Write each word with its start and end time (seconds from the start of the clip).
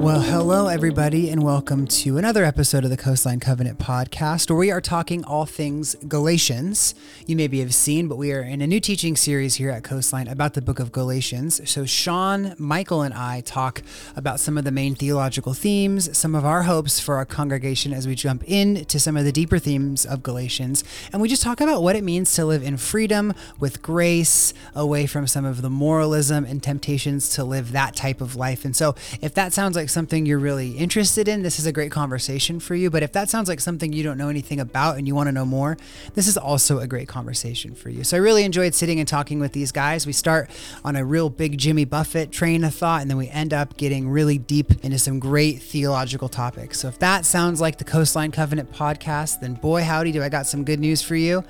Well, 0.00 0.22
hello, 0.22 0.68
everybody, 0.68 1.28
and 1.28 1.42
welcome 1.42 1.86
to 1.86 2.16
another 2.16 2.42
episode 2.42 2.84
of 2.84 2.90
the 2.90 2.96
Coastline 2.96 3.38
Covenant 3.38 3.78
podcast, 3.78 4.48
where 4.48 4.58
we 4.58 4.70
are 4.70 4.80
talking 4.80 5.22
all 5.24 5.44
things 5.44 5.94
Galatians. 6.08 6.94
You 7.26 7.36
maybe 7.36 7.60
have 7.60 7.74
seen, 7.74 8.08
but 8.08 8.16
we 8.16 8.32
are 8.32 8.40
in 8.40 8.62
a 8.62 8.66
new 8.66 8.80
teaching 8.80 9.14
series 9.14 9.56
here 9.56 9.68
at 9.68 9.84
Coastline 9.84 10.26
about 10.26 10.54
the 10.54 10.62
book 10.62 10.80
of 10.80 10.90
Galatians. 10.90 11.68
So, 11.70 11.84
Shawn, 11.84 12.54
Michael, 12.56 13.02
and 13.02 13.12
I 13.12 13.42
talk 13.42 13.82
about 14.16 14.40
some 14.40 14.56
of 14.56 14.64
the 14.64 14.70
main 14.70 14.94
theological 14.94 15.52
themes, 15.52 16.16
some 16.16 16.34
of 16.34 16.46
our 16.46 16.62
hopes 16.62 16.98
for 16.98 17.16
our 17.16 17.26
congregation 17.26 17.92
as 17.92 18.06
we 18.08 18.14
jump 18.14 18.42
into 18.44 18.98
some 18.98 19.18
of 19.18 19.26
the 19.26 19.32
deeper 19.32 19.58
themes 19.58 20.06
of 20.06 20.22
Galatians. 20.22 20.82
And 21.12 21.20
we 21.20 21.28
just 21.28 21.42
talk 21.42 21.60
about 21.60 21.82
what 21.82 21.94
it 21.94 22.04
means 22.04 22.32
to 22.36 22.46
live 22.46 22.62
in 22.62 22.78
freedom 22.78 23.34
with 23.58 23.82
grace, 23.82 24.54
away 24.74 25.04
from 25.04 25.26
some 25.26 25.44
of 25.44 25.60
the 25.60 25.68
moralism 25.68 26.46
and 26.46 26.62
temptations 26.62 27.28
to 27.34 27.44
live 27.44 27.72
that 27.72 27.94
type 27.94 28.22
of 28.22 28.34
life. 28.34 28.64
And 28.64 28.74
so, 28.74 28.94
if 29.20 29.34
that 29.34 29.52
sounds 29.52 29.76
like 29.76 29.89
something 29.90 30.24
you're 30.26 30.38
really 30.38 30.72
interested 30.72 31.28
in, 31.28 31.42
this 31.42 31.58
is 31.58 31.66
a 31.66 31.72
great 31.72 31.90
conversation 31.90 32.60
for 32.60 32.74
you. 32.74 32.90
But 32.90 33.02
if 33.02 33.12
that 33.12 33.28
sounds 33.28 33.48
like 33.48 33.60
something 33.60 33.92
you 33.92 34.02
don't 34.02 34.16
know 34.16 34.28
anything 34.28 34.60
about 34.60 34.96
and 34.96 35.06
you 35.06 35.14
want 35.14 35.28
to 35.28 35.32
know 35.32 35.44
more, 35.44 35.76
this 36.14 36.26
is 36.26 36.36
also 36.36 36.78
a 36.78 36.86
great 36.86 37.08
conversation 37.08 37.74
for 37.74 37.90
you. 37.90 38.04
So 38.04 38.16
I 38.16 38.20
really 38.20 38.44
enjoyed 38.44 38.74
sitting 38.74 38.98
and 38.98 39.08
talking 39.08 39.40
with 39.40 39.52
these 39.52 39.72
guys. 39.72 40.06
We 40.06 40.12
start 40.12 40.50
on 40.84 40.96
a 40.96 41.04
real 41.04 41.28
big 41.28 41.58
Jimmy 41.58 41.84
Buffett 41.84 42.32
train 42.32 42.64
of 42.64 42.74
thought, 42.74 43.02
and 43.02 43.10
then 43.10 43.18
we 43.18 43.28
end 43.28 43.52
up 43.52 43.76
getting 43.76 44.08
really 44.08 44.38
deep 44.38 44.84
into 44.84 44.98
some 44.98 45.18
great 45.18 45.60
theological 45.60 46.28
topics. 46.28 46.80
So 46.80 46.88
if 46.88 46.98
that 47.00 47.26
sounds 47.26 47.60
like 47.60 47.78
the 47.78 47.84
Coastline 47.84 48.30
Covenant 48.30 48.72
podcast, 48.72 49.40
then 49.40 49.54
boy, 49.54 49.82
howdy, 49.82 50.12
do 50.12 50.22
I 50.22 50.28
got 50.28 50.46
some 50.46 50.64
good 50.64 50.80
news 50.80 51.02
for 51.02 51.16
you. 51.16 51.44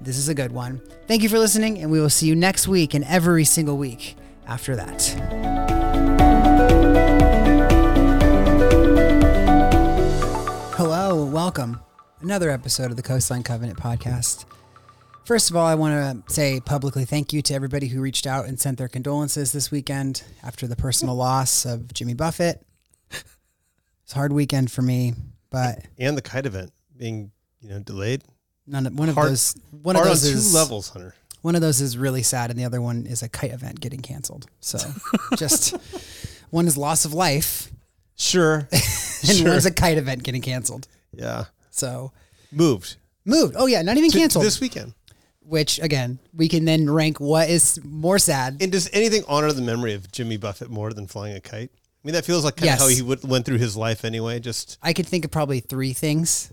This 0.00 0.18
is 0.18 0.28
a 0.28 0.34
good 0.34 0.52
one. 0.52 0.82
Thank 1.06 1.22
you 1.22 1.28
for 1.28 1.38
listening, 1.38 1.78
and 1.78 1.90
we 1.90 2.00
will 2.00 2.10
see 2.10 2.26
you 2.26 2.36
next 2.36 2.68
week 2.68 2.92
and 2.92 3.04
every 3.04 3.44
single 3.44 3.78
week 3.78 4.16
after 4.46 4.76
that. 4.76 5.85
Welcome. 11.46 11.78
Another 12.22 12.50
episode 12.50 12.90
of 12.90 12.96
the 12.96 13.04
Coastline 13.04 13.44
Covenant 13.44 13.78
podcast. 13.78 14.46
First 15.24 15.48
of 15.48 15.54
all, 15.54 15.64
I 15.64 15.76
want 15.76 16.26
to 16.26 16.32
say 16.34 16.58
publicly 16.58 17.04
thank 17.04 17.32
you 17.32 17.40
to 17.42 17.54
everybody 17.54 17.86
who 17.86 18.00
reached 18.00 18.26
out 18.26 18.46
and 18.46 18.58
sent 18.58 18.78
their 18.78 18.88
condolences 18.88 19.52
this 19.52 19.70
weekend 19.70 20.24
after 20.42 20.66
the 20.66 20.74
personal 20.74 21.14
loss 21.14 21.64
of 21.64 21.94
Jimmy 21.94 22.14
Buffett. 22.14 22.66
It's 23.12 24.10
a 24.10 24.14
hard 24.16 24.32
weekend 24.32 24.72
for 24.72 24.82
me, 24.82 25.14
but 25.48 25.84
and 25.96 26.18
the 26.18 26.20
kite 26.20 26.46
event 26.46 26.72
being 26.96 27.30
you 27.60 27.68
know 27.68 27.78
delayed. 27.78 28.24
none 28.66 28.84
of, 28.88 28.98
one 28.98 29.08
of 29.08 29.14
Hard- 29.14 29.28
those 29.30 29.54
one 29.70 29.94
of 29.94 30.00
Hard 30.00 30.08
on 30.08 30.14
those 30.14 30.22
two 30.28 30.36
is 30.36 30.52
levels, 30.52 30.88
Hunter. 30.88 31.14
one 31.42 31.54
of 31.54 31.60
those 31.60 31.80
is 31.80 31.96
really 31.96 32.24
sad, 32.24 32.50
and 32.50 32.58
the 32.58 32.64
other 32.64 32.82
one 32.82 33.06
is 33.06 33.22
a 33.22 33.28
kite 33.28 33.52
event 33.52 33.78
getting 33.80 34.00
canceled. 34.00 34.46
So 34.58 34.78
just 35.36 35.76
one 36.50 36.66
is 36.66 36.76
loss 36.76 37.04
of 37.04 37.14
life, 37.14 37.70
Sure, 38.16 38.66
and 38.72 38.82
sure. 39.36 39.50
one's 39.50 39.64
a 39.66 39.70
kite 39.72 39.96
event 39.96 40.24
getting 40.24 40.42
canceled. 40.42 40.88
Yeah, 41.16 41.44
So 41.70 42.12
moved 42.52 42.96
moved. 43.24 43.54
Oh 43.58 43.66
yeah, 43.66 43.82
not 43.82 43.96
even 43.96 44.10
to 44.10 44.18
canceled. 44.18 44.44
this 44.44 44.60
weekend. 44.60 44.94
which 45.40 45.78
again 45.80 46.18
we 46.34 46.48
can 46.48 46.64
then 46.64 46.88
rank 46.90 47.18
what 47.20 47.48
is 47.48 47.80
more 47.84 48.18
sad 48.18 48.56
And 48.60 48.70
does 48.72 48.88
anything 48.92 49.22
honor 49.28 49.50
the 49.52 49.62
memory 49.62 49.94
of 49.94 50.10
Jimmy 50.12 50.36
Buffett 50.36 50.70
more 50.70 50.92
than 50.92 51.06
flying 51.06 51.36
a 51.36 51.40
kite? 51.40 51.70
I 51.72 52.02
mean, 52.06 52.14
that 52.14 52.24
feels 52.24 52.44
like 52.44 52.56
kind 52.56 52.66
Yes. 52.66 52.80
of 52.80 52.82
how 52.82 52.88
he 52.94 53.02
would, 53.02 53.24
went 53.28 53.44
through 53.46 53.58
his 53.58 53.76
life 53.76 54.04
anyway. 54.04 54.38
Just 54.38 54.78
i 54.82 54.92
could 54.92 55.06
think 55.06 55.24
of 55.24 55.30
probably 55.32 55.58
three 55.60 55.92
things 55.92 56.52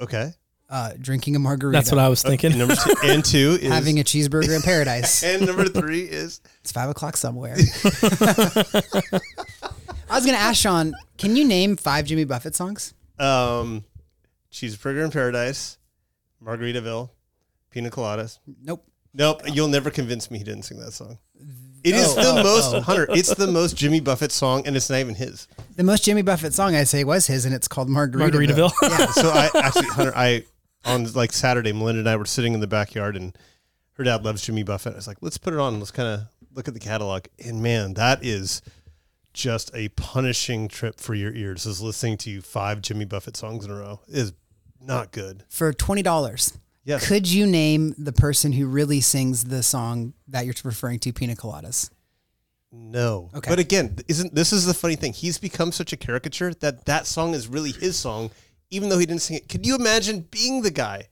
okay. 0.00 0.32
uh, 0.70 0.92
drinking 1.00 1.36
a 1.36 1.38
margarita 1.38 1.76
That's 1.76 1.90
what 1.92 1.98
I 1.98 2.08
was 2.08 2.22
thinking. 2.22 2.50
And 2.52 2.58
number 2.60 2.74
two, 2.76 2.94
and 3.04 3.22
two 3.24 3.58
is 3.60 3.70
having 3.70 4.00
a 4.00 4.04
cheeseburger 4.04 4.56
in 4.56 4.62
paradise 4.62 5.22
and 5.28 5.44
number 5.46 5.68
three 5.68 6.02
is 6.04 6.40
it's 6.60 6.72
five 6.72 6.88
o'clock 6.90 7.16
somewhere 7.18 7.56
i 10.08 10.14
was 10.14 10.24
gonna 10.24 10.38
ask 10.38 10.60
shawn 10.60 10.94
can 11.18 11.36
you 11.36 11.44
name 11.46 11.76
five 11.76 12.04
jimmy 12.06 12.24
buffett 12.24 12.54
songs 12.54 12.94
um, 13.18 13.82
cheeseburger 14.60 15.04
in 15.04 15.10
paradise, 15.10 15.78
Margaritaville, 16.42 17.10
pina 17.70 17.90
coladas. 17.90 18.38
nope 18.62 18.84
Nope, 19.18 19.40
you'll 19.50 19.68
never 19.68 19.88
convince 19.90 20.30
me 20.30 20.36
he 20.36 20.44
didn't 20.44 20.64
sing 20.64 20.78
that 20.80 20.92
song. 20.92 21.18
It 21.82 21.94
is 21.94 22.14
Oh, 22.18 22.22
the 22.34 22.40
oh, 22.40 22.42
most 22.42 22.74
oh. 22.74 22.80
Hunter. 22.82 23.06
It's 23.08 23.34
the 23.34 23.46
most 23.46 23.74
Jimmy 23.74 23.98
Buffett 24.00 24.30
song, 24.30 24.66
and 24.66 24.76
it's 24.76 24.90
not 24.90 24.98
even 24.98 25.14
his. 25.14 25.48
the 25.74 25.84
most 25.84 26.04
jimmy 26.04 26.20
buffett 26.22 26.52
song 26.52 26.74
i'd 26.74 26.88
say 26.88 27.02
was 27.04 27.26
his 27.26 27.44
and 27.46 27.54
it's 27.54 27.66
called 27.68 27.88
margaritaville, 27.88 28.70
Margaritaville. 28.72 28.72
yeah 28.82 29.06
so 29.12 29.30
I 29.30 29.48
actually, 29.54 29.86
Hunter, 29.88 30.12
I 30.14 30.44
on 30.84 31.10
like 31.14 31.32
Saturday, 31.32 31.72
Melinda 31.72 32.00
and 32.00 32.08
I 32.08 32.16
were 32.16 32.26
sitting 32.26 32.52
in 32.54 32.60
the 32.60 32.66
backyard, 32.66 33.16
and 33.16 33.36
her 33.94 34.04
dad 34.04 34.22
loves 34.24 34.42
Jimmy 34.42 34.62
Buffett. 34.62 34.92
I 34.92 34.96
was 34.96 35.06
like, 35.08 35.18
let's 35.22 35.38
put 35.38 35.52
it 35.54 35.58
on. 35.58 35.72
and 35.74 35.78
Let's 35.82 35.90
kind 35.90 36.08
of 36.08 36.26
look 36.54 36.68
at 36.68 36.74
the 36.74 36.80
catalog. 36.80 37.24
And 37.44 37.62
man, 37.62 37.94
that 37.94 38.22
is 38.24 38.60
just 39.32 39.70
a 39.74 39.88
punishing 39.88 40.68
trip 40.68 41.00
for 41.00 41.14
your 41.14 41.32
ears. 41.32 41.64
Is 41.66 41.80
listening 41.80 42.18
to 42.18 42.40
five 42.42 42.82
Jimmy 42.82 43.04
Buffett 43.06 43.36
songs 43.36 43.64
in 43.64 43.70
a 43.70 43.74
row 43.76 44.00
It 44.08 44.16
is 44.18 44.32
not 44.86 45.12
good. 45.12 45.44
for 45.48 45.72
$20 45.72 46.58
Yes, 46.84 47.08
could 47.08 47.28
you 47.28 47.46
name 47.46 47.94
the 47.98 48.12
person 48.12 48.52
who 48.52 48.66
really 48.66 49.00
sings 49.00 49.44
the 49.44 49.62
song 49.62 50.14
that 50.28 50.44
you're 50.46 50.54
referring 50.64 51.00
to 51.00 51.12
pina 51.12 51.34
coladas 51.34 51.90
no. 52.72 53.30
Okay. 53.34 53.50
But 53.50 53.58
again, 53.58 53.96
isn't 54.08 54.34
this 54.34 54.52
is 54.52 54.66
the 54.66 54.74
funny 54.74 54.96
thing? 54.96 55.12
He's 55.12 55.38
become 55.38 55.72
such 55.72 55.92
a 55.92 55.96
caricature 55.96 56.52
that 56.54 56.84
that 56.84 57.06
song 57.06 57.34
is 57.34 57.48
really 57.48 57.72
his 57.72 57.96
song, 57.96 58.30
even 58.70 58.88
though 58.88 58.98
he 58.98 59.06
didn't 59.06 59.22
sing 59.22 59.36
it. 59.36 59.48
Could 59.48 59.66
you 59.66 59.76
imagine 59.76 60.26
being 60.30 60.62
the 60.62 60.70
guy? 60.70 61.08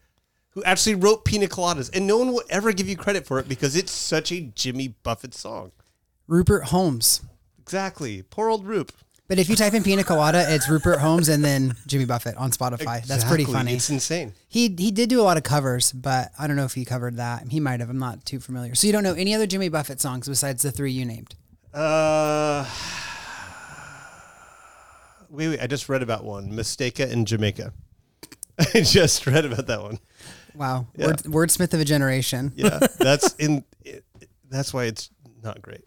Who 0.51 0.63
actually 0.63 0.95
wrote 0.95 1.25
Pina 1.25 1.49
Coladas, 1.49 1.91
and 1.93 2.07
no 2.07 2.17
one 2.17 2.29
will 2.29 2.45
ever 2.49 2.73
give 2.73 2.89
you 2.89 2.97
credit 2.97 3.27
for 3.27 3.41
it 3.41 3.49
because 3.49 3.75
it's 3.75 3.91
such 3.91 4.31
a 4.31 4.41
Jimmy 4.41 4.87
Buffett 5.03 5.35
song. 5.35 5.73
rupert 6.29 6.67
holmes 6.67 7.23
Exactly. 7.59 8.23
Poor 8.23 8.51
old 8.51 8.65
Roop. 8.65 8.93
But 9.27 9.39
if 9.39 9.49
you 9.49 9.57
type 9.57 9.73
in 9.73 9.83
pina 9.83 10.05
colada, 10.05 10.45
it's 10.55 10.69
Rupert 10.69 10.99
Holmes 10.99 11.31
and 11.31 11.43
then 11.43 11.77
Jimmy 11.87 12.05
Buffett 12.05 12.37
on 12.37 12.51
Spotify. 12.51 13.03
That's 13.07 13.25
pretty 13.25 13.45
funny. 13.47 13.73
It's 13.75 13.89
insane. 13.89 14.35
He 14.49 14.69
he 14.79 14.91
did 14.91 15.09
do 15.09 15.19
a 15.21 15.25
lot 15.25 15.39
of 15.39 15.43
covers, 15.43 15.93
but 15.93 16.31
I 16.39 16.47
don't 16.47 16.57
know 16.57 16.67
if 16.67 16.75
he 16.75 16.85
covered 16.85 17.17
that. 17.17 17.49
He 17.49 17.59
might 17.59 17.81
have. 17.81 17.89
I'm 17.89 17.99
not 17.99 18.27
too 18.27 18.39
familiar. 18.39 18.75
So 18.75 18.87
you 18.87 18.93
don't 18.93 19.03
know 19.03 19.15
any 19.15 19.35
other 19.35 19.47
Jimmy 19.47 19.71
Buffett 19.71 19.99
songs 20.01 20.29
besides 20.29 20.63
the 20.63 20.71
three 20.71 20.93
you 20.93 21.07
named. 21.07 21.35
Uh, 21.73 22.69
wait, 25.31 25.49
wait. 25.49 25.61
I 25.61 25.67
just 25.67 25.89
read 25.89 26.03
about 26.03 26.25
one. 26.25 26.51
Mistaka 26.53 27.11
in 27.11 27.25
Jamaica. 27.25 27.73
I 28.75 28.83
just 28.83 29.27
read 29.27 29.45
about 29.47 29.67
that 29.69 29.83
one. 29.83 29.99
Wow, 30.55 30.87
Yeah. 30.97 31.07
Word, 31.07 31.19
wordsmith 31.25 31.75
of 31.75 31.81
a 31.81 31.85
generation. 31.85 32.53
Yeah, 32.55 32.79
that's 32.99 33.35
in. 33.39 33.65
It, 33.85 34.05
that's 34.51 34.73
why 34.73 34.85
it's 34.85 35.11
not 35.43 35.61
great. 35.63 35.83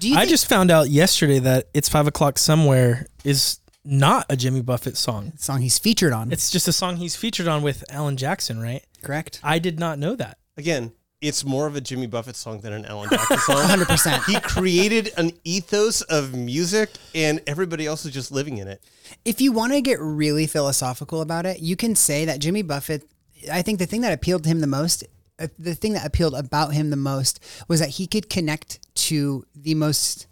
Do 0.00 0.08
you 0.08 0.16
I 0.16 0.20
think 0.20 0.30
just 0.30 0.48
found 0.48 0.70
out 0.70 0.88
yesterday 0.88 1.38
that 1.40 1.68
"It's 1.74 1.88
Five 1.88 2.06
O'clock 2.06 2.38
Somewhere" 2.38 3.06
is 3.22 3.58
not 3.84 4.24
a 4.30 4.36
Jimmy 4.36 4.62
Buffett 4.62 4.96
song. 4.96 5.34
song 5.36 5.60
he's 5.60 5.78
featured 5.78 6.14
on? 6.14 6.32
It's 6.32 6.50
just 6.50 6.66
a 6.68 6.72
song 6.72 6.96
he's 6.96 7.16
featured 7.16 7.46
on 7.46 7.60
with 7.62 7.84
Alan 7.90 8.16
Jackson, 8.16 8.60
right? 8.60 8.82
correct. 9.02 9.40
I 9.42 9.58
did 9.58 9.78
not 9.78 9.98
know 9.98 10.14
that. 10.16 10.38
Again, 10.56 10.92
it's 11.20 11.44
more 11.44 11.66
of 11.66 11.76
a 11.76 11.82
Jimmy 11.82 12.06
Buffett 12.06 12.36
song 12.36 12.60
than 12.60 12.72
an 12.72 12.86
Alan 12.86 13.10
Jackson 13.10 13.38
song. 13.38 13.56
100. 13.58 13.88
percent 13.88 14.24
He 14.24 14.40
created 14.40 15.12
an 15.18 15.32
ethos 15.44 16.00
of 16.00 16.34
music, 16.34 16.88
and 17.14 17.42
everybody 17.46 17.86
else 17.86 18.06
is 18.06 18.12
just 18.14 18.32
living 18.32 18.56
in 18.56 18.68
it. 18.68 18.82
If 19.26 19.42
you 19.42 19.52
want 19.52 19.74
to 19.74 19.82
get 19.82 19.98
really 20.00 20.46
philosophical 20.46 21.20
about 21.20 21.44
it, 21.44 21.60
you 21.60 21.76
can 21.76 21.94
say 21.94 22.24
that 22.24 22.38
Jimmy 22.40 22.62
Buffett. 22.62 23.06
I 23.52 23.60
think 23.60 23.78
the 23.78 23.86
thing 23.86 24.00
that 24.00 24.14
appealed 24.14 24.44
to 24.44 24.48
him 24.48 24.60
the 24.60 24.66
most, 24.66 25.04
Uh, 25.40 25.48
the 25.58 25.74
thing 25.74 25.94
that 25.94 26.06
appealed 26.06 26.34
about 26.34 26.74
him 26.74 26.90
the 26.90 26.96
most, 26.96 27.40
was 27.66 27.80
that 27.80 27.90
he 27.90 28.06
could 28.06 28.28
connect 28.28 28.78
to 28.94 29.44
the 29.54 29.74
most 29.74 30.26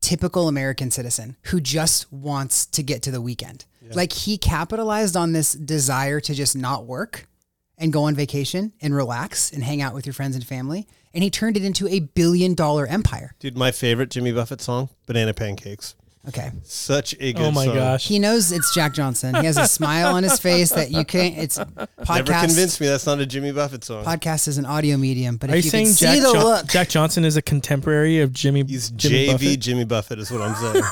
typical 0.00 0.48
American 0.48 0.90
citizen 0.90 1.36
who 1.44 1.60
just 1.60 2.12
wants 2.12 2.66
to 2.66 2.82
get 2.82 3.02
to 3.02 3.10
the 3.10 3.20
weekend. 3.20 3.64
Like 3.94 4.12
he 4.12 4.38
capitalized 4.38 5.16
on 5.16 5.32
this 5.32 5.52
desire 5.52 6.18
to 6.20 6.34
just 6.34 6.56
not 6.56 6.86
work 6.86 7.28
and 7.76 7.92
go 7.92 8.04
on 8.04 8.14
vacation 8.14 8.72
and 8.80 8.94
relax 8.94 9.52
and 9.52 9.62
hang 9.62 9.82
out 9.82 9.92
with 9.92 10.06
your 10.06 10.12
friends 10.12 10.34
and 10.34 10.46
family. 10.46 10.86
And 11.12 11.22
he 11.22 11.30
turned 11.30 11.56
it 11.56 11.64
into 11.64 11.88
a 11.88 12.00
billion 12.00 12.54
dollar 12.54 12.86
empire. 12.86 13.34
Dude, 13.38 13.56
my 13.56 13.70
favorite 13.70 14.08
Jimmy 14.08 14.32
Buffett 14.32 14.60
song, 14.62 14.88
Banana 15.06 15.34
Pancakes. 15.34 15.94
Okay. 16.28 16.52
Such 16.62 17.14
a 17.14 17.30
oh 17.30 17.32
good 17.32 17.36
Oh 17.40 17.50
my 17.50 17.64
song. 17.64 17.74
gosh! 17.74 18.06
He 18.06 18.20
knows 18.20 18.52
it's 18.52 18.72
Jack 18.72 18.94
Johnson. 18.94 19.34
He 19.34 19.44
has 19.46 19.56
a 19.56 19.66
smile 19.66 20.14
on 20.14 20.22
his 20.22 20.38
face 20.38 20.70
that 20.70 20.92
you 20.92 21.04
can't. 21.04 21.36
It's 21.36 21.58
podcast. 21.58 22.26
Never 22.26 22.46
convinced 22.46 22.80
me 22.80 22.86
that's 22.86 23.06
not 23.06 23.18
a 23.18 23.26
Jimmy 23.26 23.50
Buffett 23.50 23.82
song. 23.82 24.04
Podcast 24.04 24.46
is 24.46 24.56
an 24.56 24.64
audio 24.64 24.96
medium, 24.96 25.36
but 25.36 25.50
Are 25.50 25.56
if 25.56 25.64
you 25.64 25.66
you, 25.66 25.70
saying 25.70 25.86
can 25.86 25.94
Jack, 25.96 26.14
see 26.14 26.20
the 26.20 26.32
Jo- 26.32 26.44
look, 26.44 26.66
Jack 26.68 26.88
Johnson 26.90 27.24
is 27.24 27.36
a 27.36 27.42
contemporary 27.42 28.20
of 28.20 28.32
Jimmy? 28.32 28.62
He's 28.64 28.90
Jimmy 28.90 29.26
JV 29.26 29.32
Buffett? 29.32 29.60
Jimmy 29.60 29.84
Buffett 29.84 30.18
is 30.20 30.30
what 30.30 30.42
I'm 30.42 30.54
saying. 30.54 30.84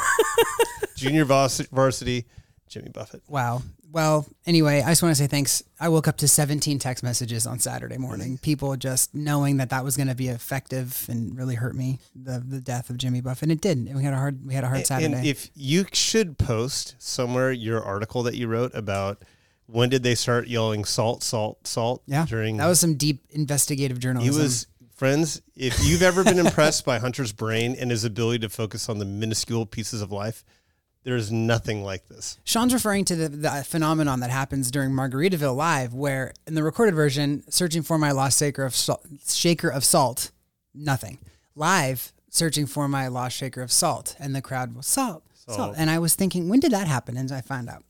Junior 0.97 1.25
vas- 1.25 1.61
varsity 1.73 2.27
Jimmy 2.71 2.89
Buffett. 2.89 3.23
wow. 3.29 3.63
Well, 3.93 4.25
anyway, 4.47 4.83
I 4.83 4.91
just 4.91 5.03
want 5.03 5.17
to 5.17 5.21
say 5.21 5.27
thanks. 5.27 5.65
I 5.81 5.89
woke 5.89 6.07
up 6.07 6.17
to 6.19 6.29
17 6.29 6.79
text 6.79 7.03
messages 7.03 7.45
on 7.45 7.59
Saturday 7.59 7.99
morning. 7.99 8.39
People 8.39 8.77
just 8.77 9.13
knowing 9.13 9.57
that 9.57 9.71
that 9.71 9.83
was 9.83 9.97
going 9.97 10.07
to 10.07 10.15
be 10.15 10.29
effective 10.29 11.07
and 11.09 11.37
really 11.37 11.57
hurt 11.57 11.75
me. 11.75 11.99
The 12.15 12.39
the 12.39 12.61
death 12.61 12.89
of 12.89 12.99
Jimmy 12.99 13.21
Buffett, 13.21 13.45
and 13.45 13.53
it 13.53 13.61
did. 13.61 13.79
And 13.79 13.97
we 13.97 14.05
had 14.05 14.13
a 14.13 14.17
hard 14.17 14.47
we 14.47 14.55
had 14.55 14.63
a 14.63 14.69
hard 14.69 14.87
Saturday. 14.87 15.13
And 15.13 15.27
if 15.27 15.51
you 15.57 15.87
should 15.93 16.39
post 16.39 16.95
somewhere 16.99 17.51
your 17.51 17.83
article 17.83 18.23
that 18.23 18.37
you 18.37 18.47
wrote 18.47 18.73
about 18.75 19.25
when 19.67 19.89
did 19.89 20.03
they 20.03 20.15
start 20.15 20.49
yelling 20.49 20.85
salt, 20.85 21.23
salt, 21.23 21.67
salt 21.67 22.03
yeah, 22.07 22.27
during 22.27 22.57
that 22.59 22.67
was 22.67 22.81
some 22.81 22.95
deep 22.95 23.25
investigative 23.31 23.99
journalism. 23.99 24.33
he 24.33 24.41
was 24.41 24.67
friends, 24.95 25.41
if 25.57 25.83
you've 25.83 26.03
ever 26.03 26.23
been 26.23 26.39
impressed 26.39 26.85
by 26.85 26.99
Hunter's 26.99 27.33
brain 27.33 27.75
and 27.79 27.91
his 27.91 28.05
ability 28.05 28.41
to 28.41 28.49
focus 28.49 28.89
on 28.89 28.99
the 28.99 29.05
minuscule 29.05 29.65
pieces 29.65 30.03
of 30.03 30.13
life, 30.13 30.45
There's 31.03 31.33
nothing 31.33 31.83
like 31.83 32.09
this. 32.09 32.39
Shawn's 32.45 32.75
referring 32.75 33.07
to 33.07 33.17
the, 33.17 33.29
the 33.29 33.65
phenomenon 33.67 34.21
that 34.21 34.31
happens 34.31 34.71
during 34.71 34.91
Margaritaville 34.91 35.57
Live, 35.57 35.95
where 35.95 36.33
in 36.47 36.55
the 36.55 36.63
recorded 36.63 36.95
version, 36.95 37.43
searching 37.51 37.83
for 37.83 37.97
my 37.97 38.13
lost 38.13 38.39
shaker 38.39 38.65
of 38.65 38.75
salt, 38.75 39.07
shaker 39.27 39.69
of 39.69 39.83
salt, 39.85 40.31
nothing. 40.75 41.19
Live, 41.55 42.13
searching 42.29 42.67
for 42.67 42.87
my 42.87 43.09
lost 43.09 43.37
shaker 43.37 43.63
of 43.63 43.73
salt, 43.73 44.15
and 44.19 44.35
the 44.37 44.43
crowd 44.43 44.75
was 44.77 44.87
salt, 44.87 45.25
salt, 45.35 45.57
Salt. 45.57 45.75
And 45.79 45.89
I 45.89 45.99
was 45.99 46.15
thinking, 46.15 46.49
when 46.49 46.61
did 46.61 46.73
that 46.73 46.87
happen? 46.87 47.17
And 47.17 47.33
I 47.33 47.41
found 47.41 47.71
out. 47.71 47.83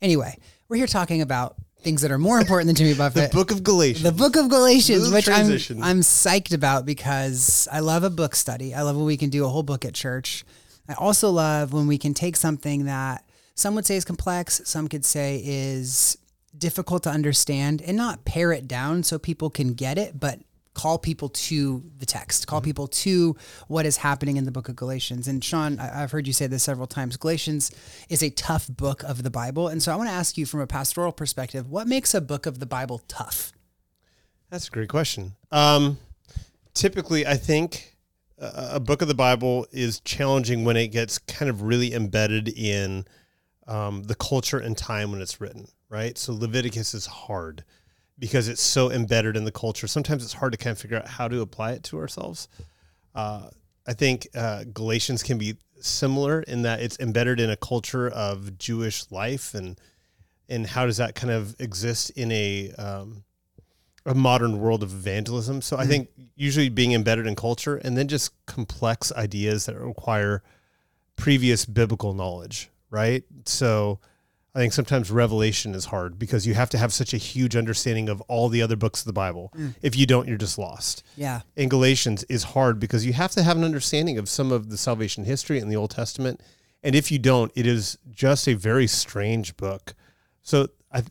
Anyway, 0.00 0.38
we're 0.68 0.76
here 0.76 0.86
talking 0.86 1.20
about 1.20 1.56
things 1.82 2.00
that 2.00 2.10
are 2.10 2.18
more 2.18 2.40
important 2.40 2.66
than 2.66 2.76
Jimmy 2.76 2.94
Buffett. 2.98 3.30
The 3.30 3.36
book 3.36 3.50
of 3.50 3.62
Galatians. 3.62 4.02
The 4.02 4.12
book 4.12 4.36
of 4.36 4.48
Galatians, 4.48 5.12
which 5.12 5.28
I'm. 5.28 5.46
I'm 5.82 6.00
psyched 6.00 6.54
about 6.54 6.86
because 6.86 7.68
I 7.70 7.80
love 7.80 8.04
a 8.04 8.10
book 8.10 8.34
study. 8.34 8.74
I 8.74 8.82
love 8.82 8.96
when 8.96 9.04
we 9.04 9.18
can 9.18 9.28
do 9.28 9.44
a 9.44 9.48
whole 9.48 9.62
book 9.62 9.84
at 9.84 9.92
church. 9.92 10.44
I 10.88 10.94
also 10.94 11.30
love 11.30 11.72
when 11.72 11.86
we 11.86 11.98
can 11.98 12.14
take 12.14 12.36
something 12.36 12.84
that 12.84 13.24
some 13.54 13.74
would 13.74 13.86
say 13.86 13.96
is 13.96 14.04
complex, 14.04 14.60
some 14.64 14.88
could 14.88 15.04
say 15.04 15.40
is 15.44 16.18
difficult 16.56 17.02
to 17.04 17.10
understand, 17.10 17.82
and 17.82 17.96
not 17.96 18.24
pare 18.24 18.52
it 18.52 18.68
down 18.68 19.02
so 19.02 19.18
people 19.18 19.50
can 19.50 19.74
get 19.74 19.98
it, 19.98 20.18
but 20.18 20.40
call 20.74 20.98
people 20.98 21.28
to 21.28 21.82
the 21.98 22.06
text, 22.06 22.46
call 22.46 22.60
people 22.60 22.88
to 22.88 23.36
what 23.68 23.86
is 23.86 23.96
happening 23.98 24.36
in 24.36 24.44
the 24.44 24.50
book 24.50 24.68
of 24.68 24.76
Galatians. 24.76 25.28
And 25.28 25.42
Shawn, 25.42 25.78
I've 25.78 26.10
heard 26.10 26.26
you 26.26 26.32
say 26.32 26.48
this 26.48 26.64
several 26.64 26.88
times. 26.88 27.16
Galatians 27.16 27.70
is 28.08 28.22
a 28.22 28.30
tough 28.30 28.68
book 28.68 29.02
of 29.04 29.22
the 29.22 29.30
Bible. 29.30 29.68
And 29.68 29.82
so 29.82 29.92
I 29.92 29.96
want 29.96 30.08
to 30.08 30.14
ask 30.14 30.36
you 30.36 30.46
from 30.46 30.60
a 30.60 30.66
pastoral 30.66 31.12
perspective, 31.12 31.70
what 31.70 31.86
makes 31.86 32.12
a 32.12 32.20
book 32.20 32.44
of 32.44 32.58
the 32.58 32.66
Bible 32.66 33.00
tough? 33.06 33.52
That's 34.50 34.68
a 34.68 34.70
great 34.70 34.88
question. 34.88 35.32
Um, 35.52 35.98
typically, 36.74 37.26
I 37.26 37.36
think 37.36 37.93
a, 38.38 38.80
book 38.80 39.02
of 39.02 39.08
the 39.08 39.14
Bible 39.14 39.66
is 39.70 40.00
challenging 40.00 40.64
when 40.64 40.76
it 40.76 40.88
gets 40.88 41.18
kind 41.18 41.48
of 41.48 41.62
really 41.62 41.94
embedded 41.94 42.48
in 42.48 43.04
um, 43.66 44.04
the 44.04 44.14
culture 44.14 44.58
and 44.58 44.76
time 44.76 45.12
when 45.12 45.20
it's 45.20 45.40
written, 45.40 45.68
right? 45.88 46.18
So 46.18 46.32
Leviticus 46.32 46.94
is 46.94 47.06
hard 47.06 47.64
because 48.18 48.48
it's 48.48 48.62
so 48.62 48.90
embedded 48.90 49.36
in 49.36 49.44
the 49.44 49.52
culture. 49.52 49.86
Sometimes 49.86 50.24
it's 50.24 50.34
hard 50.34 50.52
to 50.52 50.58
kind 50.58 50.72
of 50.72 50.78
figure 50.78 50.98
out 50.98 51.08
how 51.08 51.28
to 51.28 51.40
apply 51.40 51.72
it 51.72 51.82
to 51.84 51.98
ourselves. 51.98 52.48
Uh, 53.14 53.48
I 53.86 53.92
think 53.92 54.28
uh, 54.34 54.64
Galatians 54.72 55.22
can 55.22 55.38
be 55.38 55.56
similar 55.80 56.42
in 56.42 56.62
that 56.62 56.80
it's 56.80 56.98
embedded 56.98 57.40
in 57.40 57.50
a 57.50 57.56
culture 57.56 58.08
of 58.08 58.58
Jewish 58.58 59.10
life 59.10 59.54
and 59.54 59.78
and 60.46 60.66
how 60.66 60.84
does 60.84 60.98
that 60.98 61.14
kind 61.14 61.32
of 61.32 61.58
exist 61.58 62.10
in 62.10 62.30
a 62.30 62.70
um, 62.72 63.24
a 64.06 64.14
modern 64.14 64.58
world 64.60 64.82
of 64.82 64.92
evangelism. 64.92 65.62
So 65.62 65.76
I 65.76 65.80
mm-hmm. 65.80 65.90
think 65.90 66.08
usually 66.36 66.68
being 66.68 66.92
embedded 66.92 67.26
in 67.26 67.34
culture 67.34 67.76
and 67.76 67.96
then 67.96 68.08
just 68.08 68.32
complex 68.46 69.12
ideas 69.12 69.66
that 69.66 69.78
require 69.78 70.42
previous 71.16 71.64
biblical 71.64 72.12
knowledge, 72.12 72.70
right? 72.90 73.24
So 73.46 74.00
I 74.54 74.58
think 74.58 74.72
sometimes 74.72 75.10
revelation 75.10 75.74
is 75.74 75.86
hard 75.86 76.18
because 76.18 76.46
you 76.46 76.54
have 76.54 76.70
to 76.70 76.78
have 76.78 76.92
such 76.92 77.14
a 77.14 77.16
huge 77.16 77.56
understanding 77.56 78.08
of 78.08 78.20
all 78.22 78.48
the 78.48 78.62
other 78.62 78.76
books 78.76 79.00
of 79.00 79.06
the 79.06 79.12
Bible. 79.12 79.52
Mm. 79.56 79.74
If 79.82 79.96
you 79.96 80.06
don't, 80.06 80.28
you're 80.28 80.36
just 80.36 80.58
lost. 80.58 81.02
Yeah. 81.16 81.40
In 81.56 81.68
Galatians 81.68 82.24
is 82.24 82.44
hard 82.44 82.78
because 82.78 83.06
you 83.06 83.14
have 83.14 83.32
to 83.32 83.42
have 83.42 83.56
an 83.56 83.64
understanding 83.64 84.18
of 84.18 84.28
some 84.28 84.52
of 84.52 84.70
the 84.70 84.76
salvation 84.76 85.24
history 85.24 85.58
in 85.58 85.68
the 85.68 85.76
Old 85.76 85.90
Testament. 85.90 86.40
And 86.82 86.94
if 86.94 87.10
you 87.10 87.18
don't, 87.18 87.50
it 87.54 87.66
is 87.66 87.98
just 88.10 88.46
a 88.46 88.54
very 88.54 88.86
strange 88.86 89.56
book. 89.56 89.94
So 90.42 90.68
I 90.92 91.02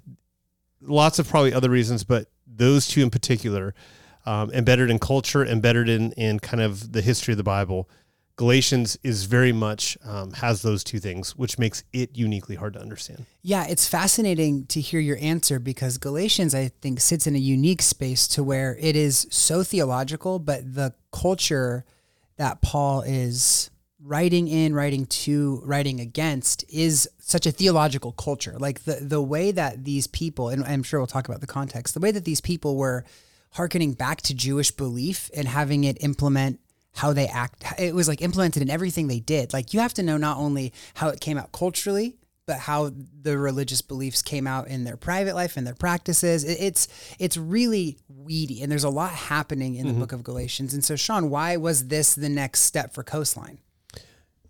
lots 0.80 1.20
of 1.20 1.28
probably 1.28 1.54
other 1.54 1.70
reasons, 1.70 2.04
but 2.04 2.30
those 2.56 2.88
two 2.88 3.02
in 3.02 3.10
particular, 3.10 3.74
um, 4.26 4.52
embedded 4.52 4.90
in 4.90 5.00
culture, 5.00 5.46
embedded 5.46 5.90
in 5.90 6.12
in 6.14 6.40
kind 6.40 6.62
of 6.62 6.92
the 6.94 7.02
history 7.02 7.34
of 7.34 7.38
the 7.38 7.44
Bible. 7.44 7.90
Galatians 8.36 8.98
is 9.04 9.26
very 9.26 9.52
much 9.52 9.96
um, 10.04 10.32
has 10.32 10.64
those 10.64 10.84
two 10.84 11.00
things, 11.00 11.36
which 11.36 11.60
makes 11.60 11.84
it 11.94 12.18
uniquely 12.18 12.56
hard 12.56 12.74
to 12.74 12.82
understand. 12.82 13.28
Yeah, 13.44 13.68
it's 13.68 13.88
fascinating 13.88 14.66
to 14.68 14.82
hear 14.82 15.00
your 15.00 15.18
answer 15.22 15.60
because 15.60 16.00
Galatians, 16.00 16.56
I 16.56 16.70
think, 16.82 17.00
sits 17.00 17.28
in 17.28 17.36
a 17.36 17.40
unique 17.40 17.84
space 17.84 18.28
to 18.30 18.44
where 18.44 18.76
it 18.80 18.96
is 18.96 19.28
so 19.30 19.62
theological, 19.62 20.40
but 20.40 20.74
the 20.74 20.96
culture 21.12 21.86
that 22.38 22.62
Paul 22.64 23.02
is 23.02 23.70
writing 24.04 24.48
in, 24.48 24.76
writing 24.76 25.06
to, 25.06 25.62
writing 25.66 26.00
against 26.00 26.66
is 26.70 27.10
such 27.20 27.46
a 27.46 27.52
theological 27.52 28.12
culture. 28.12 28.56
Like 28.60 28.84
the 28.84 28.96
the 28.96 29.22
way 29.22 29.52
that 29.52 29.86
these 29.86 30.08
people, 30.08 30.50
and 30.50 30.64
I'm 30.64 30.84
sure 30.84 31.00
we'll 31.00 31.08
talk 31.08 31.28
about 31.28 31.42
the 31.42 31.48
context, 31.48 31.94
the 31.94 32.00
way 32.00 32.12
that 32.12 32.26
these 32.26 32.42
people 32.42 32.76
were 32.76 33.06
hearkening 33.52 33.94
back 33.94 34.22
to 34.24 34.34
Jewish 34.34 34.72
belief 34.72 35.30
and 35.36 35.48
having 35.48 35.84
it 35.84 36.04
implement 36.04 36.60
how 36.96 37.14
they 37.14 37.28
act. 37.28 37.64
It 37.80 37.96
was 37.96 38.08
like 38.08 38.22
implemented 38.22 38.62
in 38.62 38.70
everything 38.70 39.08
they 39.08 39.20
did. 39.20 39.54
Like 39.54 39.74
you 39.74 39.80
have 39.80 39.94
to 39.96 40.04
know 40.04 40.18
not 40.18 40.38
only 40.38 40.74
how 40.96 41.10
it 41.10 41.22
came 41.22 41.38
out 41.38 41.52
culturally, 41.52 42.18
but 42.46 42.58
how 42.58 42.92
the 43.22 43.38
religious 43.38 43.82
beliefs 43.82 44.22
came 44.22 44.46
out 44.48 44.68
in 44.68 44.84
their 44.84 44.98
private 44.98 45.34
life 45.34 45.56
and 45.56 45.66
their 45.66 45.76
practices. 45.76 46.44
It- 46.44 46.60
It's 46.60 46.88
it's 47.20 47.38
really 47.38 47.98
weedy, 48.10 48.62
and 48.62 48.72
there's 48.72 48.84
a 48.84 48.90
lot 48.90 49.12
happening 49.12 49.76
in 49.76 49.86
the 49.86 49.92
mm-hmm. 49.92 50.02
book 50.02 50.12
of 50.12 50.24
Galatians. 50.24 50.74
And 50.74 50.84
so, 50.84 50.96
Shawn, 50.96 51.30
why 51.30 51.56
was 51.58 51.88
this 51.88 52.16
the 52.16 52.30
next 52.30 52.62
step 52.62 52.94
for 52.94 53.04
Coastline? 53.04 53.60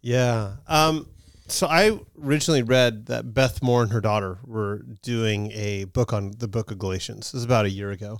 Yeah. 0.04 0.58
Um, 0.68 1.08
so 1.48 1.66
I 1.66 1.98
originally 2.22 2.62
read 2.62 3.08
that 3.08 3.34
Beth 3.34 3.64
Moore 3.64 3.82
and 3.84 3.92
her 3.92 4.02
daughter 4.02 4.38
were 4.46 4.84
doing 5.02 5.52
a 5.54 5.86
book 5.86 6.14
on 6.14 6.34
the 6.38 6.48
book 6.48 6.72
of 6.72 6.78
Galatians. 6.78 7.32
This 7.32 7.40
is 7.40 7.46
about 7.46 7.66
a 7.66 7.70
year 7.70 7.90
ago. 7.90 8.20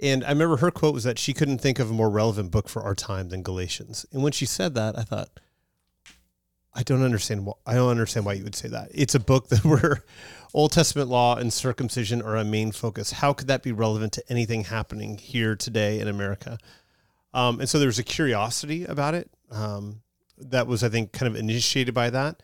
And 0.00 0.24
I 0.24 0.30
remember 0.30 0.56
her 0.58 0.70
quote 0.70 0.94
was 0.94 1.04
that 1.04 1.18
she 1.18 1.34
couldn't 1.34 1.58
think 1.58 1.78
of 1.78 1.90
a 1.90 1.94
more 1.94 2.08
relevant 2.08 2.50
book 2.50 2.68
for 2.68 2.82
our 2.82 2.94
time 2.94 3.28
than 3.28 3.42
Galatians. 3.42 4.06
And 4.12 4.22
when 4.22 4.32
she 4.32 4.46
said 4.46 4.74
that, 4.74 4.98
I 4.98 5.02
thought, 5.02 5.28
I 6.74 6.82
don't 6.82 7.02
understand. 7.02 7.46
Wh- 7.46 7.68
I 7.68 7.74
don't 7.74 7.90
understand 7.90 8.24
why 8.24 8.34
you 8.34 8.44
would 8.44 8.54
say 8.54 8.68
that. 8.68 8.88
It's 8.94 9.14
a 9.14 9.20
book 9.20 9.48
that 9.48 9.64
where 9.64 10.04
Old 10.54 10.72
Testament 10.72 11.08
law 11.08 11.36
and 11.36 11.52
circumcision 11.52 12.22
are 12.22 12.36
a 12.36 12.44
main 12.44 12.70
focus. 12.70 13.10
How 13.10 13.32
could 13.32 13.48
that 13.48 13.62
be 13.62 13.72
relevant 13.72 14.12
to 14.14 14.24
anything 14.28 14.64
happening 14.64 15.18
here 15.18 15.56
today 15.56 15.98
in 15.98 16.06
America? 16.06 16.58
Um, 17.34 17.60
and 17.60 17.68
so 17.68 17.78
there 17.78 17.88
was 17.88 17.98
a 17.98 18.04
curiosity 18.04 18.84
about 18.84 19.14
it 19.14 19.30
um, 19.50 20.02
that 20.50 20.66
was, 20.66 20.82
I 20.82 20.88
think, 20.88 21.12
kind 21.12 21.32
of 21.32 21.38
initiated 21.38 21.94
by 21.94 22.10
that. 22.10 22.42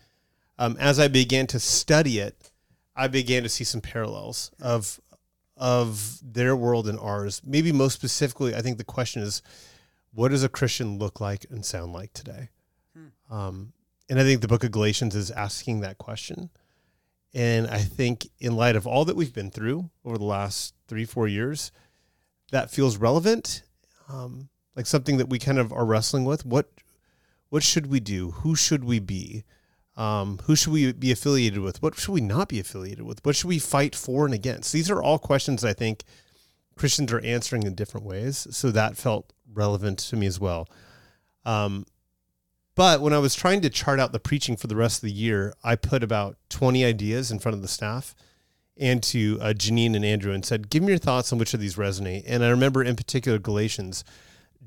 Um, 0.58 0.76
as 0.80 0.98
I 0.98 1.08
began 1.08 1.46
to 1.48 1.60
study 1.60 2.18
it, 2.18 2.50
I 2.96 3.08
began 3.08 3.42
to 3.44 3.48
see 3.48 3.64
some 3.64 3.80
parallels 3.80 4.50
of 4.60 5.00
of 5.56 6.18
their 6.22 6.54
world 6.54 6.88
and 6.88 6.98
ours. 7.00 7.42
Maybe 7.44 7.72
most 7.72 7.94
specifically, 7.94 8.54
I 8.54 8.60
think 8.60 8.78
the 8.78 8.84
question 8.84 9.22
is, 9.22 9.42
what 10.12 10.30
does 10.30 10.44
a 10.44 10.48
Christian 10.48 10.98
look 10.98 11.20
like 11.20 11.46
and 11.50 11.64
sound 11.64 11.92
like 11.92 12.12
today? 12.12 12.50
Um, 13.30 13.72
and 14.08 14.18
I 14.18 14.22
think 14.22 14.40
the 14.40 14.48
Book 14.48 14.64
of 14.64 14.70
Galatians 14.70 15.14
is 15.14 15.30
asking 15.30 15.80
that 15.80 15.98
question. 15.98 16.50
And 17.34 17.66
I 17.68 17.78
think, 17.78 18.28
in 18.38 18.56
light 18.56 18.76
of 18.76 18.86
all 18.86 19.04
that 19.04 19.16
we've 19.16 19.34
been 19.34 19.50
through 19.50 19.90
over 20.04 20.16
the 20.16 20.24
last 20.24 20.74
three, 20.86 21.04
four 21.04 21.28
years, 21.28 21.72
that 22.52 22.70
feels 22.70 22.96
relevant. 22.96 23.62
Um, 24.08 24.48
like 24.74 24.86
something 24.86 25.18
that 25.18 25.28
we 25.28 25.38
kind 25.38 25.58
of 25.58 25.72
are 25.72 25.84
wrestling 25.84 26.24
with. 26.24 26.46
What 26.46 26.70
what 27.50 27.62
should 27.62 27.86
we 27.86 28.00
do? 28.00 28.32
Who 28.32 28.54
should 28.54 28.84
we 28.84 28.98
be? 28.98 29.44
Um, 29.96 30.38
who 30.44 30.54
should 30.54 30.72
we 30.72 30.92
be 30.92 31.10
affiliated 31.10 31.58
with? 31.58 31.82
What 31.82 31.98
should 31.98 32.12
we 32.12 32.20
not 32.20 32.48
be 32.48 32.60
affiliated 32.60 33.04
with? 33.04 33.24
What 33.24 33.34
should 33.34 33.48
we 33.48 33.58
fight 33.58 33.96
for 33.96 34.24
and 34.24 34.34
against? 34.34 34.72
These 34.72 34.90
are 34.90 35.02
all 35.02 35.18
questions 35.18 35.64
I 35.64 35.72
think 35.72 36.04
Christians 36.76 37.12
are 37.12 37.20
answering 37.20 37.64
in 37.64 37.74
different 37.74 38.06
ways. 38.06 38.46
So 38.50 38.70
that 38.70 38.96
felt 38.96 39.32
relevant 39.52 39.98
to 39.98 40.16
me 40.16 40.26
as 40.26 40.38
well. 40.38 40.68
Um, 41.44 41.84
but 42.76 43.00
when 43.00 43.12
I 43.12 43.18
was 43.18 43.34
trying 43.34 43.60
to 43.62 43.70
chart 43.70 43.98
out 43.98 44.12
the 44.12 44.20
preaching 44.20 44.56
for 44.56 44.68
the 44.68 44.76
rest 44.76 44.98
of 44.98 45.08
the 45.08 45.12
year, 45.12 45.52
I 45.64 45.74
put 45.74 46.04
about 46.04 46.36
20 46.48 46.84
ideas 46.84 47.32
in 47.32 47.40
front 47.40 47.56
of 47.56 47.62
the 47.62 47.66
staff 47.66 48.14
and 48.76 49.02
to 49.02 49.38
uh, 49.40 49.52
Janine 49.52 49.96
and 49.96 50.04
Andrew 50.04 50.32
and 50.32 50.44
said, 50.44 50.70
Give 50.70 50.84
me 50.84 50.90
your 50.90 50.98
thoughts 50.98 51.32
on 51.32 51.40
which 51.40 51.54
of 51.54 51.58
these 51.58 51.74
resonate. 51.74 52.22
And 52.24 52.44
I 52.44 52.50
remember 52.50 52.84
in 52.84 52.94
particular 52.94 53.40
Galatians, 53.40 54.04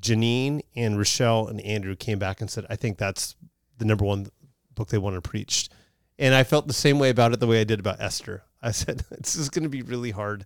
Janine 0.01 0.62
and 0.75 0.98
Rochelle 0.98 1.48
and 1.48 1.62
Andrew 1.62 1.96
came 1.96 2.20
back 2.20 2.41
and 2.41 2.50
said, 2.50 2.65
I 2.70 2.75
think 2.75 2.98
that's 2.98 3.36
the 3.77 3.86
number 3.86 4.03
one 4.03 4.27
book 4.75 4.89
they 4.89 4.98
want 4.98 5.15
to 5.15 5.22
preach. 5.22 5.70
And 6.17 6.34
I 6.36 6.43
felt 6.43 6.67
the 6.67 6.74
same 6.74 7.00
way 7.00 7.10
about 7.10 7.34
it 7.34 7.39
the 7.39 7.48
way 7.48 7.62
I 7.62 7.63
did 7.63 7.79
about 7.79 8.01
Esther. 8.01 8.43
I 8.62 8.72
said, 8.72 9.05
This 9.12 9.36
is 9.36 9.50
going 9.50 9.63
to 9.63 9.70
be 9.70 9.81
really 9.81 10.12
hard. 10.12 10.46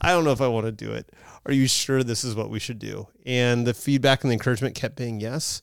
I 0.00 0.10
don't 0.10 0.24
know 0.24 0.32
if 0.32 0.40
I 0.40 0.48
want 0.48 0.66
to 0.66 0.72
do 0.72 0.92
it. 0.92 1.10
Are 1.46 1.52
you 1.52 1.68
sure 1.68 2.02
this 2.02 2.24
is 2.24 2.34
what 2.34 2.50
we 2.50 2.58
should 2.58 2.78
do? 2.78 3.08
And 3.24 3.66
the 3.66 3.74
feedback 3.74 4.22
and 4.22 4.30
the 4.30 4.34
encouragement 4.34 4.74
kept 4.74 4.96
being 4.96 5.20
yes. 5.20 5.62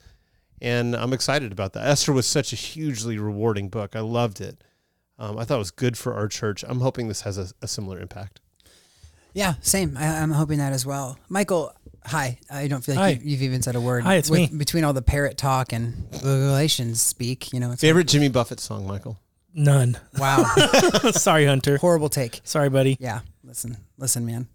And 0.62 0.96
I'm 0.96 1.14
excited 1.14 1.52
about 1.52 1.74
that. 1.74 1.86
Esther 1.86 2.14
was 2.14 2.26
such 2.26 2.54
a 2.54 2.56
hugely 2.56 3.18
rewarding 3.18 3.70
book. 3.70 3.96
I 3.96 4.02
loved 4.02 4.40
it. 4.40 4.64
Um, 5.18 5.38
I 5.38 5.44
thought 5.44 5.56
it 5.56 5.60
was 5.60 5.72
good 5.72 5.98
for 5.98 6.14
our 6.14 6.28
church. 6.28 6.64
I'm 6.68 6.80
hoping 6.80 7.08
this 7.08 7.22
has 7.22 7.38
a, 7.38 7.48
a 7.62 7.68
similar 7.68 8.00
impact. 8.00 8.40
Yeah, 9.34 9.56
same. 9.62 9.98
I, 9.98 10.20
I'm 10.22 10.32
hoping 10.32 10.58
that 10.60 10.74
as 10.74 10.86
well. 10.86 11.18
Michael, 11.28 11.74
hi. 12.06 12.40
I 12.50 12.68
don't 12.68 12.84
feel 12.84 12.96
like 12.96 13.22
you, 13.22 13.32
you've 13.32 13.42
even 13.44 13.62
said 13.62 13.76
a 13.76 13.82
word. 13.82 14.04
Hi, 14.04 14.16
it's 14.16 14.30
me. 14.32 14.48
Between 14.48 14.84
all 14.84 14.94
the 14.94 15.02
parrot 15.02 15.38
talk 15.38 15.74
and 15.74 16.10
the 16.12 16.20
Galatians 16.20 17.02
speak, 17.02 17.54
you 17.54 17.60
know, 17.60 17.72
it's 17.72 17.82
Favorite 17.82 18.08
Jimmy 18.08 18.30
Buffett 18.30 18.60
song, 18.60 18.88
Michael? 18.88 19.20
None. 19.54 19.98
wow, 20.18 20.44
Sorry, 21.12 21.46
Hunter. 21.46 21.78
horrible 21.78 22.10
take. 22.10 22.40
Sorry, 22.44 22.70
buddy. 22.70 22.98
Yeah, 23.00 23.22
listen, 23.44 23.78
listen, 23.98 24.26
man. 24.26 24.48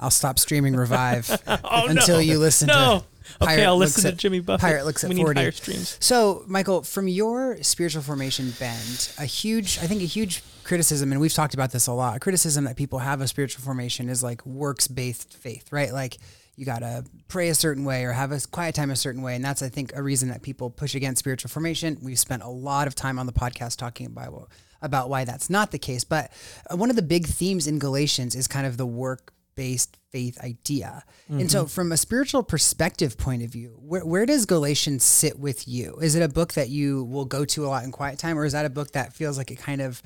I'll 0.00 0.10
stop 0.10 0.38
streaming 0.38 0.76
Revive 0.76 1.30
Oh, 1.46 1.86
until 1.88 2.16
no. 2.16 2.20
you 2.20 2.38
listen 2.38 2.66
No. 2.68 3.04
Okay, 3.40 3.46
Pirate 3.56 3.64
I'll 3.66 3.78
looks 3.78 3.96
listen 3.96 4.02
to 4.10 4.14
at- 4.14 4.18
Jimmy 4.18 4.40
Buffett. 4.40 4.60
Pirate 4.60 4.84
looks 4.84 5.02
at 5.02 5.08
we 5.08 5.16
40. 5.16 5.28
need 5.34 5.40
higher 5.40 5.50
streams. 5.52 5.96
So, 6.00 6.44
Michael, 6.46 6.82
from 6.82 7.08
your 7.08 7.62
spiritual 7.62 8.02
formation 8.02 8.52
bend, 8.58 9.10
a 9.18 9.24
huge, 9.24 9.78
I 9.78 9.86
think, 9.86 10.02
a 10.02 10.04
huge 10.04 10.42
criticism, 10.64 11.10
and 11.12 11.20
we've 11.20 11.32
talked 11.32 11.54
about 11.54 11.70
this 11.70 11.86
a 11.86 11.92
lot. 11.94 12.16
A 12.16 12.20
criticism 12.20 12.64
that 12.64 12.76
people 12.76 12.98
have 12.98 13.22
of 13.22 13.28
spiritual 13.30 13.64
formation 13.64 14.10
is 14.10 14.22
like 14.22 14.44
works 14.44 14.88
based 14.88 15.34
faith, 15.38 15.72
right? 15.72 15.90
Like 15.92 16.18
you 16.56 16.64
got 16.64 16.80
to 16.80 17.04
pray 17.28 17.48
a 17.48 17.54
certain 17.54 17.84
way 17.84 18.04
or 18.04 18.12
have 18.12 18.32
a 18.32 18.40
quiet 18.50 18.74
time 18.74 18.90
a 18.90 18.96
certain 18.96 19.22
way. 19.22 19.34
And 19.34 19.44
that's, 19.44 19.62
I 19.62 19.68
think, 19.68 19.92
a 19.94 20.02
reason 20.02 20.28
that 20.28 20.42
people 20.42 20.70
push 20.70 20.94
against 20.94 21.18
spiritual 21.18 21.48
formation. 21.48 21.98
We've 22.02 22.18
spent 22.18 22.42
a 22.42 22.48
lot 22.48 22.86
of 22.86 22.94
time 22.94 23.18
on 23.18 23.26
the 23.26 23.32
podcast 23.32 23.76
talking 23.76 24.06
about, 24.06 24.48
about 24.80 25.08
why 25.08 25.24
that's 25.24 25.50
not 25.50 25.70
the 25.70 25.78
case. 25.78 26.04
But 26.04 26.32
uh, 26.70 26.76
one 26.76 26.90
of 26.90 26.96
the 26.96 27.02
big 27.02 27.26
themes 27.26 27.66
in 27.66 27.78
Galatians 27.78 28.34
is 28.34 28.46
kind 28.46 28.66
of 28.66 28.76
the 28.76 28.86
work 28.86 29.32
based 29.56 29.98
faith 30.10 30.38
idea. 30.42 31.04
And 31.28 31.50
so, 31.50 31.66
from 31.66 31.92
a 31.92 31.96
spiritual 31.96 32.42
perspective 32.42 33.16
point 33.16 33.42
of 33.42 33.50
view, 33.50 33.76
where, 33.80 34.04
where 34.04 34.26
does 34.26 34.46
Galatians 34.46 35.02
sit 35.04 35.38
with 35.38 35.66
you? 35.66 35.96
Is 36.02 36.14
it 36.14 36.22
a 36.22 36.28
book 36.28 36.54
that 36.54 36.68
you 36.68 37.04
will 37.04 37.24
go 37.24 37.44
to 37.44 37.64
a 37.64 37.68
lot 37.68 37.84
in 37.84 37.92
quiet 37.92 38.18
time, 38.18 38.38
or 38.38 38.44
is 38.44 38.52
that 38.52 38.66
a 38.66 38.70
book 38.70 38.92
that 38.92 39.12
feels 39.12 39.38
like 39.38 39.50
it 39.50 39.58
kind 39.58 39.80
of 39.80 40.02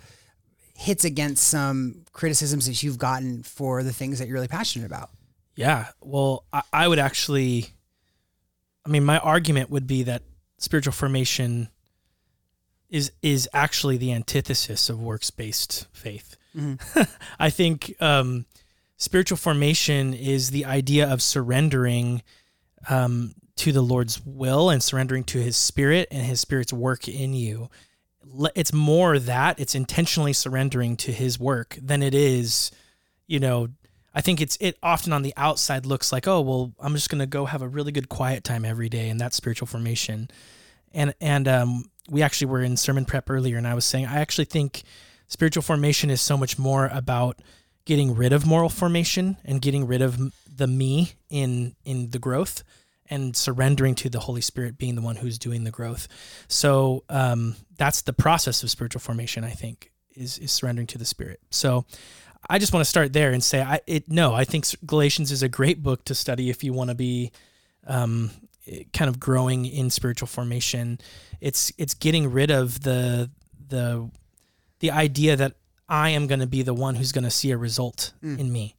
hits 0.75 1.05
against 1.05 1.45
some 1.49 2.05
criticisms 2.13 2.67
that 2.67 2.83
you've 2.83 2.99
gotten 2.99 3.43
for 3.43 3.83
the 3.83 3.93
things 3.93 4.19
that 4.19 4.29
you're 4.29 4.35
really 4.35 4.49
passionate 4.49 4.87
about? 4.87 5.11
Yeah. 5.59 5.87
Well, 6.01 6.45
I, 6.53 6.63
I 6.73 6.87
would 6.87 7.01
actually, 7.01 7.67
I 8.87 8.91
mean, 8.91 9.05
my 9.05 9.19
argument 9.19 9.71
would 9.71 9.89
be 9.89 10.05
that 10.05 10.23
spiritual 10.59 10.93
formation 10.93 11.69
is 12.89 13.11
is 13.23 13.49
actually 13.53 13.97
the 13.97 14.13
antithesis 14.13 14.89
of 14.89 15.03
works 15.03 15.33
based 15.33 15.89
faith. 15.93 16.37
I 17.41 17.51
think 17.51 18.01
um, 18.01 18.47
spiritual 18.99 19.37
formation 19.37 20.15
is 20.15 20.51
the 20.51 20.65
idea 20.65 21.13
of 21.13 21.21
surrendering 21.21 22.23
um, 22.89 23.35
to 23.57 23.73
the 23.73 23.83
Lord's 23.83 24.25
will 24.25 24.71
and 24.71 24.81
surrendering 24.81 25.25
to 25.25 25.43
His 25.43 25.57
Spirit 25.57 26.07
and 26.13 26.25
His 26.25 26.41
Spirit's 26.41 26.73
work 26.73 27.09
in 27.09 27.35
you. 27.35 27.69
It's 28.55 28.73
more 28.73 29.19
that 29.19 29.59
it's 29.59 29.75
intentionally 29.75 30.35
surrendering 30.35 30.97
to 30.99 31.11
His 31.11 31.37
work 31.37 31.77
than 31.83 32.01
it 32.01 32.15
is, 32.15 32.71
you 33.27 33.41
know. 33.41 33.71
I 34.15 34.21
think 34.21 34.41
it's 34.41 34.57
it 34.61 34.79
often 34.83 35.13
on 35.13 35.23
the 35.23 35.35
outside 35.37 35.87
looks 35.87 36.13
like, 36.13 36.27
oh 36.27 36.41
well, 36.41 36.73
I'm 36.81 36.95
just 36.95 37.11
gonna 37.11 37.27
go 37.27 37.45
have 37.45 37.63
a 37.63 37.69
really 37.69 37.93
good 37.93 38.09
quiet 38.09 38.45
time 38.45 38.65
every 38.65 38.89
day, 38.89 39.09
and 39.09 39.21
that's 39.21 39.37
spiritual 39.37 39.67
formation. 39.67 40.31
And 40.93 41.15
and 41.21 41.47
um, 41.47 41.85
we 42.09 42.23
actually 42.23 42.49
were 42.49 42.63
in 42.63 42.77
sermon 42.77 43.05
prep 43.05 43.31
earlier, 43.31 43.57
and 43.57 43.67
I 43.67 43.75
was 43.75 43.85
saying 43.85 44.07
I 44.07 44.21
actually 44.21 44.47
think 44.47 44.83
spiritual 45.29 45.63
formation 45.63 46.11
is 46.11 46.21
so 46.21 46.37
much 46.37 46.59
more 46.59 46.89
about 46.93 47.41
getting 47.85 48.15
rid 48.15 48.33
of 48.33 48.47
moral 48.47 48.69
formation 48.69 49.37
and 49.45 49.63
getting 49.63 49.87
rid 49.87 50.03
of 50.03 50.19
the 50.47 50.67
me 50.67 51.13
in 51.31 51.77
in 51.85 52.11
the 52.11 52.19
growth 52.19 52.65
and 53.11 53.37
surrendering 53.37 53.95
to 53.95 54.11
the 54.11 54.21
Holy 54.21 54.41
Spirit 54.41 54.77
being 54.77 54.95
the 54.95 55.03
one 55.03 55.17
who's 55.17 55.39
doing 55.39 55.65
the 55.65 55.71
growth. 55.71 56.09
So 56.49 57.05
um, 57.09 57.57
that's 57.77 58.03
the 58.03 58.13
process 58.13 58.63
of 58.63 58.71
spiritual 58.71 59.01
formation. 59.01 59.45
I 59.45 59.51
think 59.51 59.93
is 60.15 60.39
is 60.39 60.53
surrendering 60.53 60.87
to 60.89 60.99
the 60.99 61.05
Spirit. 61.05 61.41
So 61.51 61.85
I 62.49 62.59
just 62.59 62.73
want 62.73 62.83
to 62.83 62.89
start 62.89 63.13
there 63.13 63.33
and 63.33 63.43
say 63.43 63.63
I 63.63 63.81
it 63.87 64.11
no 64.11 64.35
I 64.35 64.45
think 64.45 64.65
Galatians 64.87 65.33
is 65.33 65.43
a 65.43 65.49
great 65.49 65.83
book 65.83 66.05
to 66.07 66.15
study 66.15 66.51
if 66.51 66.63
you 66.63 66.73
want 66.73 66.91
to 66.91 66.95
be 66.95 67.33
um, 67.87 68.31
eh, 68.67 68.85
kind 68.93 69.09
of 69.09 69.19
growing 69.19 69.65
in 69.67 69.91
spiritual 69.91 70.27
formation. 70.29 70.99
It's 71.41 71.73
it's 71.79 71.95
getting 71.95 72.31
rid 72.31 72.51
of 72.51 72.83
the 72.83 73.31
the 73.69 74.11
the 74.81 74.91
idea 74.91 75.37
that 75.37 75.55
I 75.89 76.11
am 76.11 76.27
going 76.27 76.41
to 76.41 76.47
be 76.47 76.63
the 76.63 76.75
one 76.75 76.95
who's 76.95 77.13
going 77.13 77.25
to 77.25 77.31
see 77.31 77.51
a 77.51 77.57
result 77.57 78.13
in 78.23 78.53
me. 78.53 78.77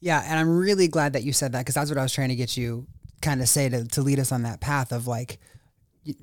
Yeah, 0.00 0.22
and 0.26 0.38
I'm 0.38 0.58
really 0.58 0.88
glad 0.88 1.14
that 1.14 1.22
you 1.22 1.32
said 1.32 1.52
that 1.52 1.60
because 1.60 1.74
that's 1.74 1.90
what 1.90 1.98
I 1.98 2.02
was 2.02 2.12
trying 2.12 2.28
to 2.28 2.34
get 2.36 2.56
you 2.56 2.86
kind 3.22 3.40
of 3.40 3.48
say 3.48 3.70
to, 3.70 3.84
to 3.86 4.02
lead 4.02 4.18
us 4.18 4.30
on 4.30 4.42
that 4.42 4.60
path 4.60 4.92
of 4.92 5.06
like 5.06 5.38
y- 6.06 6.14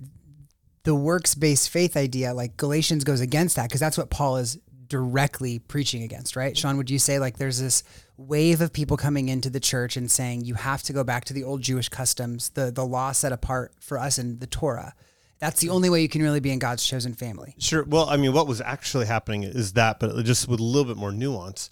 the 0.83 0.93
works 0.93 1.33
based 1.33 1.69
faith 1.71 1.97
idea. 1.97 2.33
Like 2.35 2.57
Galatians 2.57 3.03
goes 3.03 3.21
against 3.21 3.55
that 3.55 3.67
because 3.69 3.79
that's 3.79 3.97
what 3.97 4.11
Paul 4.11 4.37
is 4.37 4.59
directly 4.91 5.57
preaching 5.57 6.03
against, 6.03 6.35
right? 6.35 6.57
Shawn, 6.57 6.75
would 6.75 6.89
you 6.89 6.99
say 6.99 7.17
like 7.17 7.37
there's 7.37 7.59
this 7.59 7.81
wave 8.17 8.59
of 8.59 8.73
people 8.73 8.97
coming 8.97 9.29
into 9.29 9.49
the 9.49 9.61
church 9.61 9.95
and 9.95 10.11
saying 10.11 10.43
you 10.43 10.55
have 10.55 10.83
to 10.83 10.91
go 10.91 11.05
back 11.05 11.23
to 11.25 11.33
the 11.33 11.45
old 11.45 11.61
Jewish 11.61 11.87
customs, 11.87 12.49
the 12.49 12.71
the 12.71 12.85
law 12.85 13.13
set 13.13 13.31
apart 13.31 13.71
for 13.79 13.97
us 13.97 14.19
in 14.19 14.39
the 14.39 14.47
Torah. 14.47 14.93
That's 15.39 15.61
the 15.61 15.69
only 15.69 15.89
way 15.89 16.01
you 16.01 16.09
can 16.09 16.21
really 16.21 16.41
be 16.41 16.51
in 16.51 16.59
God's 16.59 16.83
chosen 16.83 17.13
family. 17.13 17.55
Sure. 17.57 17.83
Well, 17.83 18.09
I 18.09 18.17
mean, 18.17 18.33
what 18.33 18.47
was 18.47 18.59
actually 18.59 19.05
happening 19.05 19.43
is 19.43 19.73
that, 19.73 19.99
but 19.99 20.23
just 20.25 20.47
with 20.49 20.59
a 20.59 20.63
little 20.63 20.93
bit 20.93 20.97
more 20.97 21.13
nuance. 21.13 21.69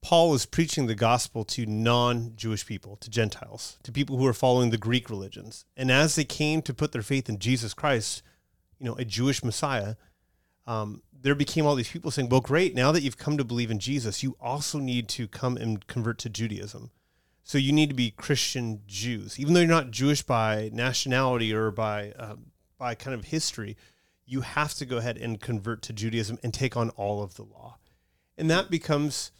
Paul 0.00 0.30
was 0.30 0.46
preaching 0.46 0.86
the 0.86 0.94
gospel 0.94 1.44
to 1.44 1.66
non 1.66 2.32
Jewish 2.34 2.64
people, 2.64 2.96
to 2.96 3.10
Gentiles, 3.10 3.78
to 3.82 3.92
people 3.92 4.16
who 4.16 4.24
were 4.24 4.32
following 4.32 4.70
the 4.70 4.78
Greek 4.78 5.10
religions. 5.10 5.64
And 5.76 5.90
as 5.90 6.14
they 6.14 6.24
came 6.24 6.62
to 6.62 6.72
put 6.72 6.92
their 6.92 7.02
faith 7.02 7.28
in 7.28 7.40
Jesus 7.40 7.74
Christ, 7.74 8.22
you 8.78 8.86
know, 8.86 8.94
a 8.94 9.04
Jewish 9.04 9.42
Messiah, 9.42 9.96
um, 10.68 11.02
there 11.20 11.34
became 11.34 11.66
all 11.66 11.74
these 11.74 11.90
people 11.90 12.10
saying, 12.10 12.28
well, 12.28 12.40
great, 12.40 12.74
now 12.74 12.92
that 12.92 13.02
you've 13.02 13.18
come 13.18 13.36
to 13.38 13.44
believe 13.44 13.70
in 13.70 13.78
Jesus, 13.78 14.22
you 14.22 14.36
also 14.40 14.78
need 14.78 15.08
to 15.10 15.26
come 15.26 15.56
and 15.56 15.86
convert 15.86 16.18
to 16.18 16.28
Judaism. 16.28 16.90
So 17.42 17.58
you 17.58 17.72
need 17.72 17.88
to 17.88 17.94
be 17.94 18.10
Christian 18.10 18.82
Jews, 18.86 19.40
even 19.40 19.54
though 19.54 19.60
you're 19.60 19.68
not 19.68 19.90
Jewish 19.90 20.22
by 20.22 20.70
nationality 20.72 21.52
or 21.52 21.70
by 21.70 22.12
um, 22.12 22.52
by 22.76 22.94
kind 22.94 23.14
of 23.14 23.26
history. 23.26 23.76
You 24.26 24.42
have 24.42 24.74
to 24.74 24.84
go 24.84 24.98
ahead 24.98 25.16
and 25.16 25.40
convert 25.40 25.80
to 25.82 25.94
Judaism 25.94 26.38
and 26.42 26.52
take 26.52 26.76
on 26.76 26.90
all 26.90 27.22
of 27.22 27.36
the 27.36 27.44
law, 27.44 27.78
and 28.36 28.50
that 28.50 28.70
becomes 28.70 29.32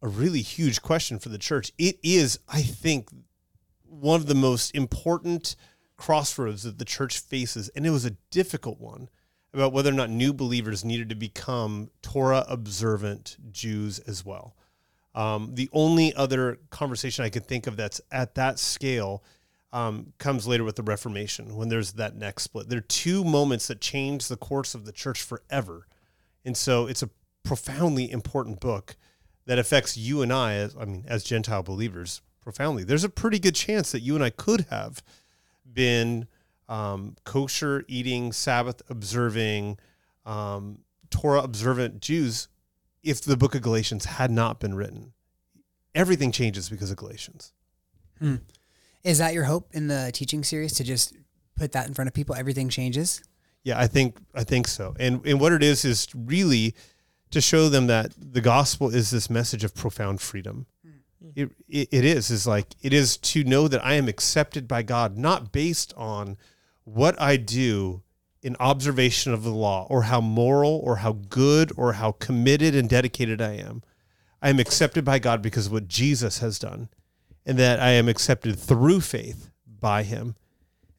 a 0.00 0.08
really 0.08 0.40
huge 0.40 0.80
question 0.80 1.18
for 1.18 1.28
the 1.28 1.38
church. 1.38 1.72
It 1.76 1.98
is, 2.02 2.38
I 2.48 2.62
think, 2.62 3.10
one 3.82 4.20
of 4.20 4.26
the 4.26 4.34
most 4.34 4.74
important 4.74 5.54
crossroads 5.98 6.62
that 6.62 6.78
the 6.78 6.84
church 6.86 7.18
faces, 7.18 7.68
and 7.70 7.86
it 7.86 7.90
was 7.90 8.06
a 8.06 8.16
difficult 8.30 8.80
one 8.80 9.10
about 9.54 9.72
whether 9.72 9.90
or 9.90 9.94
not 9.94 10.10
new 10.10 10.32
believers 10.32 10.84
needed 10.84 11.08
to 11.08 11.14
become 11.14 11.90
Torah 12.02 12.44
observant 12.48 13.36
Jews 13.50 13.98
as 14.00 14.24
well. 14.24 14.56
Um, 15.14 15.50
the 15.54 15.70
only 15.72 16.12
other 16.14 16.58
conversation 16.70 17.24
I 17.24 17.30
could 17.30 17.46
think 17.46 17.66
of 17.66 17.76
that's 17.76 18.00
at 18.10 18.34
that 18.34 18.58
scale 18.58 19.22
um, 19.72 20.12
comes 20.18 20.46
later 20.46 20.64
with 20.64 20.76
the 20.76 20.82
Reformation 20.82 21.56
when 21.56 21.68
there's 21.68 21.92
that 21.92 22.16
next 22.16 22.44
split. 22.44 22.68
There 22.68 22.78
are 22.78 22.82
two 22.82 23.24
moments 23.24 23.68
that 23.68 23.80
change 23.80 24.28
the 24.28 24.36
course 24.36 24.74
of 24.74 24.84
the 24.84 24.92
church 24.92 25.22
forever. 25.22 25.86
And 26.44 26.56
so 26.56 26.86
it's 26.86 27.02
a 27.02 27.10
profoundly 27.44 28.10
important 28.10 28.60
book 28.60 28.96
that 29.46 29.58
affects 29.58 29.96
you 29.96 30.22
and 30.22 30.32
I, 30.32 30.54
as, 30.54 30.76
I 30.78 30.84
mean, 30.84 31.04
as 31.06 31.22
Gentile 31.22 31.62
believers, 31.62 32.22
profoundly. 32.40 32.84
There's 32.84 33.04
a 33.04 33.08
pretty 33.08 33.38
good 33.38 33.54
chance 33.54 33.92
that 33.92 34.00
you 34.00 34.14
and 34.14 34.22
I 34.22 34.30
could 34.30 34.66
have 34.70 35.02
been 35.70 36.28
um, 36.68 37.16
kosher 37.24 37.84
eating, 37.88 38.32
Sabbath 38.32 38.82
observing, 38.88 39.78
um, 40.24 40.78
Torah 41.10 41.42
observant 41.42 42.00
Jews 42.00 42.48
if 43.02 43.20
the 43.20 43.36
book 43.36 43.54
of 43.54 43.62
Galatians 43.62 44.04
had 44.06 44.30
not 44.30 44.60
been 44.60 44.74
written. 44.74 45.12
Everything 45.94 46.32
changes 46.32 46.68
because 46.68 46.90
of 46.90 46.96
Galatians. 46.96 47.52
Is 49.04 49.18
that 49.18 49.34
your 49.34 49.44
hope 49.44 49.68
in 49.72 49.86
the 49.88 50.10
teaching 50.12 50.42
series 50.42 50.72
to 50.74 50.84
just 50.84 51.14
put 51.56 51.72
that 51.72 51.86
in 51.86 51.94
front 51.94 52.08
of 52.08 52.14
people? 52.14 52.34
Everything 52.34 52.68
changes. 52.68 53.22
Yeah, 53.62 53.78
I 53.78 53.86
think 53.86 54.18
I 54.34 54.44
think 54.44 54.66
so. 54.66 54.94
And 54.98 55.24
and 55.26 55.40
what 55.40 55.52
it 55.52 55.62
is 55.62 55.84
is 55.84 56.08
really 56.14 56.74
to 57.30 57.40
show 57.40 57.68
them 57.68 57.86
that 57.88 58.12
the 58.16 58.40
gospel 58.40 58.88
is 58.94 59.10
this 59.10 59.28
message 59.28 59.64
of 59.64 59.74
profound 59.74 60.20
freedom. 60.20 60.66
It, 61.34 61.50
it, 61.68 61.88
it 61.90 62.04
is 62.04 62.30
is 62.30 62.46
like 62.46 62.74
it 62.82 62.92
is 62.92 63.16
to 63.18 63.44
know 63.44 63.66
that 63.68 63.84
I 63.84 63.94
am 63.94 64.08
accepted 64.08 64.68
by 64.68 64.82
God 64.82 65.16
not 65.16 65.52
based 65.52 65.92
on 65.96 66.36
what 66.84 67.20
I 67.20 67.36
do 67.36 68.02
in 68.42 68.56
observation 68.60 69.32
of 69.32 69.42
the 69.42 69.50
law 69.50 69.86
or 69.88 70.02
how 70.02 70.20
moral 70.20 70.80
or 70.84 70.96
how 70.96 71.12
good 71.12 71.72
or 71.76 71.94
how 71.94 72.12
committed 72.12 72.74
and 72.74 72.88
dedicated 72.88 73.40
I 73.40 73.54
am. 73.54 73.82
I 74.42 74.50
am 74.50 74.58
accepted 74.58 75.04
by 75.04 75.18
God 75.18 75.40
because 75.40 75.66
of 75.66 75.72
what 75.72 75.88
Jesus 75.88 76.38
has 76.40 76.58
done 76.58 76.90
and 77.46 77.58
that 77.58 77.80
I 77.80 77.90
am 77.90 78.08
accepted 78.08 78.58
through 78.58 79.00
faith 79.00 79.50
by 79.66 80.02
him 80.02 80.36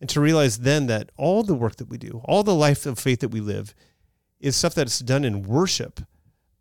and 0.02 0.10
to 0.10 0.20
realize 0.20 0.60
then 0.60 0.88
that 0.88 1.12
all 1.18 1.44
the 1.44 1.54
work 1.54 1.78
that 1.78 1.90
we 1.90 1.98
do, 1.98 2.22
all 2.26 2.44
the 2.44 2.56
life 2.56 2.86
of 2.86 3.00
faith 3.00 3.20
that 3.22 3.30
we 3.30 3.40
live, 3.40 3.74
is 4.40 4.56
stuff 4.56 4.76
that's 4.76 5.00
done 5.00 5.24
in 5.24 5.44
worship, 5.44 6.02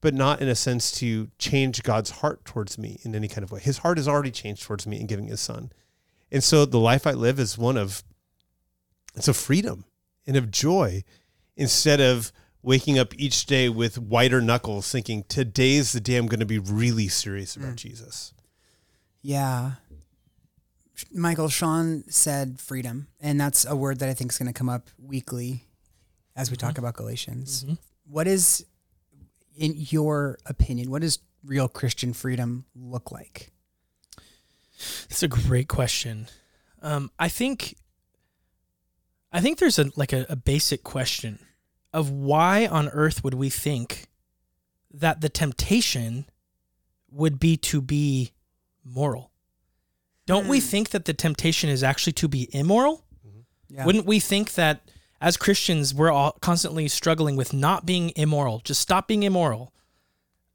but 0.01 0.15
not 0.15 0.41
in 0.41 0.49
a 0.49 0.55
sense 0.55 0.93
to 0.93 1.29
change 1.39 1.83
God's 1.83 2.11
heart 2.11 2.45
towards 2.45 2.79
me 2.79 2.99
in 3.03 3.15
any 3.15 3.29
kind 3.29 3.43
of 3.43 3.51
way. 3.51 3.61
His 3.61 3.79
heart 3.79 3.99
has 3.99 4.07
already 4.07 4.31
changed 4.31 4.63
towards 4.63 4.87
me 4.87 5.01
in 5.01 5.07
giving 5.07 5.27
His 5.27 5.41
Son, 5.41 5.73
and 6.31 6.45
so 6.45 6.65
the 6.65 6.79
life 6.79 7.07
I 7.07 7.13
live 7.13 7.39
is 7.39 7.59
one 7.59 7.77
of 7.77 8.05
it's 9.15 9.29
of 9.29 9.37
freedom 9.37 9.85
and 10.27 10.37
of 10.37 10.51
joy, 10.51 11.05
instead 11.57 12.01
of 12.01 12.33
waking 12.63 12.99
up 12.99 13.15
each 13.19 13.47
day 13.47 13.69
with 13.69 13.99
whiter 13.99 14.41
knuckles, 14.41 14.91
thinking 14.91 15.25
today's 15.29 15.93
the 15.93 16.01
day 16.01 16.17
I'm 16.17 16.27
going 16.27 16.41
to 16.41 16.47
be 16.47 16.59
really 16.59 17.09
serious 17.09 17.57
about 17.57 17.73
mm. 17.73 17.77
Jesus. 17.77 18.33
Yeah. 19.23 19.73
Michael, 21.13 21.49
Shawn 21.49 22.05
said 22.09 22.61
freedom, 22.61 23.09
and 23.21 23.41
that's 23.41 23.65
a 23.65 23.77
word 23.77 23.99
that 23.99 24.09
I 24.09 24.15
think 24.15 24.33
is 24.33 24.39
going 24.39 24.53
to 24.53 24.59
come 24.59 24.69
up 24.69 24.89
weekly 24.99 25.65
as 26.37 26.51
we 26.51 26.57
talk 26.57 26.71
mm-hmm. 26.71 26.81
about 26.81 26.95
Galatians. 26.95 27.65
Mm-hmm. 27.65 27.75
What 28.07 28.27
is, 28.27 28.65
in 29.57 29.75
your 29.77 30.39
opinion, 30.47 30.91
what 30.91 31.03
does 31.03 31.19
real 31.45 31.69
Christian 31.69 32.13
freedom 32.13 32.65
look 32.75 33.11
like? 33.13 33.51
It's 35.11 35.23
a 35.23 35.29
great 35.29 35.69
question. 35.69 36.29
Um, 36.83 37.11
I 37.19 37.29
think 37.29 37.77
I 39.35 39.41
think 39.41 39.59
there's 39.59 39.79
a 39.79 39.91
like 39.97 40.13
a, 40.13 40.25
a 40.29 40.37
basic 40.37 40.85
question 40.85 41.39
of 41.93 42.09
why 42.11 42.67
on 42.67 42.89
earth 42.89 43.23
would 43.25 43.35
we 43.35 43.51
think 43.51 44.07
that 44.93 45.21
the 45.21 45.29
temptation 45.29 46.27
would 47.11 47.39
be 47.41 47.57
to 47.57 47.81
be 47.81 48.33
moral? 48.85 49.31
Don't 50.27 50.49
we 50.49 50.61
Hmm. 50.61 50.67
think 50.67 50.91
that 50.91 51.05
the 51.05 51.15
temptation 51.15 51.69
is 51.69 51.83
actually 51.83 52.13
to 52.15 52.29
be 52.29 52.49
immoral? 52.55 53.05
Yeah. 53.69 53.85
Wouldn't 53.85 54.07
we 54.07 54.21
think 54.21 54.55
that 54.55 54.89
as 55.21 55.37
Christians 55.37 55.93
we're 55.93 56.13
all 56.13 56.33
constantly 56.41 56.87
struggling 56.89 57.35
with 57.37 57.53
not 57.53 57.85
being 57.85 58.13
immoral? 58.17 58.61
Just 58.65 58.81
stop 58.81 59.09
being 59.09 59.23
immoral. 59.25 59.73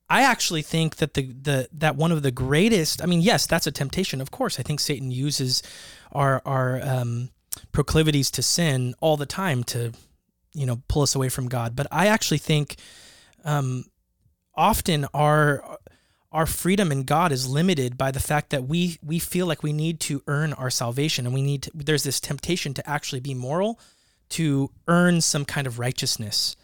I 0.10 0.22
actually 0.24 0.62
think 0.64 0.96
that 0.98 1.14
the 1.16 1.24
the 1.34 1.70
that 1.74 1.96
one 1.96 2.12
of 2.12 2.24
the 2.24 2.32
greatest. 2.32 3.02
I 3.04 3.06
mean, 3.06 3.22
yes, 3.22 3.46
that's 3.46 3.68
a 3.68 3.72
temptation. 3.72 4.22
Of 4.22 4.32
course, 4.32 4.60
I 4.60 4.64
think 4.64 4.80
Satan 4.80 5.12
uses 5.12 5.62
our 6.12 6.42
our 6.46 6.82
um, 6.82 7.30
proclivities 7.72 8.32
to 8.32 8.42
sin 8.42 8.96
all 9.00 9.18
the 9.18 9.26
time 9.26 9.64
to, 9.66 9.92
you 10.54 10.66
know, 10.66 10.82
pull 10.88 11.02
us 11.02 11.16
away 11.16 11.30
from 11.30 11.48
God. 11.48 11.76
But 11.76 11.88
I 11.92 12.08
actually 12.08 12.38
think 12.38 12.78
um, 13.44 13.86
often 14.56 15.06
our 15.14 15.78
our 16.32 16.46
freedom 16.46 16.92
in 16.92 17.04
God 17.04 17.32
is 17.32 17.50
limited 17.50 17.98
by 17.98 18.12
the 18.12 18.20
fact 18.20 18.52
that 18.52 18.68
we 18.68 19.00
we 19.04 19.20
feel 19.20 19.48
like 19.48 19.64
we 19.64 19.74
need 19.74 20.00
to 20.02 20.22
earn 20.28 20.54
our 20.54 20.70
salvation, 20.70 21.26
and 21.26 21.34
we 21.34 21.42
need 21.42 21.64
to, 21.64 21.72
there's 21.74 22.04
this 22.04 22.20
temptation 22.20 22.74
to 22.76 22.90
actually 22.90 23.20
be 23.20 23.34
moral, 23.34 23.80
to 24.30 24.72
earn 24.88 25.22
some 25.22 25.46
kind 25.46 25.66
of 25.66 25.80
righteousness. 25.80 26.56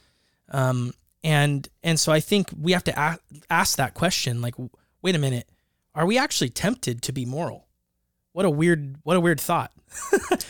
Um, 0.52 0.94
and 1.25 1.68
and 1.84 2.00
so 2.00 2.12
I 2.12 2.20
think 2.20 2.50
we 2.58 2.72
have 2.74 2.84
to 2.86 2.98
a- 2.98 3.20
ask 3.50 3.78
that 3.78 3.96
question 3.96 4.42
like 4.42 4.54
wait 5.02 5.16
a 5.16 5.20
minute 5.20 5.50
are 5.96 6.06
we 6.06 6.18
actually 6.18 6.50
tempted 6.50 7.02
to 7.02 7.12
be 7.12 7.25
moral 7.25 7.64
what 8.36 8.44
a 8.44 8.50
weird 8.50 8.98
what 9.04 9.15
a 9.15 9.20
weird 9.22 9.39
thought. 9.39 9.72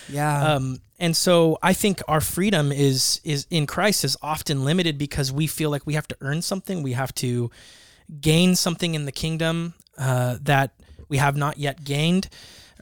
Yeah. 0.10 0.54
um, 0.54 0.80
and 1.00 1.16
so 1.16 1.58
I 1.62 1.74
think 1.74 2.02
our 2.08 2.22
freedom 2.22 2.72
is 2.72 3.22
is 3.24 3.46
in 3.52 3.68
Christ 3.68 4.04
is 4.04 4.18
often 4.22 4.66
limited 4.66 4.98
because 4.98 5.32
we 5.32 5.46
feel 5.46 5.70
like 5.70 5.86
we 5.86 5.94
have 5.94 6.08
to 6.08 6.18
earn 6.22 6.42
something. 6.42 6.82
We 6.82 6.94
have 6.94 7.14
to 7.16 7.52
gain 8.22 8.56
something 8.56 8.96
in 8.96 9.06
the 9.06 9.12
kingdom 9.12 9.76
uh, 9.98 10.38
that 10.42 10.72
we 11.10 11.18
have 11.18 11.36
not 11.36 11.58
yet 11.58 11.84
gained. 11.84 12.30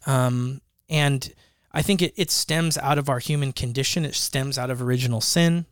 Um, 0.06 0.62
and 0.90 1.34
I 1.74 1.82
think 1.82 2.02
it, 2.02 2.14
it 2.16 2.32
stems 2.32 2.78
out 2.78 2.98
of 2.98 3.10
our 3.10 3.20
human 3.20 3.52
condition. 3.52 4.06
It 4.06 4.16
stems 4.16 4.58
out 4.58 4.70
of 4.70 4.82
original 4.82 5.22
sin. 5.22 5.66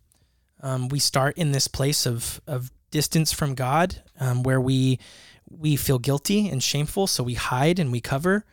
Um, 0.62 0.90
we 0.90 1.00
start 1.00 1.38
in 1.38 1.54
this 1.54 1.68
place 1.68 2.06
of 2.06 2.42
of 2.48 2.70
distance 2.92 3.32
from 3.32 3.56
God, 3.56 4.02
um, 4.20 4.44
where 4.44 4.60
we 4.60 5.00
we 5.50 5.78
feel 5.78 6.00
guilty 6.00 6.50
and 6.50 6.62
shameful, 6.62 7.08
so 7.08 7.24
we 7.24 7.36
hide 7.36 7.80
and 7.80 7.92
we 7.92 8.02
cover, 8.02 8.46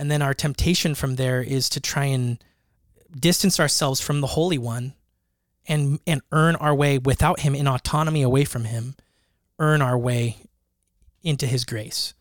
and 0.00 0.10
then 0.10 0.22
our 0.22 0.32
temptation 0.32 0.94
from 0.94 1.16
there 1.16 1.42
is 1.42 1.68
to 1.68 1.78
try 1.78 2.06
and 2.06 2.42
distance 3.14 3.60
ourselves 3.60 4.00
from 4.00 4.22
the 4.22 4.28
Holy 4.28 4.56
One, 4.56 4.94
and 5.68 6.00
and 6.06 6.22
earn 6.32 6.56
our 6.56 6.74
way 6.74 6.96
without 6.96 7.40
Him 7.40 7.54
in 7.54 7.68
autonomy 7.68 8.22
away 8.22 8.46
from 8.46 8.64
Him, 8.64 8.96
earn 9.58 9.82
our 9.82 9.98
way 9.98 10.38
into 11.22 11.46
His 11.46 11.66
grace, 11.66 12.14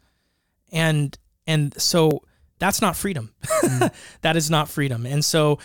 and 0.74 1.17
and 1.48 1.79
so 1.81 2.21
that's 2.59 2.81
not 2.81 2.98
freedom. 2.98 3.33
Mm-hmm. 3.45 3.88
that 4.24 4.36
is 4.36 4.50
not 4.50 4.67
freedom, 4.67 5.05
and 5.05 5.24
so 5.24 5.59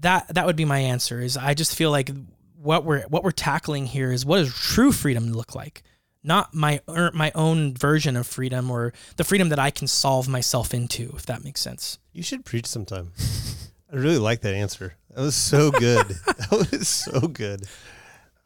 that 0.00 0.34
that 0.34 0.46
would 0.46 0.56
be 0.56 0.64
my 0.64 0.80
answer. 0.80 1.20
Is 1.20 1.36
I 1.36 1.54
just 1.54 1.76
feel 1.76 1.92
like 1.92 2.10
what 2.56 2.84
we're 2.84 3.02
what 3.02 3.22
we're 3.22 3.30
tackling 3.30 3.86
here 3.86 4.10
is 4.10 4.26
what 4.26 4.38
does 4.38 4.52
true 4.52 4.90
freedom 4.90 5.32
look 5.32 5.54
like 5.54 5.84
not 6.24 6.54
my 6.54 6.80
er, 6.88 7.10
my 7.14 7.30
own 7.34 7.74
version 7.74 8.16
of 8.16 8.26
freedom 8.26 8.70
or 8.70 8.92
the 9.16 9.24
freedom 9.24 9.50
that 9.50 9.58
I 9.58 9.70
can 9.70 9.86
solve 9.86 10.26
myself 10.26 10.72
into 10.74 11.12
if 11.16 11.26
that 11.26 11.44
makes 11.44 11.60
sense 11.60 11.98
You 12.12 12.22
should 12.22 12.44
preach 12.44 12.66
sometime. 12.66 13.12
I 13.92 13.96
really 13.96 14.18
like 14.18 14.40
that 14.40 14.54
answer. 14.54 14.94
That 15.14 15.20
was 15.20 15.36
so 15.36 15.70
good. 15.70 16.06
that 16.26 16.68
was 16.70 16.88
so 16.88 17.20
good. 17.28 17.62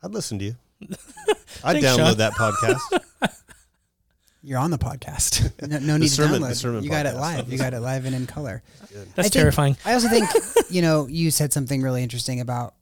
I'd 0.03 0.11
listen 0.13 0.39
to 0.41 0.45
you. 0.45 0.57
I'd 1.65 1.81
Thanks, 1.81 1.87
download 1.87 1.97
Shawn. 1.97 2.17
that 2.19 2.33
podcast. 2.35 3.01
You're 4.43 4.59
on 4.59 4.71
the 4.71 4.79
podcast. 4.79 5.51
No, 5.69 5.79
no 5.79 5.97
need 5.97 6.09
sermon- 6.09 6.41
to 6.43 6.47
download. 6.49 6.55
sermon 6.55 6.85
you 6.85 6.91
got 6.91 7.07
it 7.07 7.15
live. 7.17 7.51
You 7.51 7.59
got 7.59 7.75
it 7.75 7.81
live 7.81 8.05
and 8.05 8.15
in 8.15 8.27
color. 8.27 8.63
that's 8.91 9.19
I 9.19 9.23
think- 9.23 9.33
terrifying 9.33 9.77
I 9.85 9.95
also 9.95 10.09
think, 10.09 10.29
you 10.71 10.83
know, 10.83 11.07
you 11.09 11.31
said 11.31 11.53
something 11.53 11.83
really 11.83 12.03
interesting 12.03 12.41
about 12.41 12.75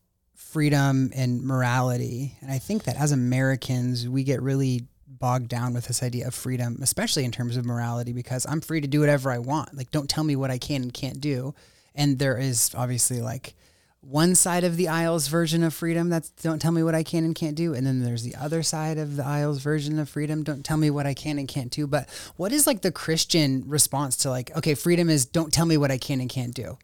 freedom 0.56 1.12
and 1.14 1.42
morality. 1.42 2.34
And 2.40 2.50
I 2.50 2.56
think 2.56 2.84
that 2.84 2.96
as 2.96 3.12
Americans, 3.12 4.08
we 4.08 4.24
get 4.24 4.40
really 4.40 4.86
bogged 5.06 5.48
down 5.48 5.74
with 5.74 5.86
this 5.86 6.02
idea 6.02 6.26
of 6.26 6.34
freedom, 6.34 6.78
especially 6.80 7.26
in 7.26 7.30
terms 7.30 7.58
of 7.58 7.66
morality, 7.66 8.14
because 8.14 8.46
I'm 8.48 8.62
free 8.62 8.80
to 8.80 8.88
do 8.88 9.00
whatever 9.00 9.30
I 9.30 9.36
want. 9.36 9.76
Like, 9.76 9.90
don't 9.90 10.08
tell 10.08 10.24
me 10.24 10.34
what 10.34 10.50
I 10.50 10.56
can 10.56 10.80
and 10.80 10.94
can't 10.94 11.20
do. 11.20 11.54
And 11.94 12.18
there 12.18 12.38
is 12.38 12.70
obviously 12.74 13.20
like 13.20 13.52
one 14.00 14.34
side 14.34 14.64
of 14.64 14.78
the 14.78 14.88
aisles 14.88 15.28
version 15.28 15.62
of 15.62 15.74
freedom 15.74 16.08
that's 16.08 16.30
don't 16.30 16.58
tell 16.58 16.72
me 16.72 16.82
what 16.82 16.94
I 16.94 17.02
can 17.02 17.26
and 17.26 17.34
can't 17.34 17.54
do. 17.54 17.74
And 17.74 17.86
then 17.86 18.02
there's 18.02 18.22
the 18.22 18.36
other 18.36 18.62
side 18.62 18.96
of 18.96 19.16
the 19.16 19.26
aisles 19.26 19.58
version 19.58 19.98
of 19.98 20.08
freedom. 20.08 20.42
Don't 20.42 20.64
tell 20.64 20.78
me 20.78 20.88
what 20.88 21.04
I 21.04 21.12
can 21.12 21.38
and 21.38 21.46
can't 21.46 21.70
do. 21.70 21.86
But 21.86 22.08
what 22.36 22.50
is 22.50 22.66
like 22.66 22.80
the 22.80 22.90
Christian 22.90 23.64
response 23.66 24.16
to 24.18 24.30
like, 24.30 24.56
okay, 24.56 24.74
freedom 24.74 25.10
is 25.10 25.26
don't 25.26 25.52
tell 25.52 25.66
me 25.66 25.76
what 25.76 25.90
I 25.90 25.98
can 25.98 26.18
and 26.18 26.30
can't 26.30 26.54
do 26.54 26.78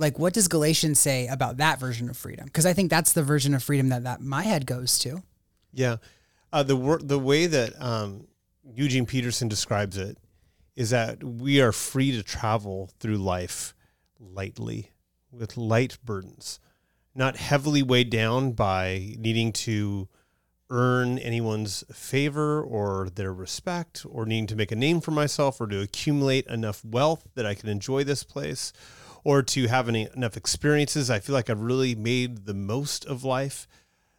like 0.00 0.18
what 0.18 0.32
does 0.32 0.48
galatians 0.48 0.98
say 0.98 1.26
about 1.28 1.58
that 1.58 1.78
version 1.78 2.08
of 2.10 2.16
freedom? 2.16 2.46
Because 2.46 2.66
i 2.66 2.72
think 2.72 2.90
that's 2.90 3.12
the 3.12 3.22
version 3.22 3.54
of 3.54 3.62
freedom 3.62 3.88
that, 3.90 4.04
that 4.04 4.20
my 4.20 4.42
head 4.42 4.66
goes 4.66 4.98
to. 5.00 5.22
Yeah, 5.72 5.96
uh, 6.52 6.62
the 6.62 6.76
wor- 6.76 6.98
the 6.98 7.18
way 7.18 7.46
that 7.46 7.80
um, 7.80 8.26
Eugene 8.74 9.06
Peterson 9.06 9.48
describes 9.48 9.96
it 9.96 10.18
is 10.76 10.90
that 10.90 11.22
we 11.22 11.60
are 11.60 11.72
free 11.72 12.12
to 12.12 12.22
travel 12.22 12.90
through 12.98 13.18
life 13.18 13.74
lightly, 14.18 14.90
with 15.30 15.56
light 15.56 15.98
burdens, 16.04 16.60
not 17.14 17.36
heavily 17.36 17.82
weighed 17.82 18.10
down 18.10 18.52
by 18.52 19.14
needing 19.18 19.52
to 19.52 20.08
earn 20.70 21.18
anyone's 21.18 21.82
favor 21.92 22.62
or 22.62 23.10
their 23.10 23.32
respect, 23.32 24.06
or 24.08 24.24
needing 24.24 24.46
to 24.46 24.56
make 24.56 24.70
a 24.70 24.76
name 24.76 25.00
for 25.00 25.10
myself, 25.10 25.60
or 25.60 25.66
to 25.66 25.80
accumulate 25.80 26.46
enough 26.46 26.84
wealth 26.84 27.26
that 27.34 27.46
I 27.46 27.54
can 27.54 27.68
enjoy 27.68 28.04
this 28.04 28.22
place, 28.22 28.72
or 29.24 29.42
to 29.42 29.66
have 29.68 29.88
any, 29.88 30.08
enough 30.14 30.36
experiences. 30.36 31.10
I 31.10 31.20
feel 31.20 31.34
like 31.34 31.50
I've 31.50 31.60
really 31.60 31.94
made 31.94 32.46
the 32.46 32.54
most 32.54 33.04
of 33.04 33.24
life 33.24 33.66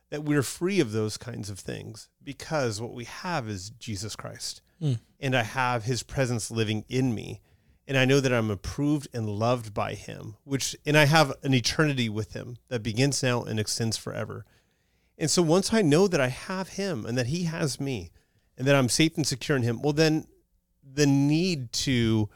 that 0.09 0.23
we're 0.23 0.43
free 0.43 0.79
of 0.79 0.91
those 0.91 1.17
kinds 1.17 1.49
of 1.49 1.59
things 1.59 2.09
because 2.23 2.81
what 2.81 2.93
we 2.93 3.05
have 3.05 3.47
is 3.47 3.69
Jesus 3.71 4.15
Christ. 4.15 4.61
Mm. 4.81 4.99
And 5.19 5.35
I 5.35 5.43
have 5.43 5.85
his 5.85 6.03
presence 6.03 6.51
living 6.51 6.85
in 6.89 7.15
me. 7.15 7.41
And 7.87 7.97
I 7.97 8.05
know 8.05 8.19
that 8.19 8.33
I'm 8.33 8.51
approved 8.51 9.07
and 9.13 9.27
loved 9.27 9.73
by 9.73 9.95
him, 9.95 10.35
which, 10.43 10.75
and 10.85 10.97
I 10.97 11.05
have 11.05 11.33
an 11.43 11.53
eternity 11.53 12.09
with 12.09 12.33
him 12.33 12.57
that 12.69 12.83
begins 12.83 13.23
now 13.23 13.43
and 13.43 13.59
extends 13.59 13.97
forever. 13.97 14.45
And 15.17 15.29
so 15.29 15.41
once 15.41 15.73
I 15.73 15.81
know 15.81 16.07
that 16.07 16.21
I 16.21 16.27
have 16.27 16.69
him 16.69 17.05
and 17.05 17.17
that 17.17 17.27
he 17.27 17.43
has 17.43 17.79
me 17.79 18.11
and 18.57 18.67
that 18.67 18.75
I'm 18.75 18.89
safe 18.89 19.17
and 19.17 19.25
secure 19.25 19.57
in 19.57 19.63
him, 19.63 19.81
well, 19.81 19.93
then 19.93 20.25
the 20.83 21.05
need 21.05 21.71
to 21.73 22.29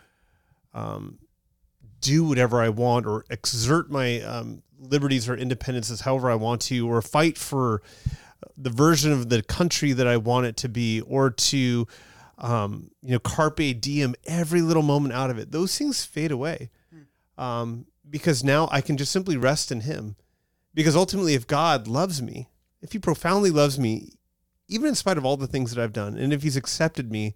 um, 0.73 1.19
do 2.05 2.23
whatever 2.23 2.61
I 2.61 2.69
want 2.69 3.05
or 3.05 3.25
exert 3.29 3.89
my 3.89 4.21
um, 4.21 4.61
liberties 4.79 5.27
or 5.27 5.35
independences 5.35 6.01
however 6.01 6.29
I 6.29 6.35
want 6.35 6.61
to, 6.63 6.87
or 6.87 7.01
fight 7.01 7.37
for 7.37 7.81
the 8.57 8.69
version 8.69 9.11
of 9.11 9.29
the 9.29 9.41
country 9.41 9.93
that 9.93 10.07
I 10.07 10.17
want 10.17 10.45
it 10.45 10.57
to 10.57 10.69
be, 10.69 11.01
or 11.01 11.29
to, 11.29 11.87
um, 12.37 12.91
you 13.01 13.11
know, 13.11 13.19
carpe 13.19 13.79
diem 13.79 14.15
every 14.25 14.61
little 14.61 14.83
moment 14.83 15.13
out 15.13 15.29
of 15.29 15.37
it. 15.37 15.51
Those 15.51 15.77
things 15.77 16.05
fade 16.05 16.31
away 16.31 16.69
um, 17.37 17.85
because 18.09 18.43
now 18.43 18.67
I 18.71 18.81
can 18.81 18.97
just 18.97 19.11
simply 19.11 19.37
rest 19.37 19.71
in 19.71 19.81
Him. 19.81 20.15
Because 20.73 20.95
ultimately, 20.95 21.35
if 21.35 21.47
God 21.47 21.87
loves 21.87 22.21
me, 22.21 22.49
if 22.81 22.91
He 22.91 22.99
profoundly 22.99 23.49
loves 23.49 23.79
me, 23.79 24.11
even 24.67 24.89
in 24.89 24.95
spite 24.95 25.17
of 25.17 25.25
all 25.25 25.37
the 25.37 25.47
things 25.47 25.73
that 25.73 25.81
I've 25.81 25.93
done, 25.93 26.17
and 26.17 26.33
if 26.33 26.43
He's 26.43 26.57
accepted 26.57 27.11
me 27.11 27.33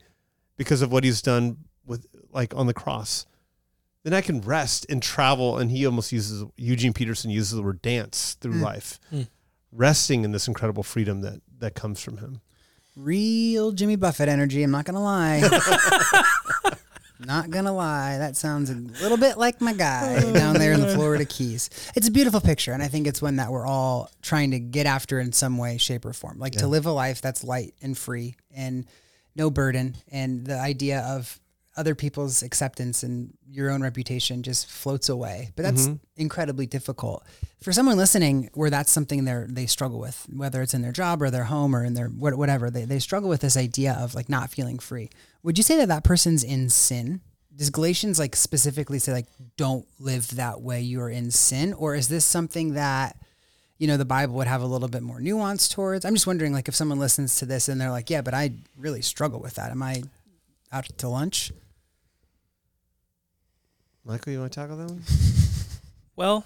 because 0.58 0.82
of 0.82 0.92
what 0.92 1.04
He's 1.04 1.22
done 1.22 1.58
with, 1.86 2.06
like 2.32 2.54
on 2.56 2.68
the 2.68 2.74
cross, 2.74 3.26
then 4.14 4.18
I 4.18 4.22
can 4.22 4.42
rest 4.42 4.86
and 4.90 5.02
travel. 5.02 5.58
And 5.58 5.72
he 5.72 5.86
almost 5.86 6.12
uses 6.12 6.44
Eugene 6.58 6.94
Peterson 6.94 7.30
uses 7.32 7.52
the 7.54 7.62
word 7.64 7.82
dance 7.82 8.36
through 8.42 8.56
Mm. 8.56 8.62
life, 8.62 9.00
Mm. 9.14 9.28
resting 9.72 10.24
in 10.24 10.32
this 10.32 10.48
incredible 10.48 10.84
freedom 10.84 11.22
that 11.22 11.42
that 11.60 11.76
comes 11.76 12.00
from 12.00 12.18
him. 12.18 12.42
real 12.96 13.72
jimmy 13.72 13.96
buffett 13.96 14.28
energy 14.28 14.62
i'm 14.64 14.72
not 14.72 14.84
gonna 14.84 15.02
lie 15.02 15.40
not 17.20 17.50
gonna 17.50 17.72
lie 17.74 18.18
that 18.18 18.36
sounds 18.38 18.70
a 18.70 18.74
little 19.02 19.18
bit 19.18 19.38
like 19.38 19.60
my 19.62 19.74
guy 19.74 20.20
down 20.34 20.56
there 20.56 20.72
in 20.74 20.80
the 20.80 20.88
florida 20.96 21.24
keys 21.26 21.70
it's 21.96 22.08
a 22.08 22.12
beautiful 22.12 22.40
picture 22.42 22.72
and 22.74 22.82
i 22.82 22.88
think 22.88 23.08
it's 23.08 23.22
one 23.22 23.36
that 23.38 23.52
we're 23.52 23.66
all 23.66 24.10
trying 24.22 24.52
to 24.52 24.60
get 24.60 24.86
after 24.86 25.20
in 25.20 25.32
some 25.34 25.58
way 25.58 25.78
shape 25.78 26.06
or 26.06 26.14
form 26.14 26.40
like 26.40 26.54
to 26.54 26.68
live 26.68 26.86
a 26.86 26.92
life 26.92 27.22
that's 27.22 27.44
light 27.44 27.74
and 27.82 27.98
free 27.98 28.36
and 28.56 28.86
no 29.36 29.50
burden 29.50 29.96
and 30.12 30.46
the 30.46 30.58
idea 30.60 31.02
of 31.02 31.40
other 31.80 31.96
people's 31.96 32.44
acceptance 32.44 33.04
and 33.04 33.34
your 33.50 33.72
own 33.72 33.82
reputation 33.82 34.44
just 34.44 34.70
floats 34.70 35.08
away 35.10 35.50
but 35.56 35.64
that's 35.64 35.88
mm-hmm. 35.88 35.96
incredibly 36.18 36.66
difficult 36.66 37.26
for 37.64 37.72
someone 37.72 37.98
listening 37.98 38.50
where 38.54 38.70
that's 38.70 38.92
something 38.92 39.24
they 39.24 39.46
they 39.48 39.66
struggle 39.66 40.00
with 40.00 40.26
whether 40.36 40.62
it's 40.62 40.74
in 40.74 40.82
their 40.82 40.92
job 40.92 41.22
or 41.22 41.32
their 41.32 41.46
home 41.46 41.74
or 41.76 41.84
in 41.84 41.94
their 41.94 42.08
whatever 42.08 42.70
they, 42.70 42.86
they 42.86 43.00
struggle 43.00 43.30
with 43.30 43.42
this 43.42 43.56
idea 43.56 43.98
of 44.00 44.14
like 44.14 44.28
not 44.28 44.50
feeling 44.50 44.78
free 44.78 45.10
would 45.42 45.58
you 45.58 45.64
say 45.64 45.78
that 45.78 45.88
that 45.88 46.04
person's 46.04 46.44
in 46.44 46.70
sin 46.70 47.22
does 47.60 47.70
Galatians 47.70 48.18
like 48.18 48.38
specifically 48.38 49.00
say 49.00 49.12
like 49.12 49.28
don't 49.58 49.86
live 50.00 50.36
that 50.38 50.62
way 50.62 50.82
you 50.82 51.02
are 51.02 51.10
in 51.10 51.30
sin 51.30 51.74
or 51.74 51.94
is 51.94 52.08
this 52.08 52.24
something 52.24 52.76
that 52.76 53.18
you 53.78 53.88
know 53.88 53.98
the 53.98 54.06
Bible 54.06 54.36
would 54.36 54.48
have 54.48 54.62
a 54.62 54.66
little 54.66 54.88
bit 54.88 55.04
more 55.04 55.20
nuance 55.20 55.68
towards? 55.68 56.06
I'm 56.06 56.14
just 56.14 56.26
wondering 56.26 56.54
like 56.54 56.70
if 56.70 56.76
someone 56.76 57.00
listens 57.00 57.38
to 57.40 57.46
this 57.46 57.68
and 57.68 57.80
they're 57.80 57.92
like, 57.92 58.10
"Yeah, 58.10 58.22
but 58.22 58.34
I 58.34 58.52
really 58.78 59.02
struggle 59.02 59.42
with 59.42 59.56
that. 59.56 59.72
Am 59.72 59.84
I 59.84 60.04
out 60.72 60.86
to 60.86 61.10
lunch?" 61.10 61.52
Michael, 64.10 64.34
you 64.34 64.40
want 64.40 64.52
to 64.52 64.60
tackle 64.60 64.78
that 64.78 64.90
one? 64.90 65.04
Well, 66.16 66.44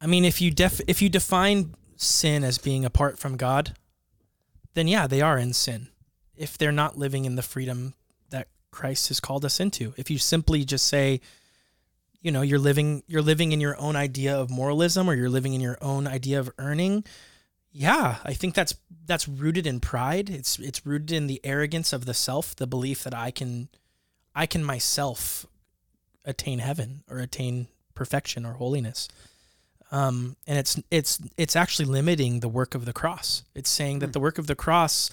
I 0.00 0.06
mean, 0.06 0.24
if 0.24 0.40
you 0.40 0.50
def 0.50 0.80
if 0.86 1.02
you 1.02 1.10
define 1.10 1.74
sin 1.96 2.42
as 2.42 2.56
being 2.56 2.86
apart 2.86 3.18
from 3.18 3.36
God, 3.36 3.74
then 4.72 4.88
yeah, 4.88 5.06
they 5.06 5.20
are 5.20 5.36
in 5.36 5.52
sin. 5.52 5.88
If 6.34 6.56
they're 6.56 6.72
not 6.72 6.96
living 6.96 7.26
in 7.26 7.34
the 7.34 7.42
freedom 7.42 7.92
that 8.30 8.48
Christ 8.70 9.08
has 9.08 9.20
called 9.20 9.44
us 9.44 9.60
into, 9.60 9.92
if 9.98 10.10
you 10.10 10.16
simply 10.16 10.64
just 10.64 10.86
say, 10.86 11.20
you 12.22 12.30
know, 12.30 12.40
you're 12.40 12.58
living 12.58 13.02
you're 13.06 13.20
living 13.20 13.52
in 13.52 13.60
your 13.60 13.78
own 13.78 13.94
idea 13.94 14.34
of 14.34 14.48
moralism 14.48 15.10
or 15.10 15.14
you're 15.14 15.28
living 15.28 15.52
in 15.52 15.60
your 15.60 15.76
own 15.82 16.06
idea 16.06 16.40
of 16.40 16.50
earning, 16.56 17.04
yeah, 17.72 18.16
I 18.24 18.32
think 18.32 18.54
that's 18.54 18.74
that's 19.04 19.28
rooted 19.28 19.66
in 19.66 19.80
pride. 19.80 20.30
It's 20.30 20.58
it's 20.58 20.86
rooted 20.86 21.12
in 21.12 21.26
the 21.26 21.42
arrogance 21.44 21.92
of 21.92 22.06
the 22.06 22.14
self, 22.14 22.56
the 22.56 22.66
belief 22.66 23.04
that 23.04 23.14
I 23.14 23.30
can 23.30 23.68
I 24.34 24.46
can 24.46 24.64
myself 24.64 25.46
attain 26.24 26.58
heaven 26.58 27.02
or 27.08 27.18
attain 27.18 27.68
perfection 27.94 28.44
or 28.46 28.54
holiness. 28.54 29.08
Um, 29.90 30.36
and 30.46 30.58
it's 30.58 30.80
it's 30.90 31.20
it's 31.36 31.54
actually 31.54 31.84
limiting 31.84 32.40
the 32.40 32.48
work 32.48 32.74
of 32.74 32.86
the 32.86 32.92
cross. 32.94 33.42
It's 33.54 33.68
saying 33.68 33.98
that 33.98 34.14
the 34.14 34.20
work 34.20 34.38
of 34.38 34.46
the 34.46 34.54
cross 34.54 35.10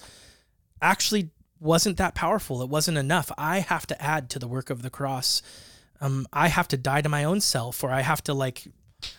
actually 0.80 1.30
wasn't 1.60 1.98
that 1.98 2.14
powerful. 2.14 2.62
It 2.62 2.70
wasn't 2.70 2.96
enough. 2.96 3.30
I 3.36 3.58
have 3.58 3.86
to 3.88 4.02
add 4.02 4.30
to 4.30 4.38
the 4.38 4.48
work 4.48 4.70
of 4.70 4.82
the 4.82 4.90
cross. 4.90 5.42
Um, 6.00 6.26
I 6.32 6.48
have 6.48 6.66
to 6.68 6.78
die 6.78 7.02
to 7.02 7.08
my 7.10 7.24
own 7.24 7.42
self, 7.42 7.84
or 7.84 7.90
I 7.90 8.00
have 8.00 8.24
to 8.24 8.34
like, 8.34 8.66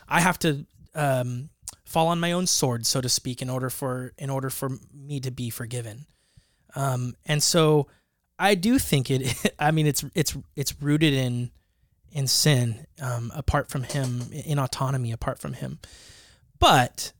I 0.10 0.22
have 0.22 0.40
to 0.40 0.66
um, 0.96 1.50
fall 1.86 2.08
on 2.08 2.20
my 2.20 2.32
own 2.32 2.48
sword, 2.48 2.88
so 2.88 3.00
to 3.00 3.10
speak, 3.10 3.42
in 3.42 3.50
order 3.50 3.70
for 3.70 4.14
in 4.18 4.32
order 4.32 4.50
for 4.50 4.70
me 4.94 5.20
to 5.20 5.30
be 5.30 5.52
forgiven. 5.52 6.08
Um, 6.76 7.16
and 7.26 7.44
so, 7.44 7.88
I 8.40 8.56
do 8.56 8.80
think 8.80 9.12
it. 9.12 9.54
I 9.60 9.70
mean, 9.70 9.86
it's 9.86 10.04
it's 10.16 10.36
it's 10.56 10.82
rooted 10.82 11.14
in 11.14 11.52
in 12.12 12.28
sin, 12.28 12.86
um, 13.02 13.32
apart 13.36 13.70
from 13.70 13.84
Him, 13.84 14.32
in 14.32 14.60
autonomy, 14.60 15.12
apart 15.12 15.40
from 15.40 15.54
Him. 15.54 15.80
But 16.60 17.12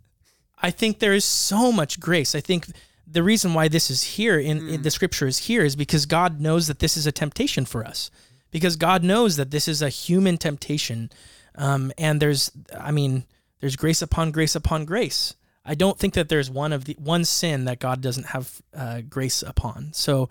I 0.62 0.72
think 0.72 1.00
there 1.00 1.14
is 1.14 1.26
so 1.26 1.72
much 1.72 2.00
grace. 2.00 2.36
I 2.36 2.42
think 2.42 2.68
the 3.08 3.24
reason 3.24 3.54
why 3.54 3.68
this 3.68 3.90
is 3.90 4.04
here 4.04 4.40
in, 4.40 4.68
in 4.70 4.82
the 4.84 4.92
scripture 4.92 5.28
is 5.28 5.40
here 5.40 5.64
is 5.64 5.76
because 5.76 6.06
God 6.06 6.40
knows 6.40 6.68
that 6.68 6.80
this 6.80 6.96
is 6.96 7.08
a 7.08 7.12
temptation 7.12 7.66
for 7.66 7.84
us. 7.84 8.12
Because 8.52 8.76
God 8.76 9.04
knows 9.04 9.38
that 9.38 9.52
this 9.52 9.68
is 9.68 9.82
a 9.82 9.90
human 9.90 10.38
temptation. 10.38 11.10
Um, 11.56 11.92
and 11.98 12.22
there's, 12.22 12.52
I 12.78 12.92
mean, 12.92 13.26
there's 13.60 13.76
grace 13.76 14.02
upon 14.02 14.32
grace 14.32 14.56
upon 14.56 14.86
grace. 14.86 15.36
I 15.64 15.76
don't 15.76 15.98
think 15.98 16.16
that 16.16 16.30
there's 16.30 16.50
one 16.50 16.74
of 16.74 16.86
the 16.86 16.96
one 17.00 17.24
sin 17.24 17.66
that 17.66 17.80
God 17.80 18.02
doesn't 18.02 18.28
have 18.28 18.62
uh, 18.76 19.02
grace 19.02 19.44
upon. 19.44 19.94
So 19.94 20.30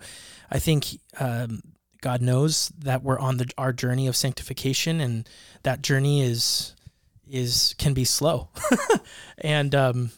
I 0.49 0.59
think 0.59 0.99
um, 1.19 1.61
God 2.01 2.21
knows 2.21 2.69
that 2.79 3.03
we're 3.03 3.19
on 3.19 3.37
the 3.37 3.49
our 3.57 3.71
journey 3.71 4.07
of 4.07 4.15
sanctification, 4.15 4.99
and 4.99 5.27
that 5.63 5.81
journey 5.81 6.21
is 6.21 6.75
is 7.29 7.75
can 7.77 7.93
be 7.93 8.03
slow 8.03 8.49
and 9.37 9.73
um, 9.73 10.11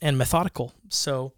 and 0.00 0.18
methodical. 0.18 0.72
So 0.88 1.32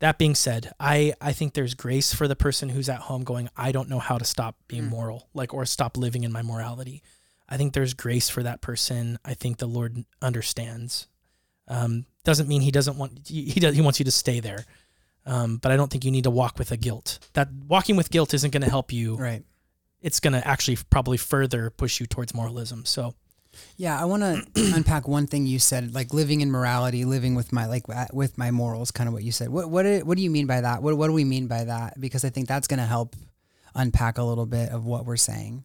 that 0.00 0.18
being 0.18 0.34
said, 0.34 0.72
I 0.80 1.14
I 1.20 1.32
think 1.32 1.54
there's 1.54 1.74
grace 1.74 2.12
for 2.12 2.26
the 2.26 2.36
person 2.36 2.70
who's 2.70 2.88
at 2.88 3.00
home 3.00 3.24
going, 3.24 3.48
I 3.56 3.72
don't 3.72 3.88
know 3.88 3.98
how 3.98 4.18
to 4.18 4.24
stop 4.24 4.56
being 4.66 4.86
moral, 4.86 5.28
like 5.34 5.52
or 5.54 5.64
stop 5.66 5.96
living 5.96 6.24
in 6.24 6.32
my 6.32 6.42
morality. 6.42 7.02
I 7.48 7.56
think 7.56 7.72
there's 7.72 7.94
grace 7.94 8.28
for 8.28 8.42
that 8.42 8.60
person. 8.60 9.18
I 9.24 9.34
think 9.34 9.58
the 9.58 9.66
Lord 9.66 10.04
understands. 10.20 11.06
Um, 11.66 12.06
doesn't 12.24 12.48
mean 12.48 12.62
he 12.62 12.70
doesn't 12.70 12.96
want 12.96 13.28
he 13.28 13.60
does 13.60 13.74
he 13.74 13.80
wants 13.80 13.98
you 13.98 14.04
to 14.04 14.10
stay 14.10 14.40
there. 14.40 14.64
Um, 15.28 15.58
but 15.58 15.70
I 15.70 15.76
don't 15.76 15.90
think 15.92 16.04
you 16.04 16.10
need 16.10 16.24
to 16.24 16.30
walk 16.30 16.58
with 16.58 16.72
a 16.72 16.76
guilt. 16.78 17.18
That 17.34 17.48
walking 17.52 17.96
with 17.96 18.10
guilt 18.10 18.32
isn't 18.32 18.50
going 18.50 18.62
to 18.62 18.70
help 18.70 18.92
you. 18.92 19.16
Right. 19.16 19.44
It's 20.00 20.20
going 20.20 20.32
to 20.32 20.46
actually 20.46 20.78
probably 20.90 21.18
further 21.18 21.70
push 21.70 22.00
you 22.00 22.06
towards 22.06 22.32
moralism. 22.34 22.84
So 22.86 23.14
Yeah, 23.76 24.00
I 24.00 24.06
want 24.06 24.22
to 24.54 24.72
unpack 24.74 25.06
one 25.06 25.26
thing 25.26 25.44
you 25.46 25.58
said, 25.58 25.92
like 25.94 26.14
living 26.14 26.40
in 26.40 26.50
morality, 26.50 27.04
living 27.04 27.34
with 27.34 27.52
my 27.52 27.66
like 27.66 27.82
uh, 27.88 28.06
with 28.12 28.38
my 28.38 28.50
morals, 28.50 28.90
kind 28.90 29.06
of 29.06 29.12
what 29.12 29.22
you 29.22 29.32
said. 29.32 29.50
What 29.50 29.68
what 29.70 29.82
do- 29.82 30.04
what 30.04 30.16
do 30.16 30.22
you 30.22 30.30
mean 30.30 30.46
by 30.46 30.60
that? 30.62 30.82
What 30.82 30.96
what 30.96 31.08
do 31.08 31.12
we 31.12 31.24
mean 31.24 31.46
by 31.46 31.64
that? 31.64 32.00
Because 32.00 32.24
I 32.24 32.30
think 32.30 32.48
that's 32.48 32.66
going 32.68 32.80
to 32.80 32.86
help 32.86 33.14
unpack 33.74 34.16
a 34.18 34.22
little 34.24 34.46
bit 34.46 34.70
of 34.70 34.86
what 34.86 35.04
we're 35.04 35.16
saying. 35.16 35.64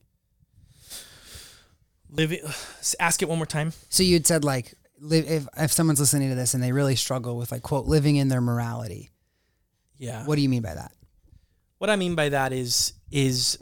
live 2.10 2.34
ask 3.00 3.22
it 3.22 3.30
one 3.30 3.38
more 3.38 3.46
time. 3.46 3.72
So 3.90 4.04
you'd 4.04 4.28
said 4.28 4.44
like 4.44 4.74
live 5.00 5.26
if 5.30 5.48
if 5.58 5.72
someone's 5.72 6.00
listening 6.00 6.30
to 6.30 6.36
this 6.36 6.54
and 6.54 6.62
they 6.64 6.72
really 6.72 6.96
struggle 6.96 7.38
with 7.38 7.52
like 7.52 7.62
quote 7.64 7.86
living 7.86 8.16
in 8.18 8.28
their 8.28 8.42
morality. 8.42 9.10
Yeah. 9.98 10.26
What 10.26 10.36
do 10.36 10.42
you 10.42 10.50
mean 10.50 10.62
by 10.62 10.74
that? 10.74 10.92
What 11.78 11.90
I 11.90 11.96
mean 11.96 12.16
by 12.16 12.30
that 12.30 12.54
is 12.54 12.94
is 13.12 13.58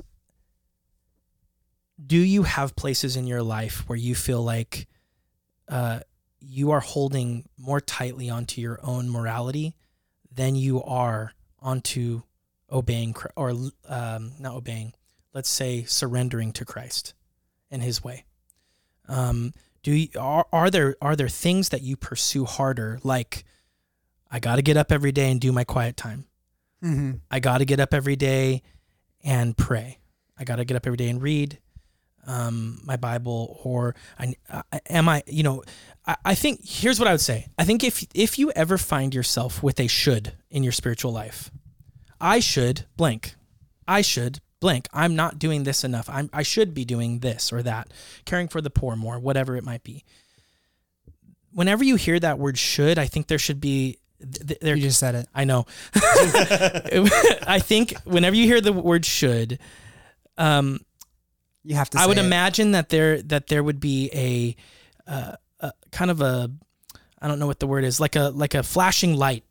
do 2.05 2.17
you 2.17 2.43
have 2.43 2.75
places 2.75 3.15
in 3.15 3.27
your 3.27 3.43
life 3.43 3.87
where 3.87 3.97
you 3.97 4.15
feel 4.15 4.41
like 4.41 4.87
uh, 5.67 5.99
you 6.39 6.71
are 6.71 6.79
holding 6.79 7.47
more 7.57 7.79
tightly 7.79 8.29
onto 8.29 8.61
your 8.61 8.79
own 8.83 9.09
morality 9.09 9.75
than 10.33 10.55
you 10.55 10.81
are 10.83 11.33
onto 11.59 12.21
obeying 12.71 13.15
or 13.35 13.51
um, 13.87 14.31
not 14.39 14.55
obeying, 14.55 14.93
let's 15.33 15.49
say 15.49 15.83
surrendering 15.83 16.51
to 16.53 16.65
Christ 16.65 17.13
and 17.69 17.81
His 17.81 18.03
way? 18.03 18.25
Um, 19.07 19.53
do 19.83 19.91
you, 19.91 20.07
are 20.19 20.45
are 20.51 20.69
there 20.69 20.95
are 21.01 21.15
there 21.15 21.29
things 21.29 21.69
that 21.69 21.81
you 21.81 21.95
pursue 21.95 22.45
harder 22.45 22.99
like 23.03 23.43
I 24.31 24.39
got 24.39 24.55
to 24.55 24.61
get 24.61 24.77
up 24.77 24.91
every 24.91 25.11
day 25.11 25.29
and 25.29 25.41
do 25.41 25.51
my 25.51 25.63
quiet 25.65 25.97
time. 25.97 26.25
Mm-hmm. 26.83 27.11
I 27.29 27.39
got 27.39 27.59
to 27.59 27.65
get 27.65 27.79
up 27.79 27.93
every 27.93 28.15
day 28.15 28.63
and 29.23 29.55
pray. 29.55 29.99
I 30.37 30.45
got 30.45 30.55
to 30.55 30.65
get 30.65 30.77
up 30.77 30.87
every 30.87 30.97
day 30.97 31.09
and 31.09 31.21
read 31.21 31.59
um, 32.25 32.79
my 32.83 32.95
Bible. 32.95 33.59
Or 33.63 33.95
I, 34.17 34.33
I, 34.49 34.81
am 34.89 35.09
I? 35.09 35.23
You 35.27 35.43
know, 35.43 35.63
I, 36.05 36.15
I 36.25 36.35
think 36.35 36.61
here's 36.63 36.99
what 36.99 37.07
I 37.07 37.11
would 37.11 37.21
say. 37.21 37.47
I 37.57 37.65
think 37.65 37.83
if 37.83 38.05
if 38.13 38.39
you 38.39 38.51
ever 38.51 38.77
find 38.77 39.13
yourself 39.13 39.61
with 39.61 39.79
a 39.79 39.87
should 39.87 40.33
in 40.49 40.63
your 40.63 40.71
spiritual 40.71 41.11
life, 41.11 41.51
I 42.19 42.39
should 42.39 42.85
blank. 42.97 43.35
I 43.87 44.01
should 44.01 44.39
blank. 44.59 44.87
I'm 44.93 45.15
not 45.15 45.39
doing 45.39 45.63
this 45.63 45.83
enough. 45.83 46.09
I'm 46.09 46.29
I 46.33 46.43
should 46.43 46.73
be 46.73 46.85
doing 46.85 47.19
this 47.19 47.51
or 47.51 47.61
that, 47.63 47.91
caring 48.25 48.47
for 48.47 48.61
the 48.61 48.69
poor 48.69 48.95
more, 48.95 49.19
whatever 49.19 49.55
it 49.57 49.63
might 49.63 49.83
be. 49.83 50.03
Whenever 51.53 51.83
you 51.83 51.97
hear 51.97 52.17
that 52.17 52.39
word 52.39 52.57
should, 52.57 52.97
I 52.97 53.07
think 53.07 53.27
there 53.27 53.37
should 53.37 53.59
be 53.59 53.97
there 54.61 54.75
You 54.75 54.83
just 54.83 54.99
said 54.99 55.15
it. 55.15 55.27
I 55.33 55.43
know. 55.45 55.65
I 55.95 57.59
think 57.61 57.93
whenever 58.03 58.35
you 58.35 58.45
hear 58.45 58.61
the 58.61 58.73
word 58.73 59.05
should, 59.05 59.59
um, 60.37 60.79
You 61.63 61.75
have 61.75 61.89
to. 61.91 61.99
I 61.99 62.07
would 62.07 62.17
it. 62.17 62.25
imagine 62.25 62.71
that 62.71 62.89
there 62.89 63.21
that 63.23 63.47
there 63.47 63.63
would 63.63 63.79
be 63.79 64.09
a, 64.13 64.55
uh, 65.11 65.35
a 65.59 65.71
kind 65.91 66.11
of 66.11 66.21
a 66.21 66.49
I 67.21 67.27
don't 67.27 67.39
know 67.39 67.47
what 67.47 67.59
the 67.59 67.67
word 67.67 67.83
is 67.83 67.99
like 67.99 68.15
a 68.15 68.29
like 68.29 68.53
a 68.55 68.63
flashing 68.63 69.15
light 69.15 69.43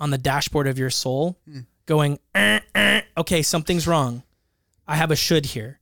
on 0.00 0.10
the 0.10 0.18
dashboard 0.18 0.66
of 0.66 0.78
your 0.78 0.90
soul, 0.90 1.38
going, 1.86 2.18
"Eh, 2.34 2.60
eh, 2.74 3.02
okay, 3.16 3.42
something's 3.42 3.86
wrong. 3.86 4.22
I 4.86 4.96
have 4.96 5.10
a 5.10 5.16
should 5.16 5.46
here. 5.46 5.78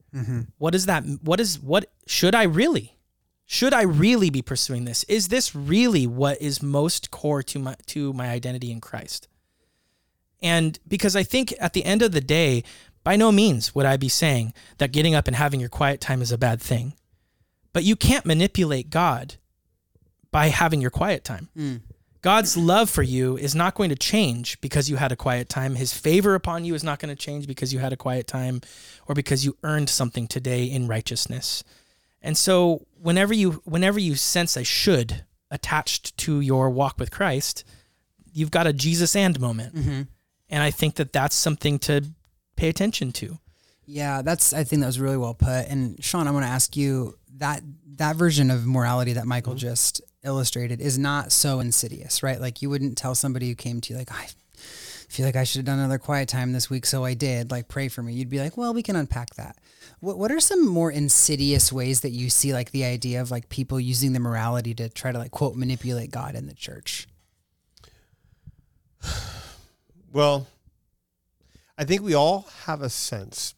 What 0.59 0.75
is 0.75 0.87
that? 0.87 1.05
What 1.23 1.40
is 1.40 1.59
what 1.59 1.90
should 2.07 2.35
I 2.35 2.42
really? 2.45 2.99
Should 3.47 3.75
I 3.75 3.83
really 3.83 4.31
be 4.31 4.43
pursuing 4.43 4.85
this? 4.85 5.05
Is 5.05 5.29
this 5.29 5.55
really 5.55 6.07
what 6.07 6.41
is 6.41 6.63
most 6.63 7.11
core 7.11 7.43
to 7.43 7.59
my 7.59 7.77
to 7.87 8.13
my 8.13 8.31
identity 8.31 8.71
in 8.71 8.81
Christ? 8.81 9.29
And 10.41 10.79
because 10.89 11.15
I 11.15 11.23
think 11.23 11.55
at 11.61 11.73
the 11.73 11.85
end 11.85 12.03
of 12.03 12.13
the 12.13 12.21
day, 12.21 12.65
by 13.05 13.17
no 13.17 13.33
means 13.33 13.75
would 13.75 13.87
I 13.87 13.97
be 13.97 14.09
saying 14.09 14.55
that 14.79 14.93
getting 14.93 15.15
up 15.15 15.27
and 15.27 15.37
having 15.37 15.61
your 15.61 15.69
quiet 15.69 16.01
time 16.01 16.23
is 16.23 16.33
a 16.33 16.39
bad 16.39 16.61
thing. 16.61 16.95
But 17.73 17.85
you 17.85 17.97
can't 17.97 18.27
manipulate 18.27 18.91
God 18.91 19.37
by 20.31 20.49
having 20.49 20.81
your 20.81 20.91
quiet 20.91 21.25
time. 21.25 21.49
Hmm. 21.55 21.77
God's 22.23 22.57
love 22.57 22.89
for 22.89 23.03
you 23.03 23.37
is 23.37 23.55
not 23.55 23.75
going 23.75 23.91
to 23.91 23.97
change 23.97 24.61
because 24.61 24.89
you 24.89 24.97
had 24.97 25.11
a 25.11 25.17
quiet 25.17 25.49
time. 25.49 25.75
His 25.75 25.93
favor 25.93 26.37
upon 26.37 26.65
you 26.65 26.75
is 26.75 26.85
not 26.85 27.01
going 27.01 27.15
to 27.15 27.21
change 27.21 27.49
because 27.49 27.73
you 27.73 27.81
had 27.81 27.93
a 27.93 27.97
quiet 27.97 28.29
time 28.29 28.61
or 29.09 29.15
because 29.15 29.45
you 29.45 29.57
earned 29.65 29.91
something 29.91 30.29
today 30.29 30.65
in 30.65 30.87
righteousness. 30.87 31.65
And 32.23 32.37
so 32.37 32.87
whenever 33.01 33.35
you 33.35 33.63
whenever 33.65 33.99
you 33.99 34.15
sense 34.15 34.57
a 34.57 34.65
should 34.65 35.25
attached 35.51 36.17
to 36.19 36.41
your 36.41 36.71
walk 36.71 36.99
with 36.99 37.11
Christ, 37.11 37.65
you've 38.33 38.51
got 38.51 38.67
a 38.67 38.73
Jesus 38.73 39.15
and 39.15 39.39
moment. 39.41 39.75
Mm-hmm. 39.75 40.03
And 40.49 40.63
I 40.63 40.71
think 40.71 40.97
that 40.97 41.13
that's 41.13 41.35
something 41.35 41.79
to 41.81 42.05
pay 42.57 42.69
attention 42.69 43.13
to. 43.13 43.39
Yeah, 43.87 44.23
that's. 44.23 44.53
I 44.53 44.65
think 44.65 44.81
that 44.81 44.87
was 44.87 45.01
really 45.01 45.17
well 45.17 45.35
put. 45.35 45.67
And 45.69 46.03
Shawn, 46.03 46.29
I 46.29 46.31
want 46.31 46.45
to 46.45 46.51
ask 46.51 46.77
you 46.77 47.19
that 47.39 47.63
that 47.97 48.17
version 48.17 48.51
of 48.51 48.67
morality 48.67 49.15
that 49.15 49.27
Michael 49.27 49.55
mm-hmm. 49.55 49.59
just 49.59 50.01
illustrated 50.25 50.81
is 50.81 50.99
not 50.99 51.33
so 51.33 51.61
insidious, 51.61 52.23
right? 52.23 52.41
Like 52.41 52.63
you 52.63 52.71
wouldn't 52.71 52.97
tell 52.97 53.15
somebody 53.15 53.49
who 53.49 53.55
came 53.55 53.81
to 53.81 53.93
you 53.93 53.99
like, 53.99 54.13
I 54.13 54.29
feel 55.12 55.27
like 55.27 55.37
I 55.37 55.44
should 55.44 55.59
have 55.59 55.66
done 55.66 55.79
another 55.79 55.98
quiet 55.98 56.29
time 56.29 56.53
this 56.53 56.70
week, 56.70 56.87
so 56.87 57.05
I 57.05 57.12
did. 57.14 57.51
Like, 57.51 57.68
pray 57.68 57.88
for 57.88 58.03
me. 58.03 58.14
You'd 58.14 58.31
be 58.31 58.40
like, 58.40 58.57
well, 58.57 58.72
we 58.72 58.83
can 58.83 58.96
unpack 58.96 59.35
that. 59.35 59.57
What 60.01 60.18
What 60.18 60.33
are 60.33 60.40
some 60.40 60.66
more 60.66 60.90
insidious 60.90 61.70
ways 61.72 62.01
that 62.01 62.11
you 62.11 62.31
see 62.31 62.55
like 62.55 62.70
the 62.70 62.85
idea 62.85 63.20
of 63.20 63.31
like 63.31 63.51
people 63.51 63.79
using 63.79 64.14
the 64.14 64.20
morality 64.20 64.75
to 64.75 64.88
try 64.88 65.12
to 65.12 65.18
like 65.18 65.31
quote 65.31 65.55
manipulate 65.55 66.11
God 66.11 66.35
in 66.35 66.46
the 66.46 66.55
church? 66.55 67.07
Well, 70.14 70.46
I 71.79 71.85
think 71.85 72.03
we 72.03 72.12
all 72.12 72.46
have 72.66 72.83
a 72.83 72.90
sense 72.90 73.55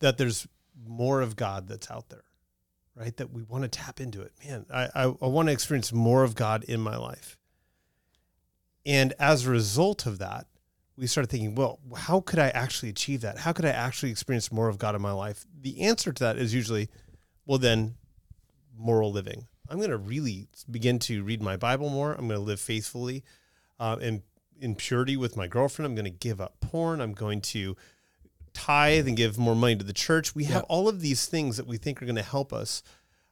that 0.00 0.18
there's 0.18 0.48
more 0.84 1.20
of 1.20 1.36
God 1.36 1.68
that's 1.68 1.88
out 1.92 2.08
there, 2.08 2.24
right? 2.96 3.16
That 3.18 3.32
we 3.32 3.44
want 3.44 3.62
to 3.62 3.68
tap 3.68 4.00
into 4.00 4.22
it. 4.22 4.32
Man, 4.44 4.66
I, 4.68 4.88
I, 4.96 5.02
I 5.04 5.26
want 5.28 5.46
to 5.46 5.52
experience 5.52 5.92
more 5.92 6.24
of 6.24 6.34
God 6.34 6.64
in 6.64 6.80
my 6.80 6.96
life. 6.96 7.38
And 8.88 9.12
as 9.18 9.46
a 9.46 9.50
result 9.50 10.06
of 10.06 10.18
that, 10.18 10.46
we 10.96 11.06
started 11.06 11.30
thinking, 11.30 11.54
well, 11.54 11.78
how 11.94 12.20
could 12.20 12.38
I 12.38 12.48
actually 12.48 12.88
achieve 12.88 13.20
that? 13.20 13.38
How 13.38 13.52
could 13.52 13.66
I 13.66 13.70
actually 13.70 14.10
experience 14.10 14.50
more 14.50 14.68
of 14.68 14.78
God 14.78 14.94
in 14.94 15.02
my 15.02 15.12
life? 15.12 15.44
The 15.60 15.82
answer 15.82 16.12
to 16.12 16.24
that 16.24 16.38
is 16.38 16.54
usually, 16.54 16.88
well, 17.46 17.58
then 17.58 17.94
moral 18.76 19.12
living. 19.12 19.46
I'm 19.68 19.76
going 19.76 19.90
to 19.90 19.98
really 19.98 20.48
begin 20.70 20.98
to 21.00 21.22
read 21.22 21.42
my 21.42 21.56
Bible 21.56 21.90
more. 21.90 22.12
I'm 22.12 22.26
going 22.28 22.40
to 22.40 22.46
live 22.46 22.60
faithfully 22.60 23.22
uh, 23.78 23.98
and 24.00 24.22
in 24.58 24.74
purity 24.74 25.16
with 25.16 25.36
my 25.36 25.46
girlfriend. 25.46 25.86
I'm 25.86 25.94
going 25.94 26.10
to 26.10 26.18
give 26.18 26.40
up 26.40 26.58
porn. 26.60 27.00
I'm 27.02 27.12
going 27.12 27.42
to 27.42 27.76
tithe 28.54 29.06
and 29.06 29.16
give 29.16 29.38
more 29.38 29.54
money 29.54 29.76
to 29.76 29.84
the 29.84 29.92
church. 29.92 30.34
We 30.34 30.44
have 30.44 30.64
all 30.64 30.88
of 30.88 31.00
these 31.00 31.26
things 31.26 31.58
that 31.58 31.66
we 31.66 31.76
think 31.76 32.02
are 32.02 32.06
going 32.06 32.16
to 32.16 32.22
help 32.22 32.52
us 32.52 32.82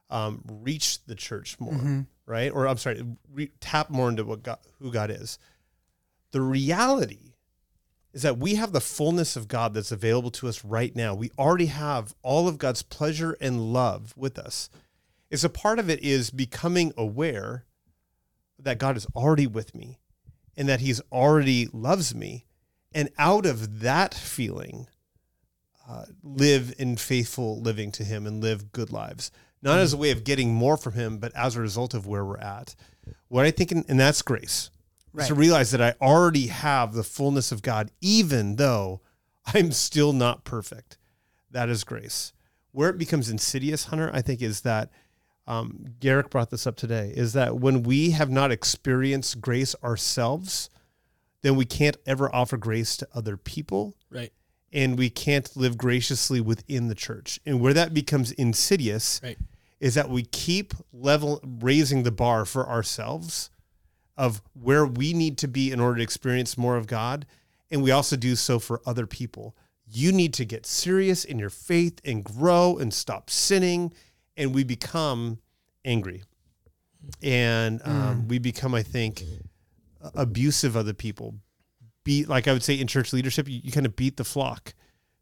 um, 0.09 0.43
reach 0.47 1.03
the 1.05 1.15
church 1.15 1.59
more, 1.59 2.05
right? 2.27 2.51
Or 2.51 2.67
I'm 2.67 2.77
sorry, 2.77 3.03
re- 3.31 3.51
tap 3.59 3.89
more 3.89 4.09
into 4.09 4.25
what 4.25 4.43
God, 4.43 4.59
who 4.79 4.91
God 4.91 5.09
is. 5.09 5.39
The 6.31 6.41
reality 6.41 7.33
is 8.13 8.21
that 8.21 8.37
we 8.37 8.55
have 8.55 8.73
the 8.73 8.81
fullness 8.81 9.35
of 9.35 9.47
God 9.47 9.73
that's 9.73 9.91
available 9.91 10.31
to 10.31 10.47
us 10.47 10.63
right 10.63 10.95
now. 10.95 11.15
We 11.15 11.31
already 11.39 11.67
have 11.67 12.13
all 12.21 12.47
of 12.47 12.57
God's 12.57 12.83
pleasure 12.83 13.37
and 13.39 13.73
love 13.73 14.13
with 14.17 14.37
us. 14.37 14.69
It's 15.31 15.43
a 15.43 15.49
part 15.49 15.79
of 15.79 15.89
it 15.89 16.03
is 16.03 16.29
becoming 16.29 16.93
aware 16.97 17.65
that 18.59 18.79
God 18.79 18.97
is 18.97 19.07
already 19.15 19.47
with 19.47 19.73
me 19.73 19.99
and 20.55 20.67
that 20.67 20.81
he's 20.81 21.01
already 21.11 21.67
loves 21.71 22.13
me. 22.13 22.45
And 22.93 23.09
out 23.17 23.45
of 23.45 23.81
that 23.81 24.13
feeling, 24.13 24.87
uh, 25.87 26.05
live 26.23 26.73
in 26.77 26.97
faithful 26.97 27.61
living 27.61 27.91
to 27.93 28.03
him 28.03 28.25
and 28.25 28.41
live 28.41 28.71
good 28.71 28.91
lives, 28.91 29.31
not 29.67 29.79
as 29.79 29.93
a 29.93 29.97
way 29.97 30.11
of 30.11 30.23
getting 30.23 30.53
more 30.53 30.77
from 30.77 30.93
him, 30.93 31.17
but 31.19 31.35
as 31.35 31.55
a 31.55 31.61
result 31.61 31.93
of 31.93 32.07
where 32.07 32.25
we're 32.25 32.37
at. 32.37 32.75
What 33.27 33.45
I 33.45 33.51
think, 33.51 33.71
and 33.71 33.99
that's 33.99 34.21
grace, 34.21 34.69
is 35.15 35.27
to 35.27 35.35
realize 35.35 35.71
that 35.71 35.81
I 35.81 35.93
already 36.01 36.47
have 36.47 36.93
the 36.93 37.03
fullness 37.03 37.51
of 37.51 37.61
God, 37.61 37.91
even 38.01 38.55
though 38.57 39.01
I'm 39.53 39.71
still 39.71 40.13
not 40.13 40.43
perfect. 40.43 40.97
That 41.51 41.69
is 41.69 41.83
grace. 41.83 42.33
Where 42.71 42.89
it 42.89 42.97
becomes 42.97 43.29
insidious, 43.29 43.85
Hunter, 43.85 44.11
I 44.13 44.21
think, 44.21 44.41
is 44.41 44.61
that 44.61 44.89
um, 45.47 45.85
Garrick 45.99 46.29
brought 46.29 46.49
this 46.49 46.67
up 46.67 46.75
today, 46.75 47.13
is 47.15 47.33
that 47.33 47.57
when 47.57 47.83
we 47.83 48.11
have 48.11 48.29
not 48.29 48.51
experienced 48.51 49.39
grace 49.41 49.73
ourselves, 49.83 50.69
then 51.41 51.55
we 51.55 51.65
can't 51.65 51.97
ever 52.05 52.33
offer 52.35 52.57
grace 52.57 52.97
to 52.97 53.07
other 53.15 53.37
people 53.37 53.95
Right. 54.09 54.33
and 54.73 54.97
we 54.97 55.09
can't 55.09 55.55
live 55.55 55.77
graciously 55.77 56.41
within 56.41 56.89
the 56.89 56.95
church. 56.95 57.39
And 57.45 57.61
where 57.61 57.73
that 57.73 57.93
becomes 57.93 58.31
insidious 58.33 59.21
Right. 59.23 59.37
Is 59.79 59.93
that 59.95 60.09
we 60.09 60.23
keep 60.23 60.73
level 60.91 61.39
raising 61.43 62.03
the 62.03 62.11
bar 62.11 62.45
for 62.45 62.67
ourselves 62.67 63.49
of 64.17 64.41
where 64.53 64.85
we 64.85 65.13
need 65.13 65.37
to 65.37 65.47
be 65.47 65.71
in 65.71 65.79
order 65.79 65.97
to 65.97 66.03
experience 66.03 66.57
more 66.57 66.75
of 66.75 66.87
God, 66.87 67.25
and 67.69 67.83
we 67.83 67.91
also 67.91 68.15
do 68.15 68.35
so 68.35 68.57
for 68.57 68.81
other 68.85 69.05
people. 69.05 69.55
You 69.85 70.11
need 70.11 70.33
to 70.35 70.45
get 70.45 70.65
serious 70.65 71.23
in 71.23 71.37
your 71.37 71.51
faith 71.51 72.01
and 72.03 72.23
grow 72.23 72.77
and 72.77 72.93
stop 72.93 73.29
sinning, 73.29 73.93
and 74.35 74.53
we 74.55 74.63
become 74.63 75.37
angry, 75.85 76.23
and 77.21 77.81
um, 77.85 78.27
we 78.27 78.39
become, 78.39 78.73
I 78.73 78.83
think, 78.83 79.23
abusive 80.15 80.75
of 80.75 80.81
other 80.81 80.93
people. 80.93 81.35
Beat 82.03 82.27
like 82.27 82.47
I 82.47 82.53
would 82.53 82.63
say 82.63 82.79
in 82.79 82.87
church 82.87 83.13
leadership, 83.13 83.47
you, 83.47 83.61
you 83.63 83.71
kind 83.71 83.85
of 83.85 83.95
beat 83.95 84.17
the 84.17 84.23
flock, 84.23 84.73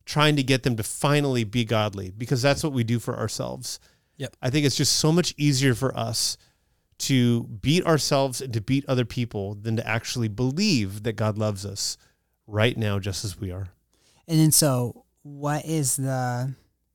trying 0.05 0.35
to 0.37 0.43
get 0.43 0.63
them 0.63 0.77
to 0.77 0.83
finally 0.83 1.43
be 1.43 1.65
godly 1.65 2.11
because 2.11 2.41
that's 2.41 2.63
what 2.63 2.73
we 2.73 2.83
do 2.83 2.99
for 2.99 3.17
ourselves. 3.17 3.79
Yep. 4.17 4.35
I 4.41 4.49
think 4.49 4.65
it's 4.65 4.75
just 4.77 4.93
so 4.93 5.11
much 5.11 5.33
easier 5.37 5.75
for 5.75 5.95
us 5.97 6.37
to 6.97 7.43
beat 7.43 7.85
ourselves 7.85 8.41
and 8.41 8.53
to 8.53 8.61
beat 8.61 8.85
other 8.87 9.03
people 9.05 9.55
than 9.55 9.75
to 9.75 9.85
actually 9.87 10.29
believe 10.29 11.03
that 11.03 11.13
God 11.13 11.37
loves 11.37 11.65
us 11.65 11.97
right 12.47 12.77
now, 12.77 12.99
just 12.99 13.25
as 13.25 13.37
we 13.39 13.51
are. 13.51 13.67
And 14.27 14.39
then, 14.39 14.51
so 14.51 15.03
what 15.23 15.65
is 15.65 15.97
the 15.97 16.53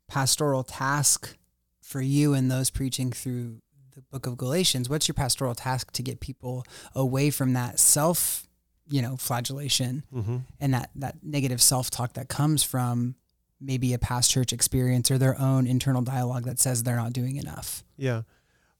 pastoral 0.08 0.64
task 0.64 1.36
for 1.82 2.00
you 2.00 2.32
and 2.34 2.50
those 2.50 2.70
preaching 2.70 3.12
through 3.12 3.60
the 3.94 4.00
book 4.02 4.26
of 4.26 4.36
Galatians? 4.38 4.88
What's 4.88 5.06
your 5.06 5.14
pastoral 5.14 5.54
task 5.54 5.92
to 5.92 6.02
get 6.02 6.20
people 6.20 6.64
away 6.94 7.28
from 7.30 7.52
that 7.52 7.78
self, 7.78 8.46
you 8.88 9.02
know, 9.02 9.16
flagellation 9.16 10.04
Mm-hmm. 10.14 10.36
and 10.60 10.74
that, 10.74 10.90
that 10.94 11.16
negative 11.22 11.60
self 11.60 11.90
talk 11.90 12.14
that 12.14 12.28
comes 12.28 12.62
from 12.62 13.16
maybe 13.60 13.92
a 13.92 13.98
past 13.98 14.30
church 14.30 14.52
experience 14.52 15.10
or 15.10 15.18
their 15.18 15.38
own 15.38 15.66
internal 15.66 16.02
dialogue 16.02 16.44
that 16.44 16.58
says 16.58 16.82
they're 16.82 16.96
not 16.96 17.12
doing 17.12 17.36
enough? 17.36 17.84
Yeah. 17.96 18.22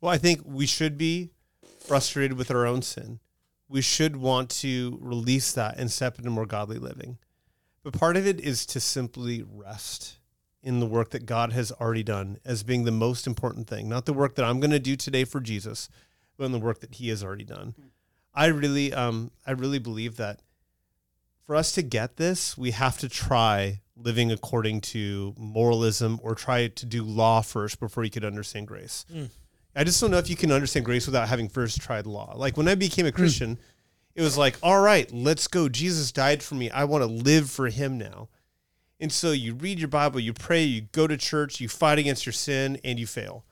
Well, 0.01 0.13
I 0.13 0.19
think 0.19 0.43
we 0.45 0.67
should 0.67 0.97
be 0.97 1.31
frustrated 1.81 2.39
with 2.39 2.51
our 2.51 2.67
own 2.67 2.83
sin. 2.83 3.21
We 3.69 3.83
should 3.83 4.17
want 4.17 4.51
to 4.61 4.99
release 5.01 5.53
that 5.53 5.79
and 5.79 5.91
step 5.91 6.19
into 6.19 6.31
more 6.31 6.47
godly 6.47 6.79
living. 6.79 7.19
But 7.83 7.93
part 7.93 8.17
of 8.17 8.27
it 8.27 8.41
is 8.41 8.67
to 8.67 8.81
simply 8.81 9.45
rest 9.47 10.19
in 10.63 10.81
the 10.81 10.87
work 10.87 11.11
that 11.11 11.25
God 11.25 11.53
has 11.53 11.73
already 11.73 12.03
done 12.03 12.39
as 12.45 12.63
being 12.63 12.85
the 12.85 12.91
most 12.91 13.27
important 13.27 13.67
thing, 13.67 13.89
not 13.89 14.05
the 14.05 14.13
work 14.13 14.35
that 14.35 14.45
I'm 14.45 14.61
going 14.61 14.73
to 14.73 14.79
do 14.79 14.97
today 14.97 15.25
for 15.25 15.41
Jesus, 15.41 15.89
but 16.37 16.45
in 16.45 16.53
the 16.53 16.59
work 16.59 16.81
that 16.81 16.95
he 16.95 17.09
has 17.09 17.25
already 17.25 17.45
done. 17.45 17.75
I 18.35 18.47
really 18.47 18.93
um 18.93 19.31
I 19.47 19.53
really 19.53 19.79
believe 19.79 20.17
that 20.17 20.41
for 21.51 21.57
us 21.57 21.73
to 21.73 21.83
get 21.83 22.17
this, 22.17 22.57
we 22.57 22.71
have 22.71 22.97
to 22.97 23.09
try 23.09 23.81
living 23.97 24.31
according 24.31 24.81
to 24.81 25.35
moralism 25.37 26.21
or 26.23 26.33
try 26.37 26.69
to 26.69 26.87
do 26.87 27.03
law 27.03 27.41
first 27.41 27.81
before 27.81 28.05
you 28.05 28.11
could 28.11 28.25
understand 28.25 28.69
grace. 28.69 29.05
Hmm. 29.13 29.25
I 29.75 29.83
just 29.83 30.01
don't 30.01 30.13
know 30.13 30.19
if 30.19 30.31
you 30.31 30.37
can 30.37 30.53
understand 30.53 30.85
grace 30.85 31.07
without 31.07 31.29
having 31.29 31.49
first 31.49 31.81
tried 31.81 32.07
law. 32.07 32.35
Like 32.37 32.57
when 32.57 32.69
I 32.69 32.77
became 32.77 33.05
a 33.05 33.11
hmm. 33.11 33.17
Christian, 33.17 33.59
it 34.15 34.23
was 34.23 34.39
like, 34.39 34.59
all 34.63 34.81
right, 34.81 35.13
let's 35.13 35.49
go. 35.49 35.69
Jesus 35.69 36.13
died 36.13 36.41
for 36.41 36.55
me. 36.55 36.71
I 36.71 36.85
want 36.85 37.03
to 37.03 37.11
live 37.11 37.51
for 37.51 37.67
him 37.67 37.99
now. 37.99 38.29
And 39.01 39.11
so 39.11 39.33
you 39.33 39.55
read 39.55 39.81
your 39.81 39.89
Bible, 39.89 40.21
you 40.21 40.33
pray, 40.33 40.63
you 40.63 40.83
go 40.83 41.09
to 41.09 41.17
church, 41.17 41.61
you 41.61 41.69
fight 41.69 41.99
against 41.99 42.27
your 42.27 42.33
sin, 42.33 42.79
and 42.85 42.97
you 42.97 43.09
fail. 43.09 43.45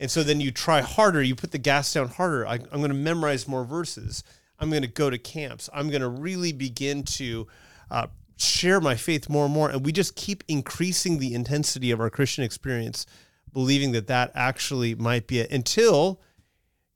And 0.00 0.10
so 0.10 0.24
then 0.24 0.40
you 0.40 0.50
try 0.50 0.80
harder, 0.80 1.22
you 1.22 1.36
put 1.36 1.52
the 1.52 1.58
gas 1.58 1.94
down 1.94 2.08
harder. 2.08 2.48
I, 2.48 2.54
I'm 2.54 2.80
going 2.80 2.88
to 2.88 2.94
memorize 2.94 3.46
more 3.46 3.62
verses. 3.62 4.24
I'm 4.64 4.70
going 4.70 4.82
to 4.82 4.88
go 4.88 5.10
to 5.10 5.18
camps. 5.18 5.68
I'm 5.74 5.90
going 5.90 6.00
to 6.00 6.08
really 6.08 6.52
begin 6.52 7.02
to 7.02 7.46
uh, 7.90 8.06
share 8.38 8.80
my 8.80 8.94
faith 8.96 9.28
more 9.28 9.44
and 9.44 9.52
more. 9.52 9.68
And 9.68 9.84
we 9.84 9.92
just 9.92 10.16
keep 10.16 10.42
increasing 10.48 11.18
the 11.18 11.34
intensity 11.34 11.90
of 11.90 12.00
our 12.00 12.08
Christian 12.08 12.44
experience, 12.44 13.04
believing 13.52 13.92
that 13.92 14.06
that 14.06 14.32
actually 14.34 14.94
might 14.94 15.26
be 15.26 15.38
it 15.40 15.50
until 15.52 16.20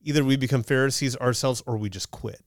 either 0.01 0.25
we 0.25 0.37
become 0.37 0.63
Pharisees 0.63 1.15
ourselves 1.19 1.63
or 1.67 1.77
we 1.77 1.91
just 1.91 2.11
quit. 2.11 2.41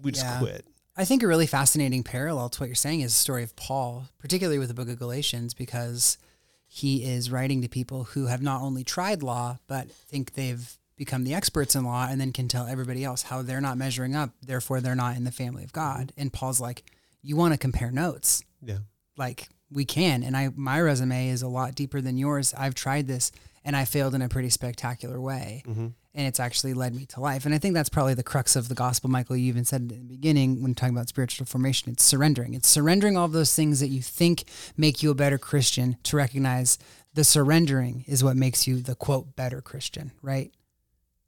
We 0.00 0.12
just 0.12 0.26
Yeah. 0.26 0.38
quit. 0.38 0.66
I 0.94 1.06
think 1.06 1.22
a 1.22 1.26
really 1.26 1.46
fascinating 1.46 2.02
parallel 2.02 2.50
to 2.50 2.60
what 2.60 2.66
you're 2.68 2.74
saying 2.74 3.00
is 3.00 3.12
the 3.14 3.20
story 3.20 3.42
of 3.44 3.56
Paul, 3.56 4.08
particularly 4.18 4.58
with 4.58 4.68
the 4.68 4.74
book 4.74 4.88
of 4.90 4.98
Galatians, 4.98 5.54
because 5.54 6.18
he 6.66 7.02
is 7.04 7.30
writing 7.30 7.62
to 7.62 7.68
people 7.68 8.04
who 8.04 8.26
have 8.26 8.42
not 8.42 8.60
only 8.60 8.84
tried 8.84 9.22
law, 9.22 9.58
but 9.68 9.90
think 9.90 10.34
they've 10.34 10.77
become 10.98 11.24
the 11.24 11.34
experts 11.34 11.74
in 11.74 11.84
law 11.84 12.06
and 12.10 12.20
then 12.20 12.32
can 12.32 12.48
tell 12.48 12.66
everybody 12.66 13.04
else 13.04 13.22
how 13.22 13.42
they're 13.42 13.60
not 13.60 13.78
measuring 13.78 14.14
up. 14.14 14.30
Therefore, 14.42 14.80
they're 14.80 14.94
not 14.94 15.16
in 15.16 15.24
the 15.24 15.32
family 15.32 15.64
of 15.64 15.72
God. 15.72 16.08
Mm-hmm. 16.08 16.20
And 16.20 16.32
Paul's 16.32 16.60
like, 16.60 16.84
You 17.22 17.36
want 17.36 17.54
to 17.54 17.58
compare 17.58 17.90
notes? 17.90 18.42
Yeah. 18.60 18.78
Like, 19.16 19.48
we 19.70 19.84
can. 19.84 20.22
And 20.22 20.36
I, 20.36 20.50
my 20.54 20.80
resume 20.80 21.28
is 21.28 21.42
a 21.42 21.48
lot 21.48 21.74
deeper 21.74 22.00
than 22.00 22.18
yours. 22.18 22.54
I've 22.56 22.74
tried 22.74 23.06
this 23.06 23.30
and 23.64 23.76
I 23.76 23.84
failed 23.84 24.14
in 24.14 24.22
a 24.22 24.28
pretty 24.28 24.48
spectacular 24.50 25.20
way 25.20 25.62
mm-hmm. 25.66 25.88
and 26.14 26.26
it's 26.26 26.40
actually 26.40 26.72
led 26.72 26.94
me 26.94 27.04
to 27.06 27.20
life. 27.20 27.44
And 27.44 27.54
I 27.54 27.58
think 27.58 27.74
that's 27.74 27.90
probably 27.90 28.14
the 28.14 28.22
crux 28.22 28.56
of 28.56 28.68
the 28.68 28.74
gospel, 28.74 29.10
Michael. 29.10 29.36
You 29.36 29.46
even 29.46 29.64
said 29.64 29.82
it 29.82 29.92
in 29.92 29.98
the 29.98 30.14
beginning 30.14 30.62
when 30.62 30.74
talking 30.74 30.94
about 30.94 31.08
spiritual 31.08 31.46
formation. 31.46 31.92
It's 31.92 32.02
surrendering. 32.02 32.54
It's 32.54 32.68
surrendering 32.68 33.16
all 33.16 33.28
those 33.28 33.54
things 33.54 33.80
that 33.80 33.88
you 33.88 34.00
think 34.00 34.44
make 34.76 35.02
you 35.02 35.10
a 35.10 35.14
better 35.14 35.38
Christian 35.38 35.98
to 36.04 36.16
recognize 36.16 36.78
the 37.12 37.24
surrendering 37.24 38.04
is 38.06 38.24
what 38.24 38.36
makes 38.36 38.66
you 38.66 38.80
the 38.80 38.94
quote 38.94 39.36
better 39.36 39.60
Christian, 39.60 40.12
right? 40.22 40.52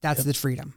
That's 0.03 0.25
the 0.25 0.35
freedom. 0.35 0.75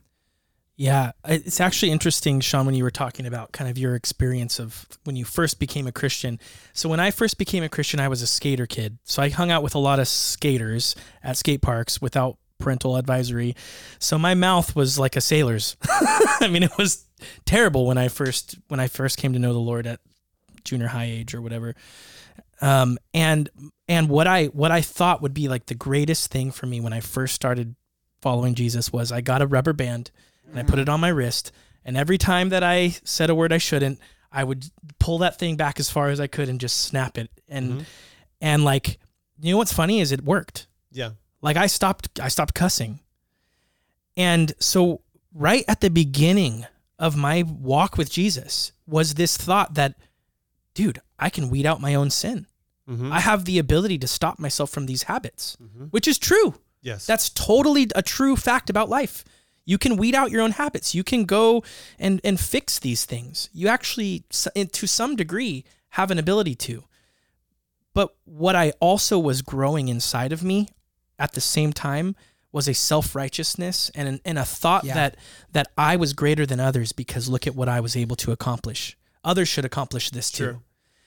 Yeah, 0.76 1.12
it's 1.26 1.62
actually 1.62 1.92
interesting, 1.92 2.40
Shawn, 2.40 2.66
when 2.66 2.74
you 2.74 2.84
were 2.84 2.92
talking 2.92 3.28
about 3.28 3.52
kind 3.52 3.70
of 3.70 3.78
your 3.78 3.94
experience 3.94 4.60
of 4.60 4.88
when 5.04 5.16
you 5.16 5.24
first 5.24 5.60
became 5.60 5.86
a 5.86 5.92
Christian. 5.92 6.40
So 6.74 6.90
when 6.90 7.00
I 7.00 7.12
first 7.12 7.38
became 7.38 7.64
a 7.64 7.70
Christian, 7.70 8.00
I 8.00 8.08
was 8.08 8.24
a 8.24 8.28
skater 8.28 8.66
kid. 8.66 8.98
So 9.04 9.22
I 9.22 9.30
hung 9.30 9.52
out 9.52 9.62
with 9.62 9.76
a 9.76 9.80
lot 9.80 10.00
of 10.00 10.08
skaters 10.08 10.96
at 11.22 11.38
skate 11.38 11.62
parks 11.62 12.02
without 12.02 12.38
parental 12.58 12.96
advisory. 12.96 13.56
So 14.00 14.18
my 14.18 14.34
mouth 14.34 14.76
was 14.76 14.98
like 14.98 15.16
a 15.16 15.22
sailor's. 15.22 15.78
I 15.90 16.48
mean, 16.50 16.64
it 16.64 16.76
was 16.78 17.06
terrible 17.46 17.86
when 17.86 18.00
I 18.00 18.08
first 18.08 18.58
when 18.68 18.80
I 18.80 18.88
first 18.88 19.20
came 19.20 19.34
to 19.34 19.40
know 19.40 19.54
the 19.54 19.60
Lord 19.60 19.86
at 19.86 20.00
junior 20.64 20.88
high 20.88 21.06
age 21.06 21.36
or 21.36 21.42
whatever. 21.42 21.76
Um, 22.62 22.98
and 23.14 23.48
and 23.88 24.10
what 24.10 24.26
I 24.26 24.46
what 24.46 24.72
I 24.72 24.82
thought 24.82 25.22
would 25.22 25.36
be 25.36 25.50
like 25.50 25.68
the 25.68 25.76
greatest 25.76 26.32
thing 26.32 26.50
for 26.50 26.66
me 26.66 26.82
when 26.82 26.94
I 26.94 27.00
first 27.00 27.36
started 27.36 27.76
following 28.24 28.56
Jesus 28.56 28.92
was 28.92 29.12
I 29.12 29.22
got 29.22 29.42
a 29.44 29.48
rubber 29.48 29.74
band 29.74 30.10
and 30.50 30.58
I 30.58 30.64
put 30.64 30.80
it 30.80 30.90
on 30.90 31.00
my 31.00 31.10
wrist, 31.10 31.52
and 31.86 31.96
every 31.98 32.18
time 32.18 32.50
that 32.50 32.64
I 32.64 32.96
said 33.04 33.30
a 33.30 33.36
word 33.36 33.54
I 33.54 33.58
shouldn't, 33.60 34.00
I 34.32 34.44
would 34.44 34.66
pull 35.00 35.20
that 35.20 35.38
thing 35.38 35.56
back 35.58 35.80
as 35.80 35.90
far 35.90 36.10
as 36.10 36.20
I 36.20 36.28
could 36.28 36.50
and 36.50 36.60
just 36.60 36.78
snap 36.80 37.18
it. 37.18 37.30
And 37.48 37.82
Mhm. 37.82 37.86
and 38.42 38.64
like 38.66 38.98
you 39.42 39.52
know 39.52 39.58
what's 39.58 39.74
funny 39.74 40.00
is 40.00 40.12
it 40.12 40.24
worked. 40.24 40.68
Yeah. 40.92 41.12
Like 41.42 41.58
I 41.58 41.68
stopped 41.68 42.20
I 42.20 42.30
stopped 42.30 42.54
cussing. 42.56 43.00
And 44.16 44.54
so 44.60 45.02
right 45.34 45.66
at 45.68 45.82
the 45.82 45.90
beginning 45.90 46.66
of 47.00 47.16
my 47.16 47.44
walk 47.44 47.98
with 47.98 48.12
Jesus 48.12 48.72
was 48.88 49.16
this 49.16 49.36
thought 49.38 49.74
that 49.74 49.96
dude, 50.74 51.00
I 51.20 51.30
can 51.30 51.50
weed 51.50 51.66
out 51.66 51.82
my 51.82 51.94
own 51.96 52.10
sin. 52.10 52.48
Mhm. 52.90 53.12
I 53.12 53.20
have 53.20 53.46
the 53.46 53.60
ability 53.60 53.98
to 54.00 54.08
stop 54.08 54.40
myself 54.40 54.70
from 54.70 54.86
these 54.88 55.04
habits, 55.04 55.56
Mhm. 55.62 55.90
which 55.92 56.08
is 56.08 56.18
true. 56.18 56.56
Yes. 56.84 57.08
That's 57.08 57.30
totally 57.30 57.88
a 57.96 58.04
true 58.04 58.36
fact 58.36 58.70
about 58.70 58.90
life. 58.90 59.26
You 59.66 59.78
can 59.80 59.98
weed 59.98 60.14
out 60.14 60.30
your 60.30 60.42
own 60.42 60.52
habits. 60.52 60.94
You 60.94 61.04
can 61.04 61.24
go 61.26 61.64
and 61.98 62.22
and 62.24 62.40
fix 62.40 62.78
these 62.78 63.06
things. 63.06 63.50
You 63.54 63.70
actually, 63.70 64.26
to 64.30 64.86
some 64.88 65.16
degree, 65.16 65.64
have 65.90 66.12
an 66.12 66.20
ability 66.20 66.56
to. 66.56 66.84
But 67.94 68.14
what 68.26 68.56
I 68.56 68.74
also 68.80 69.18
was 69.20 69.42
growing 69.42 69.88
inside 69.88 70.32
of 70.34 70.44
me 70.44 70.68
at 71.18 71.32
the 71.34 71.42
same 71.42 71.72
time 71.74 72.16
was 72.52 72.68
a 72.68 72.74
self 72.74 73.16
righteousness 73.16 73.90
and 73.96 74.08
an, 74.08 74.20
and 74.26 74.38
a 74.38 74.44
thought 74.46 74.84
Yeah. 74.84 74.94
that 74.96 75.16
that 75.54 75.68
I 75.78 75.96
was 75.96 76.14
greater 76.14 76.46
than 76.46 76.60
others 76.60 76.92
because 76.92 77.30
look 77.30 77.48
at 77.48 77.56
what 77.56 77.70
I 77.70 77.80
was 77.80 77.96
able 77.96 78.16
to 78.18 78.32
accomplish. 78.32 78.98
Others 79.24 79.48
should 79.48 79.66
accomplish 79.66 80.10
this 80.10 80.30
too. 80.30 80.44
Sure. 80.44 80.60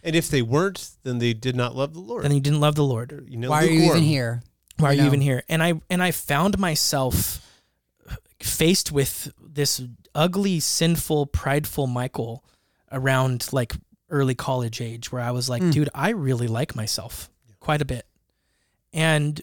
And 0.03 0.17
if 0.17 0.31
they 0.31 0.41
weren't, 0.41 0.91
then 1.03 1.19
they 1.19 1.35
did 1.35 1.57
not 1.57 1.75
love 1.77 1.93
the 1.93 2.01
Lord. 2.01 2.25
Then 2.25 2.33
you 2.33 2.41
didn't 2.41 2.61
love 2.61 2.77
the 2.77 2.85
Lord. 2.85 3.27
you 3.29 3.37
know, 3.37 3.51
Why 3.51 3.65
are 3.65 3.67
you 3.67 3.83
even 3.91 4.03
here? 4.03 4.43
Why 4.79 4.91
are 4.91 4.93
You 4.95 5.01
you 5.03 5.07
even 5.07 5.21
here? 5.21 5.43
And 5.49 5.62
I 5.62 5.81
and 5.91 6.03
I 6.03 6.11
found 6.11 6.59
myself 6.59 7.43
faced 8.41 8.93
with 8.93 9.33
this 9.41 9.83
ugly, 10.15 10.61
sinful, 10.61 11.27
prideful 11.27 11.87
Michael 11.87 12.45
around 12.93 13.53
like 13.53 13.75
early 14.11 14.35
college 14.35 14.81
age 14.81 15.11
where 15.11 15.23
I 15.23 15.31
was 15.31 15.49
like, 15.49 15.62
Mm. 15.62 15.73
dude, 15.73 15.89
I 15.95 16.11
really 16.11 16.47
like 16.47 16.77
myself 16.77 17.29
quite 17.61 17.83
a 17.83 17.87
bit. 17.87 18.07
And 18.93 19.41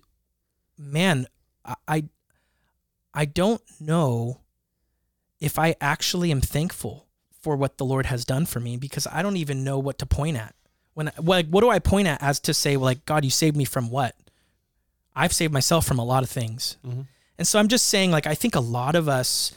man, 0.78 1.28
I 1.88 2.04
I, 3.14 3.26
don't 3.26 3.62
know 3.80 4.40
if 5.40 5.60
I 5.60 5.76
actually 5.82 6.32
am 6.32 6.42
thankful 6.42 7.08
for 7.42 7.56
what 7.56 7.78
the 7.78 7.86
Lord 7.86 8.06
has 8.08 8.24
done 8.26 8.46
for 8.46 8.60
me 8.60 8.78
because 8.78 9.06
I 9.08 9.22
don't 9.22 9.38
even 9.38 9.64
know 9.64 9.78
what 9.80 9.98
to 10.00 10.06
point 10.06 10.38
at. 10.38 10.56
When 10.94 11.10
I- 11.10 11.14
like 11.20 11.48
what 11.48 11.62
do 11.62 11.70
I 11.70 11.80
point 11.80 12.08
at 12.08 12.22
as 12.22 12.40
to 12.42 12.54
say 12.54 12.78
like 12.78 13.06
God, 13.06 13.24
you 13.26 13.32
saved 13.32 13.58
me 13.58 13.66
from 13.66 13.90
what? 13.90 14.16
I've 15.16 15.34
saved 15.34 15.54
myself 15.54 15.86
from 15.86 16.00
a 16.00 16.06
lot 16.06 16.24
of 16.24 16.30
things. 16.30 16.78
Mhm. 16.86 17.08
And 17.38 17.48
so 17.48 17.60
I'm 17.60 17.68
just 17.68 17.86
saying, 17.86 18.12
like, 18.12 18.28
I 18.28 18.36
think 18.36 18.56
a 18.56 18.60
lot 18.60 18.96
of 18.96 19.08
us 19.10 19.52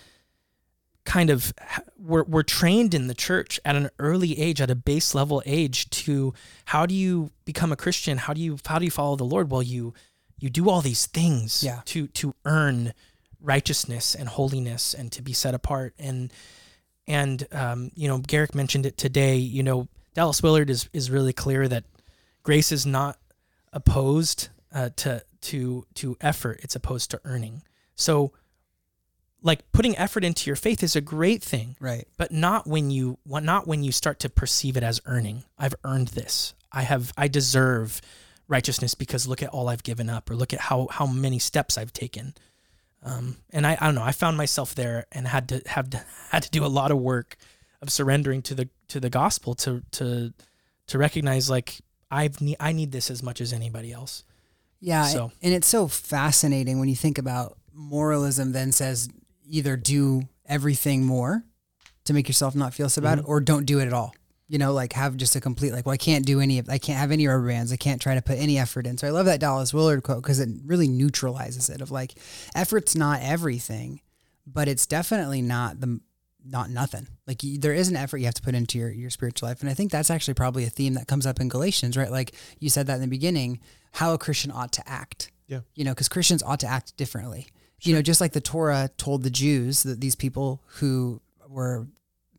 kind 1.04 1.30
of 1.30 1.52
we're, 1.98 2.24
we're 2.24 2.42
trained 2.42 2.92
in 2.94 3.06
the 3.06 3.14
church 3.14 3.60
at 3.64 3.76
an 3.76 3.90
early 3.98 4.38
age, 4.40 4.60
at 4.60 4.70
a 4.70 4.74
base 4.74 5.14
level 5.14 5.42
age 5.46 5.88
to 5.90 6.34
how 6.66 6.84
do 6.86 6.94
you 6.94 7.30
become 7.44 7.70
a 7.72 7.76
Christian? 7.76 8.18
How 8.18 8.32
do 8.34 8.40
you, 8.40 8.58
how 8.66 8.78
do 8.78 8.84
you 8.84 8.90
follow 8.90 9.14
the 9.16 9.24
Lord? 9.24 9.50
Well, 9.50 9.62
you, 9.62 9.94
you 10.38 10.50
do 10.50 10.68
all 10.68 10.80
these 10.80 11.06
things 11.06 11.62
Yeah. 11.62 11.80
to, 11.86 12.08
to 12.08 12.34
earn 12.44 12.92
righteousness 13.40 14.14
and 14.14 14.28
holiness 14.28 14.94
and 14.94 15.12
to 15.12 15.22
be 15.22 15.32
set 15.32 15.54
apart. 15.54 15.94
And, 15.98 16.32
and, 17.06 17.46
um, 17.52 17.92
you 17.94 18.08
know, 18.08 18.18
Garrick 18.18 18.54
mentioned 18.54 18.84
it 18.86 18.96
today, 18.96 19.36
you 19.36 19.62
know, 19.62 19.86
Dallas 20.14 20.42
Willard 20.42 20.70
is, 20.70 20.88
is 20.92 21.10
really 21.10 21.32
clear 21.32 21.68
that 21.68 21.84
grace 22.42 22.72
is 22.72 22.84
not 22.84 23.18
opposed 23.72 24.48
uh, 24.74 24.90
to 24.96 25.22
to 25.46 25.86
to 25.94 26.16
effort 26.20 26.60
it's 26.62 26.76
opposed 26.76 27.10
to 27.12 27.20
earning. 27.24 27.62
So 27.94 28.32
like 29.42 29.70
putting 29.72 29.96
effort 29.96 30.24
into 30.24 30.48
your 30.48 30.56
faith 30.56 30.82
is 30.82 30.96
a 30.96 31.00
great 31.00 31.42
thing 31.42 31.76
Right. 31.78 32.08
but 32.16 32.32
not 32.32 32.66
when 32.66 32.90
you 32.90 33.18
not 33.26 33.66
when 33.66 33.84
you 33.84 33.92
start 33.92 34.18
to 34.20 34.28
perceive 34.28 34.76
it 34.76 34.82
as 34.82 35.00
earning. 35.06 35.44
I've 35.58 35.74
earned 35.84 36.08
this. 36.08 36.54
I 36.72 36.82
have 36.82 37.12
i 37.16 37.28
deserve 37.28 38.00
righteousness 38.48 38.94
because 38.94 39.26
look 39.26 39.42
at 39.42 39.50
all 39.50 39.68
i've 39.68 39.82
given 39.82 40.08
up 40.08 40.30
or 40.30 40.36
look 40.36 40.52
at 40.52 40.60
how 40.60 40.88
how 40.90 41.06
many 41.06 41.38
steps 41.38 41.78
i've 41.78 41.92
taken. 41.92 42.34
Um, 43.02 43.36
and 43.50 43.66
I, 43.66 43.76
I 43.80 43.86
don't 43.86 43.94
know 43.94 44.02
i 44.02 44.12
found 44.12 44.36
myself 44.36 44.74
there 44.74 45.06
and 45.12 45.28
had 45.28 45.48
to 45.50 45.62
have 45.66 45.90
to, 45.90 45.98
had 46.30 46.42
to 46.42 46.50
do 46.50 46.64
a 46.64 46.72
lot 46.80 46.90
of 46.90 46.98
work 46.98 47.36
of 47.82 47.90
surrendering 47.90 48.42
to 48.42 48.54
the 48.54 48.68
to 48.88 48.98
the 49.00 49.10
gospel 49.10 49.54
to 49.54 49.82
to 49.92 50.32
to 50.88 50.98
recognize 50.98 51.48
like 51.48 51.80
i've 52.10 52.40
need 52.40 52.56
i 52.58 52.72
need 52.72 52.90
this 52.90 53.10
as 53.10 53.22
much 53.22 53.40
as 53.40 53.52
anybody 53.52 53.92
else 53.92 54.24
Yeah, 54.80 55.06
So- 55.06 55.32
and 55.42 55.54
it's 55.54 55.66
so 55.66 55.88
fascinating 55.88 56.78
when 56.78 56.88
you 56.88 56.96
think 56.96 57.18
about 57.18 57.58
moralism. 57.72 58.52
Then 58.52 58.72
says 58.72 59.08
either 59.48 59.76
do 59.76 60.22
everything 60.46 61.04
more 61.04 61.44
to 62.04 62.12
make 62.12 62.28
yourself 62.28 62.54
not 62.54 62.74
feel 62.74 62.88
so 62.88 63.02
bad, 63.02 63.18
mm-hmm. 63.18 63.30
or 63.30 63.40
don't 63.40 63.66
do 63.66 63.80
it 63.80 63.86
at 63.86 63.92
all. 63.92 64.14
You 64.48 64.58
know, 64.58 64.72
like 64.72 64.92
have 64.92 65.16
just 65.16 65.34
a 65.34 65.40
complete 65.40 65.72
like, 65.72 65.86
well, 65.86 65.92
I 65.92 65.96
can't 65.96 66.24
do 66.24 66.40
any 66.40 66.60
of, 66.60 66.68
I 66.68 66.78
can't 66.78 67.00
have 67.00 67.10
any 67.10 67.26
rubber 67.26 67.48
bands. 67.48 67.72
I 67.72 67.76
can't 67.76 68.00
try 68.00 68.14
to 68.14 68.22
put 68.22 68.38
any 68.38 68.58
effort 68.58 68.86
in. 68.86 68.96
So 68.96 69.08
I 69.08 69.10
love 69.10 69.26
that 69.26 69.40
Dallas 69.40 69.74
Willard 69.74 70.04
quote 70.04 70.22
because 70.22 70.38
it 70.38 70.48
really 70.64 70.86
neutralizes 70.86 71.68
it. 71.68 71.80
Of 71.80 71.90
like, 71.90 72.14
effort's 72.54 72.94
not 72.94 73.22
everything, 73.22 74.02
but 74.46 74.68
it's 74.68 74.86
definitely 74.86 75.42
not 75.42 75.80
the 75.80 76.00
not 76.48 76.70
nothing. 76.70 77.08
Like 77.26 77.42
you, 77.42 77.58
there 77.58 77.74
is 77.74 77.88
an 77.88 77.96
effort 77.96 78.18
you 78.18 78.26
have 78.26 78.34
to 78.34 78.42
put 78.42 78.54
into 78.54 78.78
your 78.78 78.90
your 78.90 79.10
spiritual 79.10 79.48
life, 79.48 79.60
and 79.60 79.70
I 79.70 79.74
think 79.74 79.90
that's 79.90 80.10
actually 80.10 80.34
probably 80.34 80.64
a 80.64 80.70
theme 80.70 80.94
that 80.94 81.06
comes 81.06 81.26
up 81.26 81.40
in 81.40 81.48
Galatians, 81.48 81.96
right? 81.96 82.10
Like 82.10 82.34
you 82.58 82.70
said 82.70 82.86
that 82.86 82.94
in 82.94 83.00
the 83.00 83.06
beginning, 83.06 83.60
how 83.92 84.14
a 84.14 84.18
Christian 84.18 84.50
ought 84.50 84.72
to 84.72 84.88
act. 84.88 85.30
Yeah. 85.48 85.60
You 85.74 85.84
know, 85.84 85.92
because 85.92 86.08
Christians 86.08 86.42
ought 86.42 86.60
to 86.60 86.66
act 86.66 86.96
differently. 86.96 87.48
You 87.82 87.94
know, 87.94 88.02
just 88.02 88.20
like 88.20 88.32
the 88.32 88.40
Torah 88.40 88.90
told 88.96 89.22
the 89.22 89.30
Jews 89.30 89.82
that 89.82 90.00
these 90.00 90.14
people 90.14 90.62
who 90.66 91.20
were 91.48 91.86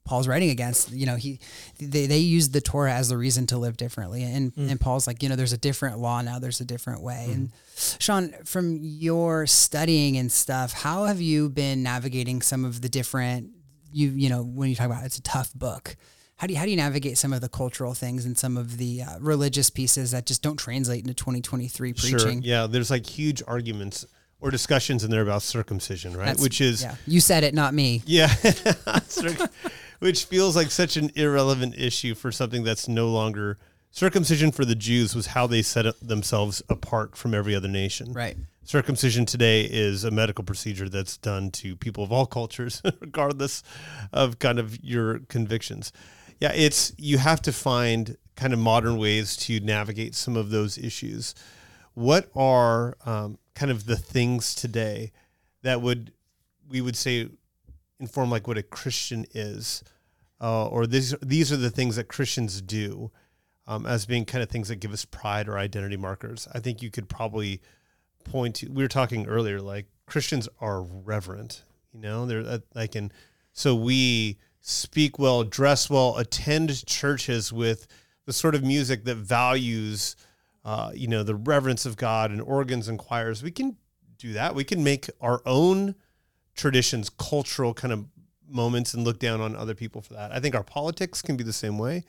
Paul's 0.08 0.28
writing 0.28 0.50
against, 0.50 0.92
you 0.92 1.06
know, 1.06 1.16
he 1.16 1.40
they, 1.80 2.08
they 2.08 2.18
used 2.18 2.54
the 2.54 2.62
Torah 2.62 2.94
as 2.94 3.10
the 3.10 3.18
reason 3.18 3.46
to 3.48 3.58
live 3.58 3.78
differently. 3.78 4.24
And 4.24 4.56
mm. 4.56 4.72
and 4.72 4.80
Paul's 4.80 5.06
like, 5.06 5.22
you 5.22 5.30
know, 5.30 5.36
there's 5.36 5.54
a 5.54 5.58
different 5.58 6.00
law 6.00 6.22
now, 6.22 6.40
there's 6.40 6.62
a 6.62 6.66
different 6.66 7.02
way. 7.02 7.28
Mm-hmm. 7.30 7.34
And 7.34 7.52
Shawn, 8.00 8.34
from 8.46 8.80
your 8.82 9.46
studying 9.46 10.18
and 10.18 10.32
stuff, 10.32 10.72
how 10.74 11.06
have 11.06 11.22
you 11.22 11.50
been 11.50 11.84
navigating 11.84 12.42
some 12.42 12.66
of 12.66 12.82
the 12.82 12.90
different 12.90 13.52
you 13.92 14.10
you 14.10 14.30
know, 14.30 14.44
when 14.44 14.70
you 14.70 14.76
talk 14.76 14.86
about 14.88 15.04
it's 15.06 15.18
a 15.18 15.22
tough 15.24 15.54
book. 15.54 15.96
How 16.38 16.46
do 16.46 16.54
you 16.54 16.60
how 16.60 16.66
do 16.66 16.72
you 16.72 16.78
navigate 16.78 17.18
some 17.18 17.34
of 17.34 17.42
the 17.42 17.50
cultural 17.50 17.94
things 17.96 18.26
and 18.26 18.38
some 18.38 18.58
of 18.58 18.78
the 18.78 19.02
uh, 19.02 19.18
religious 19.20 19.72
pieces 19.72 20.12
that 20.12 20.28
just 20.28 20.44
don't 20.44 20.58
translate 20.58 21.02
into 21.02 21.16
2023 21.16 21.94
preaching? 21.94 22.20
Sure. 22.20 22.32
Yeah. 22.32 22.68
There's 22.68 22.92
like 22.92 23.08
huge 23.08 23.42
arguments 23.48 24.06
or 24.40 24.52
discussions 24.52 25.04
in 25.04 25.10
there 25.10 25.24
about 25.24 25.42
circumcision, 25.42 26.16
right? 26.16 26.26
That's- 26.28 26.44
Which 26.44 26.62
is 26.62 26.84
yeah. 26.84 26.96
You 27.08 27.22
said 27.22 27.44
it, 27.44 27.56
not 27.56 27.74
me. 27.74 28.04
Yeah. 28.06 28.32
Which 30.00 30.26
feels 30.26 30.56
like 30.56 30.70
such 30.70 30.96
an 30.96 31.12
irrelevant 31.16 31.74
issue 31.76 32.14
for 32.14 32.32
something 32.32 32.64
that's 32.64 32.88
no 32.88 33.08
longer 33.10 33.58
circumcision 33.90 34.52
for 34.52 34.64
the 34.64 34.76
Jews 34.76 35.16
was 35.16 35.28
how 35.28 35.48
they 35.48 35.64
set 35.64 35.86
themselves 36.02 36.62
apart 36.70 37.18
from 37.18 37.34
every 37.34 37.56
other 37.56 37.68
nation. 37.68 38.14
Right. 38.14 38.38
Circumcision 38.68 39.26
today 39.26 39.62
is 39.62 40.04
a 40.04 40.12
medical 40.12 40.44
procedure 40.44 40.90
that's 40.90 41.16
done 41.16 41.52
to 41.52 41.78
people 41.78 42.04
of 42.04 42.12
all 42.12 42.26
cultures, 42.26 42.82
regardless 43.00 43.64
of 44.12 44.40
kind 44.40 44.60
of 44.60 44.84
your 44.84 45.20
convictions. 45.30 45.94
Yeah, 46.42 46.52
it's 46.54 46.92
you 46.98 47.18
have 47.18 47.42
to 47.44 47.54
find 47.54 48.18
kind 48.36 48.52
of 48.52 48.60
modern 48.60 48.98
ways 48.98 49.38
to 49.38 49.62
navigate 49.62 50.16
some 50.16 50.36
of 50.36 50.50
those 50.50 50.78
issues. 50.78 51.34
What 51.94 52.30
are 52.36 52.98
um, 53.06 53.38
kind 53.56 53.72
of 53.72 53.86
the 53.86 53.96
things 53.96 54.54
today 54.54 55.14
that 55.62 55.82
would 55.82 56.12
we 56.68 56.82
would 56.82 56.98
say 56.98 57.30
inform 58.02 58.30
like 58.30 58.50
what 58.50 58.58
a 58.58 58.64
Christian 58.64 59.26
is, 59.34 59.82
uh, 60.42 60.68
or 60.68 60.86
these 60.86 61.16
these 61.22 61.54
are 61.54 61.58
the 61.58 61.72
things 61.72 61.96
that 61.96 62.10
Christians 62.10 62.62
do 62.62 63.12
um, 63.66 63.86
as 63.86 64.06
being 64.06 64.26
kind 64.26 64.44
of 64.44 64.50
things 64.50 64.68
that 64.68 64.82
give 64.82 64.92
us 64.92 65.06
pride 65.06 65.48
or 65.48 65.58
identity 65.58 65.96
markers. 65.96 66.50
I 66.54 66.60
think 66.60 66.82
you 66.82 66.92
could 66.92 67.08
probably 67.08 67.62
point. 68.32 68.64
We 68.70 68.84
were 68.84 68.88
talking 68.88 69.28
earlier, 69.28 69.62
like 69.62 69.86
Christians 70.06 70.48
are 70.60 70.82
reverent. 70.82 71.64
You 71.94 72.02
know, 72.02 72.26
they're 72.26 72.42
uh, 72.46 72.60
like, 72.76 72.96
and 72.96 73.14
so 73.54 73.76
we 73.76 74.38
speak 74.62 75.18
well, 75.18 75.44
dress 75.44 75.90
well, 75.90 76.18
attend 76.18 76.86
churches 76.86 77.52
with 77.52 77.88
the 78.26 78.34
sort 78.34 78.56
of 78.56 78.64
music 78.64 79.06
that 79.06 79.16
values. 79.16 80.16
Uh, 80.66 80.92
you 80.94 81.08
know 81.08 81.24
the 81.24 81.34
reverence 81.34 81.86
of 81.86 81.96
God 81.96 82.30
and 82.30 82.42
organs 82.42 82.90
and 82.90 83.00
choirs. 83.00 83.42
We 83.42 83.52
can 83.52 83.78
do 84.18 84.34
that. 84.34 84.54
We 84.54 84.66
can 84.66 84.84
make 84.84 85.10
our 85.22 85.42
own 85.46 85.96
traditions 86.56 87.10
cultural 87.10 87.74
kind 87.74 87.94
of 87.94 88.06
moments 88.50 88.94
and 88.94 89.04
look 89.04 89.20
down 89.20 89.42
on 89.42 89.56
other 89.56 89.76
people 89.76 90.02
for 90.02 90.14
that. 90.14 90.32
I 90.32 90.40
think 90.40 90.56
our 90.56 90.64
politics 90.64 91.22
can 91.22 91.38
be 91.38 91.44
the 91.44 91.54
same 91.54 91.78
way. 91.78 92.04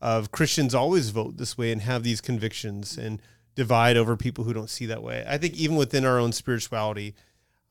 Of 0.00 0.30
Christians 0.30 0.74
always 0.74 1.10
vote 1.10 1.38
this 1.38 1.56
way 1.56 1.72
and 1.72 1.80
have 1.82 2.02
these 2.02 2.20
convictions 2.20 2.98
and 2.98 3.20
divide 3.56 3.96
over 3.96 4.16
people 4.16 4.44
who 4.44 4.52
don't 4.52 4.70
see 4.70 4.86
that 4.86 5.02
way. 5.02 5.24
I 5.26 5.38
think 5.38 5.54
even 5.54 5.76
within 5.76 6.04
our 6.04 6.20
own 6.20 6.30
spirituality, 6.30 7.14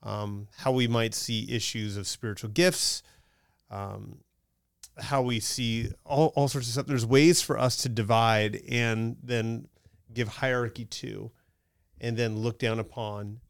um, 0.02 0.48
how 0.58 0.72
we 0.72 0.86
might 0.86 1.14
see 1.14 1.50
issues 1.50 1.96
of 1.96 2.06
spiritual 2.06 2.50
gifts, 2.50 3.02
um, 3.70 4.18
how 4.98 5.22
we 5.22 5.40
see 5.40 5.90
all, 6.04 6.32
all 6.36 6.48
sorts 6.48 6.66
of 6.66 6.72
stuff. 6.74 6.86
There's 6.86 7.06
ways 7.06 7.40
for 7.40 7.58
us 7.58 7.78
to 7.78 7.88
divide 7.88 8.60
and 8.68 9.16
then 9.22 9.68
give 10.12 10.28
hierarchy 10.28 10.84
to, 10.84 11.30
and 12.00 12.16
then 12.16 12.36
look 12.36 12.58
down 12.58 12.78
upon. 12.78 13.40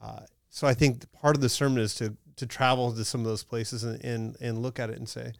Uh, 0.00 0.20
so 0.48 0.66
I 0.66 0.74
think 0.74 1.10
part 1.12 1.34
of 1.34 1.42
the 1.42 1.48
sermon 1.48 1.82
is 1.82 1.94
to 1.96 2.16
to 2.36 2.46
travel 2.46 2.90
to 2.92 3.04
some 3.04 3.20
of 3.20 3.26
those 3.26 3.44
places 3.44 3.84
and, 3.84 4.02
and 4.04 4.36
and 4.40 4.62
look 4.62 4.78
at 4.78 4.90
it 4.90 4.96
and 4.96 5.08
say, 5.08 5.32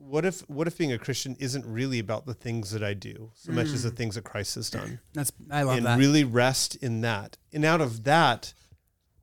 what 0.00 0.24
if 0.24 0.40
what 0.48 0.66
if 0.66 0.78
being 0.78 0.92
a 0.92 0.98
Christian 0.98 1.36
isn't 1.38 1.64
really 1.64 1.98
about 1.98 2.26
the 2.26 2.34
things 2.34 2.70
that 2.72 2.82
I 2.82 2.94
do 2.94 3.30
so 3.34 3.52
much 3.52 3.66
as 3.66 3.82
the 3.82 3.90
things 3.90 4.14
that 4.14 4.24
Christ 4.24 4.54
has 4.56 4.70
done? 4.70 5.00
That's 5.12 5.32
I 5.50 5.62
love 5.62 5.74
that. 5.74 5.76
and 5.78 5.86
that. 5.86 5.98
really 5.98 6.24
rest 6.24 6.76
in 6.76 7.02
that. 7.02 7.36
And 7.52 7.64
out 7.64 7.80
of 7.80 8.04
that, 8.04 8.54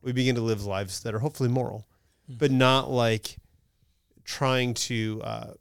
we 0.01 0.11
begin 0.11 0.35
to 0.35 0.41
live 0.41 0.65
lives 0.65 1.01
that 1.01 1.13
are 1.13 1.19
hopefully 1.19 1.49
moral, 1.49 1.87
but 2.29 2.51
not 2.51 2.89
like 2.89 3.37
trying 4.23 4.73
to 4.73 5.21
uh, 5.23 5.53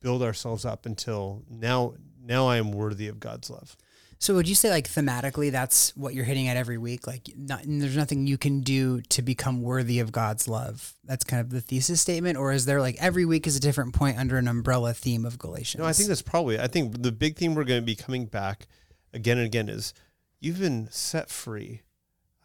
build 0.00 0.22
ourselves 0.22 0.64
up 0.64 0.86
until 0.86 1.42
now. 1.48 1.94
Now 2.22 2.46
I 2.46 2.56
am 2.56 2.72
worthy 2.72 3.08
of 3.08 3.20
God's 3.20 3.50
love. 3.50 3.76
So 4.18 4.34
would 4.34 4.48
you 4.48 4.54
say 4.54 4.70
like 4.70 4.88
thematically 4.88 5.50
that's 5.52 5.94
what 5.96 6.14
you're 6.14 6.24
hitting 6.24 6.48
at 6.48 6.56
every 6.56 6.78
week? 6.78 7.06
Like 7.06 7.28
not, 7.36 7.62
there's 7.66 7.96
nothing 7.96 8.26
you 8.26 8.38
can 8.38 8.60
do 8.60 9.00
to 9.02 9.22
become 9.22 9.60
worthy 9.62 9.98
of 10.00 10.12
God's 10.12 10.48
love. 10.48 10.94
That's 11.04 11.24
kind 11.24 11.40
of 11.40 11.50
the 11.50 11.60
thesis 11.60 12.00
statement 12.00 12.38
or 12.38 12.52
is 12.52 12.64
there 12.64 12.80
like 12.80 12.96
every 13.00 13.24
week 13.24 13.46
is 13.46 13.56
a 13.56 13.60
different 13.60 13.94
point 13.94 14.18
under 14.18 14.38
an 14.38 14.48
umbrella 14.48 14.94
theme 14.94 15.24
of 15.24 15.38
Galatians? 15.38 15.80
No, 15.80 15.86
I 15.86 15.92
think 15.92 16.08
that's 16.08 16.22
probably. 16.22 16.58
I 16.58 16.66
think 16.68 17.02
the 17.02 17.12
big 17.12 17.36
theme 17.36 17.54
we're 17.54 17.64
going 17.64 17.80
to 17.82 17.86
be 17.86 17.96
coming 17.96 18.26
back 18.26 18.66
again 19.12 19.36
and 19.38 19.46
again 19.46 19.68
is 19.68 19.92
you've 20.40 20.60
been 20.60 20.88
set 20.90 21.28
free, 21.30 21.82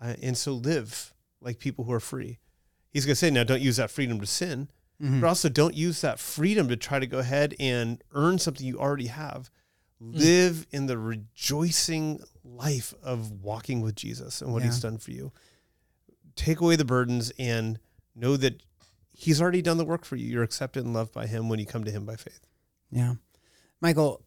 uh, 0.01 0.13
and 0.21 0.37
so 0.37 0.53
live 0.53 1.13
like 1.41 1.59
people 1.59 1.85
who 1.85 1.91
are 1.93 1.99
free. 1.99 2.39
He's 2.91 3.05
going 3.05 3.13
to 3.13 3.19
say 3.19 3.29
now, 3.29 3.43
don't 3.43 3.61
use 3.61 3.77
that 3.77 3.91
freedom 3.91 4.19
to 4.19 4.25
sin, 4.25 4.69
Mhm. 5.01 5.21
but 5.21 5.27
also 5.27 5.47
don't 5.47 5.75
use 5.75 6.01
that 6.01 6.19
freedom 6.19 6.67
to 6.67 6.75
try 6.75 6.99
to 6.99 7.07
go 7.07 7.19
ahead 7.19 7.55
and 7.59 8.03
earn 8.13 8.37
something 8.39 8.65
you 8.67 8.77
already 8.77 9.07
have. 9.07 9.49
Mm. 10.03 10.15
Live 10.15 10.67
in 10.71 10.85
the 10.85 10.97
rejoicing 10.97 12.21
life 12.43 12.93
of 13.03 13.31
walking 13.43 13.81
with 13.81 13.95
Jesus 13.95 14.41
and 14.41 14.53
what 14.53 14.63
He's 14.63 14.79
done 14.79 14.97
for 14.97 15.11
you. 15.11 15.31
Take 16.35 16.61
away 16.61 16.75
the 16.77 16.85
burdens 16.85 17.31
and 17.37 17.79
know 18.15 18.37
that 18.37 18.63
He's 19.11 19.41
already 19.41 19.61
done 19.61 19.77
the 19.77 19.85
work 19.85 20.05
for 20.05 20.15
you. 20.15 20.27
You're 20.27 20.43
accepted 20.43 20.85
and 20.85 20.93
loved 20.93 21.11
by 21.11 21.27
Him 21.27 21.49
when 21.49 21.59
you 21.59 21.65
come 21.65 21.83
to 21.83 21.91
Him 21.91 22.05
by 22.05 22.15
faith. 22.15 22.39
Yeah. 22.91 23.15
Michael, 23.81 24.21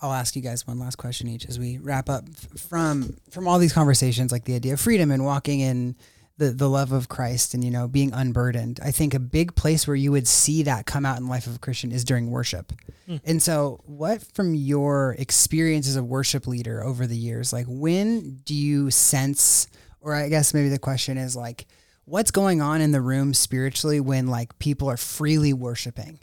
I'll 0.00 0.12
ask 0.12 0.36
you 0.36 0.42
guys 0.42 0.66
one 0.66 0.78
last 0.78 0.96
question 0.96 1.28
each 1.28 1.46
as 1.46 1.58
we 1.58 1.78
wrap 1.78 2.08
up 2.08 2.24
from 2.56 3.16
from 3.30 3.48
all 3.48 3.58
these 3.58 3.72
conversations 3.72 4.30
like 4.30 4.44
the 4.44 4.54
idea 4.54 4.74
of 4.74 4.80
freedom 4.80 5.10
and 5.10 5.24
walking 5.24 5.60
in 5.60 5.96
the 6.38 6.50
the 6.50 6.68
love 6.68 6.92
of 6.92 7.08
Christ 7.08 7.52
and 7.52 7.62
you 7.62 7.70
know 7.70 7.86
being 7.86 8.12
unburdened. 8.12 8.80
I 8.82 8.90
think 8.90 9.12
a 9.12 9.20
big 9.20 9.54
place 9.54 9.86
where 9.86 9.96
you 9.96 10.10
would 10.12 10.26
see 10.26 10.62
that 10.62 10.86
come 10.86 11.04
out 11.04 11.18
in 11.18 11.24
the 11.24 11.30
life 11.30 11.46
of 11.46 11.56
a 11.56 11.58
Christian 11.58 11.92
is 11.92 12.04
during 12.04 12.30
worship. 12.30 12.72
Hmm. 13.06 13.16
And 13.24 13.42
so 13.42 13.80
what 13.84 14.22
from 14.22 14.54
your 14.54 15.14
experience 15.18 15.86
as 15.88 15.96
a 15.96 16.04
worship 16.04 16.46
leader 16.46 16.82
over 16.82 17.06
the 17.06 17.16
years, 17.16 17.52
like 17.52 17.66
when 17.68 18.36
do 18.44 18.54
you 18.54 18.90
sense 18.90 19.66
or 20.00 20.14
I 20.14 20.28
guess 20.28 20.54
maybe 20.54 20.68
the 20.68 20.78
question 20.78 21.18
is 21.18 21.36
like 21.36 21.66
what's 22.04 22.30
going 22.30 22.62
on 22.62 22.80
in 22.80 22.92
the 22.92 23.00
room 23.00 23.34
spiritually 23.34 24.00
when 24.00 24.26
like 24.28 24.58
people 24.58 24.88
are 24.88 24.96
freely 24.96 25.52
worshiping? 25.52 26.20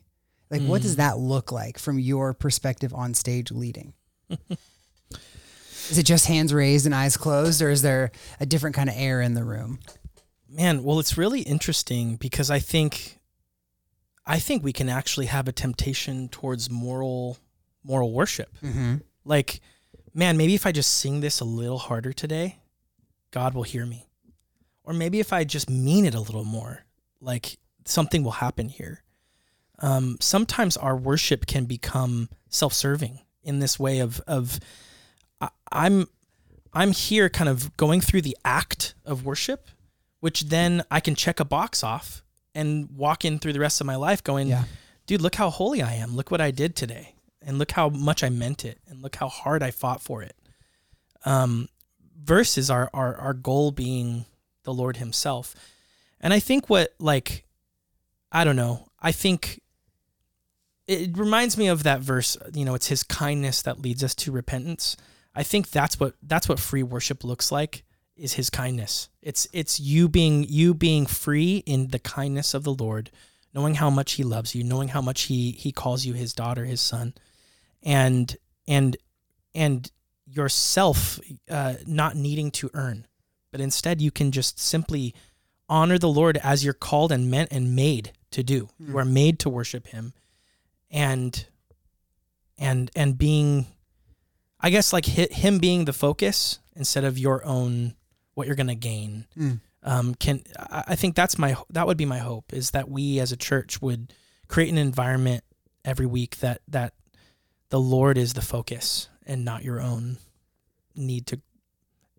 Like, 0.50 0.62
what 0.62 0.82
does 0.82 0.94
hmm. 0.94 1.02
that 1.02 1.18
look 1.18 1.52
like 1.52 1.78
from 1.78 2.00
your 2.00 2.34
perspective 2.34 2.94
on 2.94 3.14
stage 3.14 3.52
leading? 3.52 3.94
is 5.90 5.98
it 5.98 6.04
just 6.04 6.28
hands 6.28 6.54
raised 6.54 6.86
and 6.86 6.94
eyes 6.94 7.18
closed, 7.18 7.62
or 7.62 7.70
is 7.70 7.82
there 7.82 8.12
a 8.40 8.46
different 8.46 8.76
kind 8.76 8.90
of 8.90 8.96
air 8.98 9.22
in 9.22 9.34
the 9.34 9.44
room? 9.44 9.80
Man, 10.56 10.84
well, 10.84 11.00
it's 11.00 11.18
really 11.18 11.42
interesting 11.42 12.16
because 12.16 12.50
I 12.50 12.60
think, 12.60 13.20
I 14.26 14.40
think 14.40 14.64
we 14.64 14.72
can 14.72 14.88
actually 14.88 15.26
have 15.26 15.50
a 15.50 15.52
temptation 15.52 16.30
towards 16.30 16.70
moral, 16.70 17.38
moral 17.84 18.14
worship. 18.14 18.58
Mm-hmm. 18.64 18.96
Like, 19.26 19.60
man, 20.14 20.38
maybe 20.38 20.56
if 20.56 20.66
I 20.66 20.72
just 20.72 20.94
sing 20.94 21.20
this 21.20 21.42
a 21.42 21.46
little 21.46 21.78
harder 21.78 22.14
today, 22.14 22.60
God 23.32 23.54
will 23.54 23.64
hear 23.64 23.86
me. 23.86 24.08
Or 24.86 24.94
maybe 24.94 25.20
if 25.20 25.34
I 25.34 25.44
just 25.44 25.70
mean 25.70 26.06
it 26.06 26.16
a 26.16 26.22
little 26.22 26.46
more, 26.46 26.86
like 27.20 27.58
something 27.84 28.24
will 28.24 28.32
happen 28.32 28.70
here. 28.70 29.04
Um, 29.80 30.16
sometimes 30.22 30.78
our 30.78 30.96
worship 30.96 31.48
can 31.48 31.66
become 31.66 32.30
self-serving 32.48 33.20
in 33.44 33.60
this 33.60 33.78
way 33.78 34.00
of 34.00 34.22
of 34.26 34.60
I, 35.42 35.50
I'm 35.70 36.08
I'm 36.74 36.92
here 36.92 37.30
kind 37.30 37.50
of 37.50 37.76
going 37.76 38.00
through 38.00 38.22
the 38.22 38.38
act 38.46 38.96
of 39.04 39.26
worship, 39.26 39.70
which 40.26 40.42
then 40.46 40.84
I 40.90 41.02
can 41.02 41.14
check 41.14 41.40
a 41.40 41.46
box 41.46 41.84
off 41.84 42.24
and 42.56 42.90
walk 42.98 43.26
in 43.26 43.38
through 43.38 43.54
the 43.54 43.60
rest 43.60 43.80
of 43.80 43.86
my 43.86 43.96
life 43.96 44.24
going, 44.24 44.48
Yeah. 44.48 44.64
dude, 45.06 45.22
look 45.22 45.36
how 45.36 45.52
holy 45.52 45.84
I 45.84 45.94
am. 45.94 46.16
Look 46.16 46.32
what 46.32 46.42
I 46.42 46.50
did 46.50 46.76
today. 46.76 47.14
And 47.44 47.60
look 47.60 47.70
how 47.74 47.90
much 47.90 48.24
I 48.24 48.30
meant 48.30 48.66
it. 48.66 48.80
And 48.88 49.04
look 49.04 49.18
how 49.18 49.28
hard 49.30 49.62
I 49.62 49.70
fought 49.70 50.02
for 50.02 50.24
it. 50.24 50.36
Um, 51.26 51.70
versus 52.20 52.72
our, 52.72 52.90
our, 52.92 53.16
our 53.18 53.34
goal 53.36 53.70
being 53.70 54.26
the 54.64 54.74
Lord 54.74 54.98
Himself. 54.98 55.54
And 56.20 56.34
I 56.34 56.40
think 56.40 56.72
what, 56.72 56.96
like, 56.98 57.46
I 58.32 58.44
don't 58.46 58.56
know, 58.56 58.88
I 59.00 59.12
think 59.12 59.62
it 60.88 61.16
reminds 61.16 61.56
me 61.56 61.68
of 61.68 61.84
that 61.84 62.00
verse, 62.00 62.36
you 62.52 62.66
know, 62.66 62.74
it's 62.74 62.88
His 62.88 63.04
kindness 63.04 63.62
that 63.62 63.80
leads 63.80 64.04
us 64.04 64.16
to 64.16 64.32
repentance. 64.32 64.98
I 65.36 65.44
think 65.44 65.70
that's 65.70 66.00
what 66.00 66.16
that's 66.24 66.50
what 66.50 66.60
free 66.60 66.82
worship 66.82 67.24
looks 67.24 67.52
like 67.52 67.84
is 68.18 68.34
his 68.34 68.50
kindness. 68.50 69.10
It's 69.22 69.48
it's 69.52 69.80
you 69.80 70.08
being 70.08 70.46
you 70.48 70.74
being 70.74 71.06
free 71.06 71.58
in 71.66 71.90
the 71.90 72.00
kindness 72.00 72.54
of 72.54 72.64
the 72.64 72.74
Lord, 72.74 73.12
knowing 73.54 73.76
how 73.76 73.90
much 73.90 74.14
he 74.14 74.24
loves 74.24 74.56
you, 74.56 74.64
knowing 74.64 74.90
how 74.90 75.02
much 75.02 75.24
he 75.24 75.52
he 75.52 75.72
calls 75.72 76.06
you 76.06 76.14
his 76.14 76.34
daughter, 76.34 76.66
his 76.66 76.82
son. 76.82 77.14
And 77.84 78.36
and 78.68 78.98
and 79.54 79.92
yourself 80.26 81.20
uh, 81.50 81.76
not 81.86 82.16
needing 82.16 82.52
to 82.52 82.72
earn, 82.74 83.06
but 83.52 83.62
instead 83.62 84.02
you 84.02 84.12
can 84.12 84.32
just 84.32 84.60
simply 84.60 85.14
honor 85.68 85.98
the 85.98 86.10
Lord 86.10 86.38
as 86.38 86.64
you're 86.64 86.74
called 86.74 87.12
and 87.12 87.30
meant 87.30 87.52
and 87.52 87.76
made 87.76 88.12
to 88.32 88.44
do. 88.44 88.70
You 88.80 88.98
are 88.98 89.06
made 89.06 89.40
to 89.40 89.50
worship 89.50 89.88
him 89.88 90.14
and 90.92 91.46
and 92.58 92.90
and 92.96 93.18
being 93.18 93.68
I 94.60 94.70
guess 94.70 94.94
like 94.94 95.06
him 95.06 95.60
being 95.60 95.86
the 95.86 95.94
focus 95.94 96.60
instead 96.76 97.04
of 97.04 97.20
your 97.20 97.46
own 97.46 97.94
what 98.36 98.48
you're 98.48 98.56
gonna 98.56 98.76
gain. 98.76 99.26
Mm. 99.38 99.60
Um, 99.84 100.16
can 100.16 100.42
I 100.58 100.96
think 100.96 101.16
that's 101.16 101.38
my 101.38 101.56
that 101.72 101.88
would 101.88 101.98
be 101.98 102.06
my 102.06 102.20
hope 102.20 102.54
is 102.54 102.72
that 102.72 102.90
we 102.90 103.20
as 103.20 103.32
a 103.32 103.38
church 103.38 103.82
would 103.82 104.14
create 104.48 104.70
an 104.70 104.78
environment 104.78 105.44
every 105.84 106.06
week 106.06 106.38
that 106.38 106.62
that 106.68 106.94
the 107.70 107.80
Lord 107.80 108.18
is 108.18 108.34
the 108.34 108.42
focus 108.42 109.10
and 109.26 109.44
not 109.44 109.64
your 109.64 109.82
own 109.82 110.18
need 110.96 111.28
to 111.28 111.42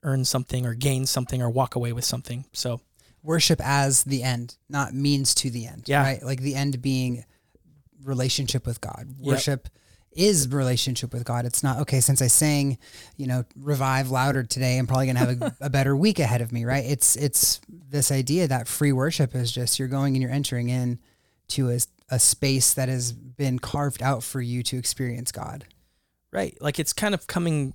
earn 0.03 0.25
something 0.25 0.67
or 0.67 0.75
gain 0.75 1.07
something 1.07 1.41
or 1.41 1.49
walk 1.49 1.75
away 1.75 1.93
with 1.93 2.05
something. 2.05 2.45
So 2.53 2.81
Worship 3.27 3.61
as 3.61 4.05
the 4.05 4.23
end, 4.23 4.57
not 4.69 4.95
means 4.95 5.35
to 5.37 5.51
the 5.51 5.67
end. 5.67 5.83
Yeah. 5.87 6.03
Right. 6.03 6.23
Like 6.23 6.41
the 6.41 6.55
end 6.55 6.81
being 6.81 7.25
relationship 8.05 8.64
with 8.64 8.81
God. 8.81 9.17
Yep. 9.19 9.69
Is 10.17 10.49
relationship 10.49 11.12
with 11.12 11.25
God. 11.25 11.45
It's 11.45 11.62
not 11.62 11.79
okay. 11.81 12.01
Since 12.01 12.23
I 12.23 12.27
sang, 12.27 12.79
you 13.17 13.27
know, 13.27 13.45
revive 13.57 14.11
louder 14.11 14.43
today, 14.43 14.79
I'm 14.79 14.87
probably 14.87 15.07
gonna 15.07 15.19
have 15.19 15.43
a, 15.43 15.57
a 15.67 15.71
better 15.71 15.97
week 15.97 16.19
ahead 16.19 16.41
of 16.41 16.53
me. 16.53 16.64
Right. 16.64 16.85
It's 16.85 17.17
it's 17.17 17.61
this 17.69 18.11
idea 18.11 18.49
that 18.49 18.69
free 18.69 18.93
worship 18.93 19.35
is 19.35 19.53
just 19.53 19.79
you're 19.79 19.89
going 19.89 20.14
and 20.14 20.23
you're 20.23 20.33
entering 20.33 20.69
in 20.69 20.99
to 21.49 21.71
a, 21.71 21.79
a 22.11 22.19
space 22.19 22.75
that 22.75 22.89
has 22.89 23.12
been 23.12 23.59
carved 23.59 24.03
out 24.03 24.23
for 24.23 24.41
you 24.41 24.62
to 24.64 24.79
experience 24.79 25.33
God. 25.33 25.64
Right. 26.33 26.57
Like 26.61 26.79
it's 26.79 26.93
kind 26.93 27.14
of 27.14 27.27
coming 27.27 27.75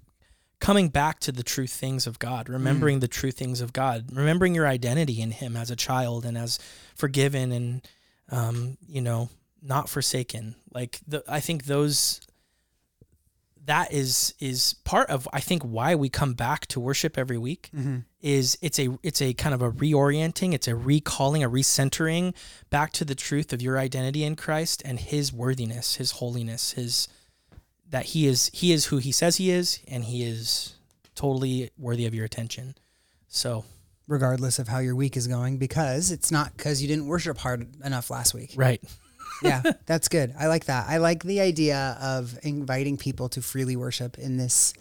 coming 0.59 0.89
back 0.89 1.19
to 1.19 1.31
the 1.31 1.43
true 1.43 1.67
things 1.67 2.05
of 2.05 2.19
God, 2.19 2.47
remembering 2.47 2.99
the 2.99 3.07
true 3.07 3.31
things 3.31 3.61
of 3.61 3.73
God, 3.73 4.05
remembering 4.13 4.53
your 4.53 4.67
identity 4.67 5.19
in 5.19 5.31
him 5.31 5.57
as 5.57 5.71
a 5.71 5.75
child 5.75 6.23
and 6.23 6.37
as 6.37 6.59
forgiven 6.95 7.51
and 7.51 7.87
um, 8.31 8.77
you 8.87 9.01
know, 9.01 9.29
not 9.61 9.89
forsaken. 9.89 10.55
Like 10.73 10.99
the 11.07 11.23
I 11.27 11.39
think 11.39 11.65
those 11.65 12.21
that 13.65 13.93
is 13.93 14.33
is 14.39 14.75
part 14.83 15.09
of 15.09 15.27
I 15.31 15.39
think 15.39 15.63
why 15.63 15.95
we 15.95 16.09
come 16.09 16.33
back 16.33 16.65
to 16.67 16.79
worship 16.79 17.17
every 17.17 17.37
week 17.37 17.69
mm-hmm. 17.75 17.99
is 18.21 18.57
it's 18.61 18.79
a 18.79 18.97
it's 19.03 19.21
a 19.21 19.33
kind 19.33 19.53
of 19.53 19.61
a 19.61 19.71
reorienting, 19.71 20.53
it's 20.53 20.67
a 20.67 20.75
recalling, 20.75 21.43
a 21.43 21.49
recentering 21.49 22.33
back 22.69 22.91
to 22.93 23.05
the 23.05 23.15
truth 23.15 23.53
of 23.53 23.61
your 23.61 23.77
identity 23.77 24.23
in 24.23 24.35
Christ 24.35 24.81
and 24.85 24.99
his 24.99 25.31
worthiness, 25.31 25.95
his 25.95 26.11
holiness, 26.11 26.71
his 26.71 27.07
that 27.89 28.07
he 28.07 28.27
is 28.27 28.49
he 28.53 28.71
is 28.71 28.85
who 28.85 28.97
he 28.97 29.11
says 29.11 29.37
he 29.37 29.51
is 29.51 29.79
and 29.87 30.05
he 30.05 30.23
is 30.23 30.75
totally 31.13 31.69
worthy 31.77 32.05
of 32.05 32.15
your 32.15 32.25
attention. 32.25 32.75
So, 33.27 33.63
regardless 34.07 34.59
of 34.59 34.67
how 34.67 34.79
your 34.79 34.95
week 34.95 35.15
is 35.15 35.27
going, 35.27 35.57
because 35.57 36.11
it's 36.11 36.31
not 36.31 36.55
because 36.57 36.81
you 36.81 36.87
didn't 36.87 37.07
worship 37.07 37.37
hard 37.37 37.67
enough 37.83 38.09
last 38.09 38.33
week. 38.33 38.53
right. 38.55 38.81
Yeah, 39.41 39.61
that's 39.85 40.07
good. 40.07 40.33
I 40.39 40.47
like 40.47 40.65
that. 40.65 40.87
I 40.87 40.97
like 40.97 41.23
the 41.23 41.41
idea 41.41 41.97
of 42.01 42.37
inviting 42.43 42.97
people 42.97 43.29
to 43.29 43.41
freely 43.41 43.75
worship 43.75 44.17
in 44.17 44.37
this 44.37 44.73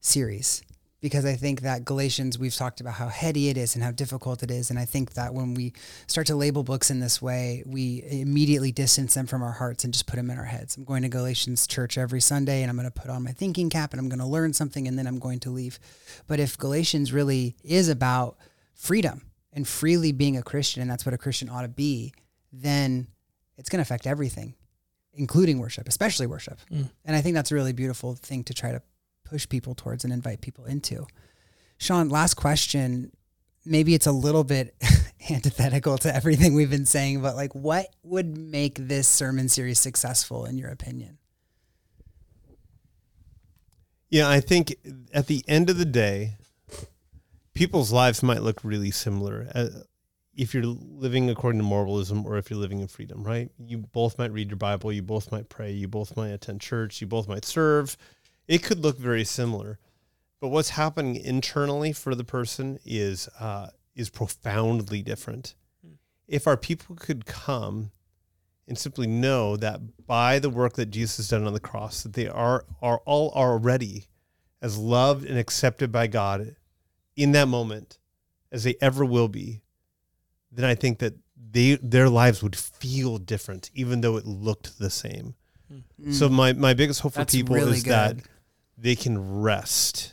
series. 0.00 0.62
because 1.02 1.24
I 1.24 1.34
think 1.34 1.62
that 1.62 1.84
Galatians, 1.84 2.38
we've 2.38 2.54
talked 2.54 2.80
about 2.80 2.94
how 2.94 3.08
heady 3.08 3.48
it 3.48 3.58
is 3.58 3.74
and 3.74 3.82
how 3.82 3.90
difficult 3.90 4.42
it 4.44 4.50
is. 4.50 4.70
And 4.70 4.78
I 4.78 4.84
think 4.84 5.14
that 5.14 5.34
when 5.34 5.52
we 5.52 5.72
start 6.06 6.28
to 6.28 6.36
label 6.36 6.62
books 6.62 6.90
in 6.90 7.00
this 7.00 7.20
way, 7.20 7.64
we 7.66 8.04
immediately 8.08 8.70
distance 8.70 9.14
them 9.14 9.26
from 9.26 9.42
our 9.42 9.50
hearts 9.50 9.82
and 9.82 9.92
just 9.92 10.06
put 10.06 10.16
them 10.16 10.30
in 10.30 10.38
our 10.38 10.44
heads. 10.44 10.76
I'm 10.76 10.84
going 10.84 11.02
to 11.02 11.08
Galatians 11.08 11.66
church 11.66 11.98
every 11.98 12.20
Sunday 12.20 12.62
and 12.62 12.70
I'm 12.70 12.76
going 12.76 12.90
to 12.90 13.00
put 13.00 13.10
on 13.10 13.24
my 13.24 13.32
thinking 13.32 13.68
cap 13.68 13.92
and 13.92 14.00
I'm 14.00 14.08
going 14.08 14.20
to 14.20 14.26
learn 14.26 14.52
something 14.52 14.86
and 14.86 14.96
then 14.96 15.08
I'm 15.08 15.18
going 15.18 15.40
to 15.40 15.50
leave. 15.50 15.80
But 16.28 16.38
if 16.38 16.56
Galatians 16.56 17.12
really 17.12 17.56
is 17.64 17.88
about 17.88 18.38
freedom 18.74 19.22
and 19.52 19.66
freely 19.66 20.12
being 20.12 20.36
a 20.36 20.42
Christian, 20.42 20.82
and 20.82 20.90
that's 20.90 21.04
what 21.04 21.14
a 21.14 21.18
Christian 21.18 21.48
ought 21.50 21.62
to 21.62 21.68
be, 21.68 22.14
then 22.52 23.08
it's 23.62 23.68
going 23.68 23.78
to 23.78 23.82
affect 23.82 24.08
everything, 24.08 24.56
including 25.14 25.60
worship, 25.60 25.86
especially 25.86 26.26
worship. 26.26 26.58
Mm. 26.68 26.90
And 27.04 27.14
I 27.14 27.20
think 27.20 27.36
that's 27.36 27.52
a 27.52 27.54
really 27.54 27.72
beautiful 27.72 28.16
thing 28.16 28.42
to 28.44 28.52
try 28.52 28.72
to 28.72 28.82
push 29.24 29.48
people 29.48 29.76
towards 29.76 30.02
and 30.02 30.12
invite 30.12 30.40
people 30.40 30.64
into. 30.64 31.06
Shawn, 31.78 32.08
last 32.08 32.34
question. 32.34 33.12
Maybe 33.64 33.94
it's 33.94 34.08
a 34.08 34.12
little 34.12 34.42
bit 34.42 34.74
antithetical 35.30 35.96
to 35.98 36.12
everything 36.12 36.54
we've 36.54 36.70
been 36.70 36.86
saying, 36.86 37.22
but 37.22 37.36
like, 37.36 37.54
what 37.54 37.86
would 38.02 38.36
make 38.36 38.74
this 38.78 39.06
sermon 39.06 39.48
series 39.48 39.78
successful 39.78 40.44
in 40.44 40.58
your 40.58 40.70
opinion? 40.70 41.18
Yeah, 44.10 44.28
I 44.28 44.40
think 44.40 44.74
at 45.14 45.28
the 45.28 45.44
end 45.46 45.70
of 45.70 45.78
the 45.78 45.84
day, 45.84 46.32
people's 47.54 47.92
lives 47.92 48.24
might 48.24 48.42
look 48.42 48.64
really 48.64 48.90
similar. 48.90 49.46
If 50.34 50.54
you're 50.54 50.64
living 50.64 51.28
according 51.28 51.60
to 51.60 51.66
moralism 51.66 52.24
or 52.26 52.38
if 52.38 52.50
you're 52.50 52.58
living 52.58 52.80
in 52.80 52.88
freedom, 52.88 53.22
right? 53.22 53.50
You 53.58 53.78
both 53.78 54.18
might 54.18 54.32
read 54.32 54.48
your 54.48 54.56
Bible, 54.56 54.92
you 54.92 55.02
both 55.02 55.30
might 55.30 55.48
pray, 55.48 55.72
you 55.72 55.88
both 55.88 56.16
might 56.16 56.28
attend 56.28 56.60
church, 56.60 57.00
you 57.00 57.06
both 57.06 57.28
might 57.28 57.44
serve. 57.44 57.96
It 58.48 58.62
could 58.62 58.80
look 58.80 58.98
very 58.98 59.24
similar, 59.24 59.78
but 60.40 60.48
what's 60.48 60.70
happening 60.70 61.16
internally 61.16 61.92
for 61.92 62.14
the 62.14 62.24
person 62.24 62.78
is 62.84 63.28
uh, 63.38 63.68
is 63.94 64.10
profoundly 64.10 65.02
different. 65.02 65.54
If 66.26 66.46
our 66.46 66.56
people 66.56 66.96
could 66.96 67.26
come 67.26 67.90
and 68.66 68.78
simply 68.78 69.06
know 69.06 69.56
that 69.56 70.06
by 70.06 70.38
the 70.38 70.48
work 70.50 70.74
that 70.74 70.86
Jesus 70.86 71.18
has 71.18 71.28
done 71.28 71.46
on 71.46 71.52
the 71.52 71.60
cross, 71.60 72.02
that 72.02 72.14
they 72.14 72.26
are 72.26 72.64
are 72.80 73.02
all 73.04 73.30
already 73.32 74.06
as 74.62 74.78
loved 74.78 75.26
and 75.26 75.38
accepted 75.38 75.92
by 75.92 76.06
God 76.06 76.56
in 77.16 77.32
that 77.32 77.48
moment 77.48 77.98
as 78.50 78.64
they 78.64 78.76
ever 78.80 79.04
will 79.04 79.28
be, 79.28 79.60
then 80.52 80.64
I 80.64 80.74
think 80.74 80.98
that 80.98 81.14
they 81.50 81.76
their 81.76 82.08
lives 82.08 82.42
would 82.42 82.56
feel 82.56 83.18
different, 83.18 83.70
even 83.74 84.00
though 84.00 84.16
it 84.16 84.26
looked 84.26 84.78
the 84.78 84.90
same. 84.90 85.34
So 86.10 86.28
my 86.28 86.52
my 86.52 86.74
biggest 86.74 87.00
hope 87.00 87.14
for 87.14 87.20
Mm. 87.20 87.30
People 87.30 87.56
really 87.56 87.72
is 87.72 87.84
that 87.84 88.16
they 88.76 88.94
can 88.94 89.40
rest 89.40 90.12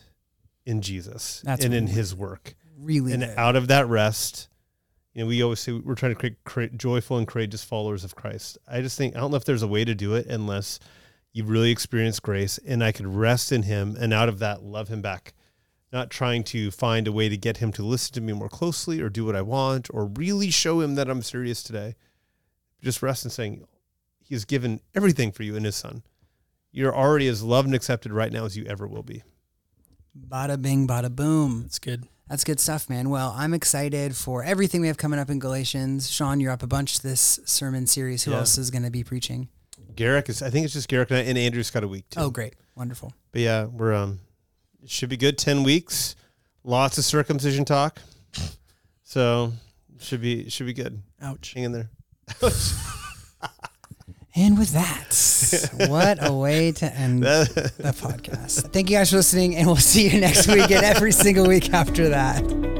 in 0.66 0.82
Jesus 0.82 1.42
That's 1.44 1.66
and 1.66 1.74
in 1.74 1.88
His 1.88 2.16
work, 2.16 2.56
really 2.78 3.14
and 3.14 3.24
good. 3.24 3.38
out 3.38 3.56
of 3.56 3.68
that 3.68 3.88
rest. 3.88 4.48
You 5.14 5.24
know, 5.24 5.28
we 5.28 5.42
always 5.42 5.60
say 5.60 5.74
we're 5.74 5.96
trying 5.96 6.14
to 6.14 6.20
create, 6.20 6.44
create 6.44 6.78
joyful 6.78 7.18
and 7.18 7.28
courageous 7.28 7.64
followers 7.64 8.04
of 8.04 8.16
Christ. 8.16 8.58
I 8.68 8.82
just 8.82 8.98
think 8.98 9.16
I 9.16 9.20
don't 9.20 9.32
know 9.32 9.38
if 9.38 9.46
there's 9.46 9.64
a 9.64 9.68
way 9.68 9.84
to 9.84 9.96
do 9.96 10.14
it 10.14 10.28
unless 10.28 10.80
you 11.34 11.44
really 11.44 11.72
experience 11.72 12.20
grace, 12.20 12.58
and 12.60 12.84
I 12.84 12.92
could 12.92 13.08
rest 13.08 13.52
in 13.52 13.64
Him, 13.64 13.98
and 14.00 14.14
out 14.14 14.30
of 14.30 14.40
that, 14.40 14.64
love 14.64 14.88
Him 14.88 15.02
back. 15.02 15.34
Not 15.92 16.10
trying 16.12 16.44
to 16.46 16.70
find 16.72 17.08
a 17.08 17.12
way 17.12 17.30
to 17.30 17.38
get 17.38 17.58
Him 17.58 17.72
to 17.74 17.84
listen 17.84 18.14
to 18.14 18.22
me 18.22 18.34
more 18.34 18.50
closely, 18.50 19.02
or 19.02 19.10
do 19.10 19.26
what 19.26 19.36
I 19.36 19.42
want, 19.42 19.88
or 19.92 20.06
really 20.06 20.52
show 20.52 20.82
Him 20.82 20.96
that 20.96 21.10
I'm 21.10 21.24
serious 21.24 21.64
today. 21.64 21.96
Just 22.84 23.02
rest 23.02 23.26
in 23.26 23.32
saying, 23.32 23.66
He 24.24 24.36
has 24.36 24.46
given 24.46 24.82
everything 24.94 25.32
for 25.32 25.44
you 25.44 25.56
in 25.56 25.64
His 25.64 25.76
Son. 25.76 26.04
You're 26.72 26.96
already 26.96 27.28
as 27.28 27.42
loved 27.42 27.68
and 27.68 27.76
accepted 27.76 28.12
right 28.12 28.32
now 28.32 28.46
as 28.46 28.56
you 28.56 28.66
ever 28.66 28.88
will 28.88 29.02
be. 29.04 29.24
Bada 30.18 30.62
bing, 30.62 30.88
bada 30.88 31.14
boom. 31.16 31.64
That's 31.64 31.80
good. 31.80 32.06
That's 32.28 32.44
good 32.44 32.60
stuff, 32.60 32.88
man. 32.90 33.10
Well, 33.10 33.34
I'm 33.36 33.56
excited 33.56 34.16
for 34.16 34.44
everything 34.44 34.82
we 34.82 34.88
have 34.88 34.98
coming 34.98 35.18
up 35.18 35.32
in 35.32 35.40
Galatians. 35.40 36.12
Shawn, 36.12 36.40
you're 36.40 36.52
up 36.52 36.62
a 36.62 36.68
bunch 36.68 37.00
this 37.00 37.40
sermon 37.46 37.88
series. 37.88 38.24
Who 38.24 38.32
Yeah. 38.32 38.38
else 38.38 38.58
is 38.60 38.70
going 38.70 38.84
to 38.84 38.92
be 38.92 39.04
preaching? 39.04 39.50
Garrick 39.96 40.30
is, 40.30 40.44
I 40.44 40.52
think 40.52 40.66
it's 40.66 40.74
just 40.74 40.88
Garrick 40.88 41.10
and, 41.10 41.28
and 41.28 41.38
Andrew's 41.40 41.72
got 41.72 41.84
a 41.84 41.88
week 41.88 42.08
too. 42.10 42.20
Oh, 42.20 42.30
great. 42.30 42.54
Wonderful. 42.76 43.14
But 43.32 43.42
yeah, 43.42 43.66
we're 43.66 43.96
um, 43.96 44.20
it 44.84 44.89
should 44.89 45.09
be 45.09 45.17
good. 45.17 45.38
Ten 45.38 45.63
weeks, 45.63 46.15
lots 46.63 46.97
of 46.97 47.05
circumcision 47.05 47.65
talk. 47.65 48.01
So 49.03 49.53
should 49.99 50.21
be 50.21 50.49
should 50.49 50.65
be 50.67 50.73
good. 50.73 51.01
Ouch. 51.21 51.53
Hang 51.53 51.63
in 51.65 51.71
there. 51.71 51.89
And 54.36 54.57
with 54.57 54.71
that, 54.71 55.89
what 55.89 56.25
a 56.25 56.32
way 56.32 56.71
to 56.71 56.86
end 56.93 57.23
the 57.23 57.93
podcast. 57.99 58.71
Thank 58.71 58.89
you 58.89 58.95
guys 58.95 59.09
for 59.09 59.17
listening, 59.17 59.57
and 59.57 59.67
we'll 59.67 59.75
see 59.75 60.07
you 60.07 60.21
next 60.21 60.47
week 60.47 60.71
and 60.71 60.86
every 60.86 61.11
single 61.11 61.45
week 61.45 61.73
after 61.73 62.07
that. 62.09 62.78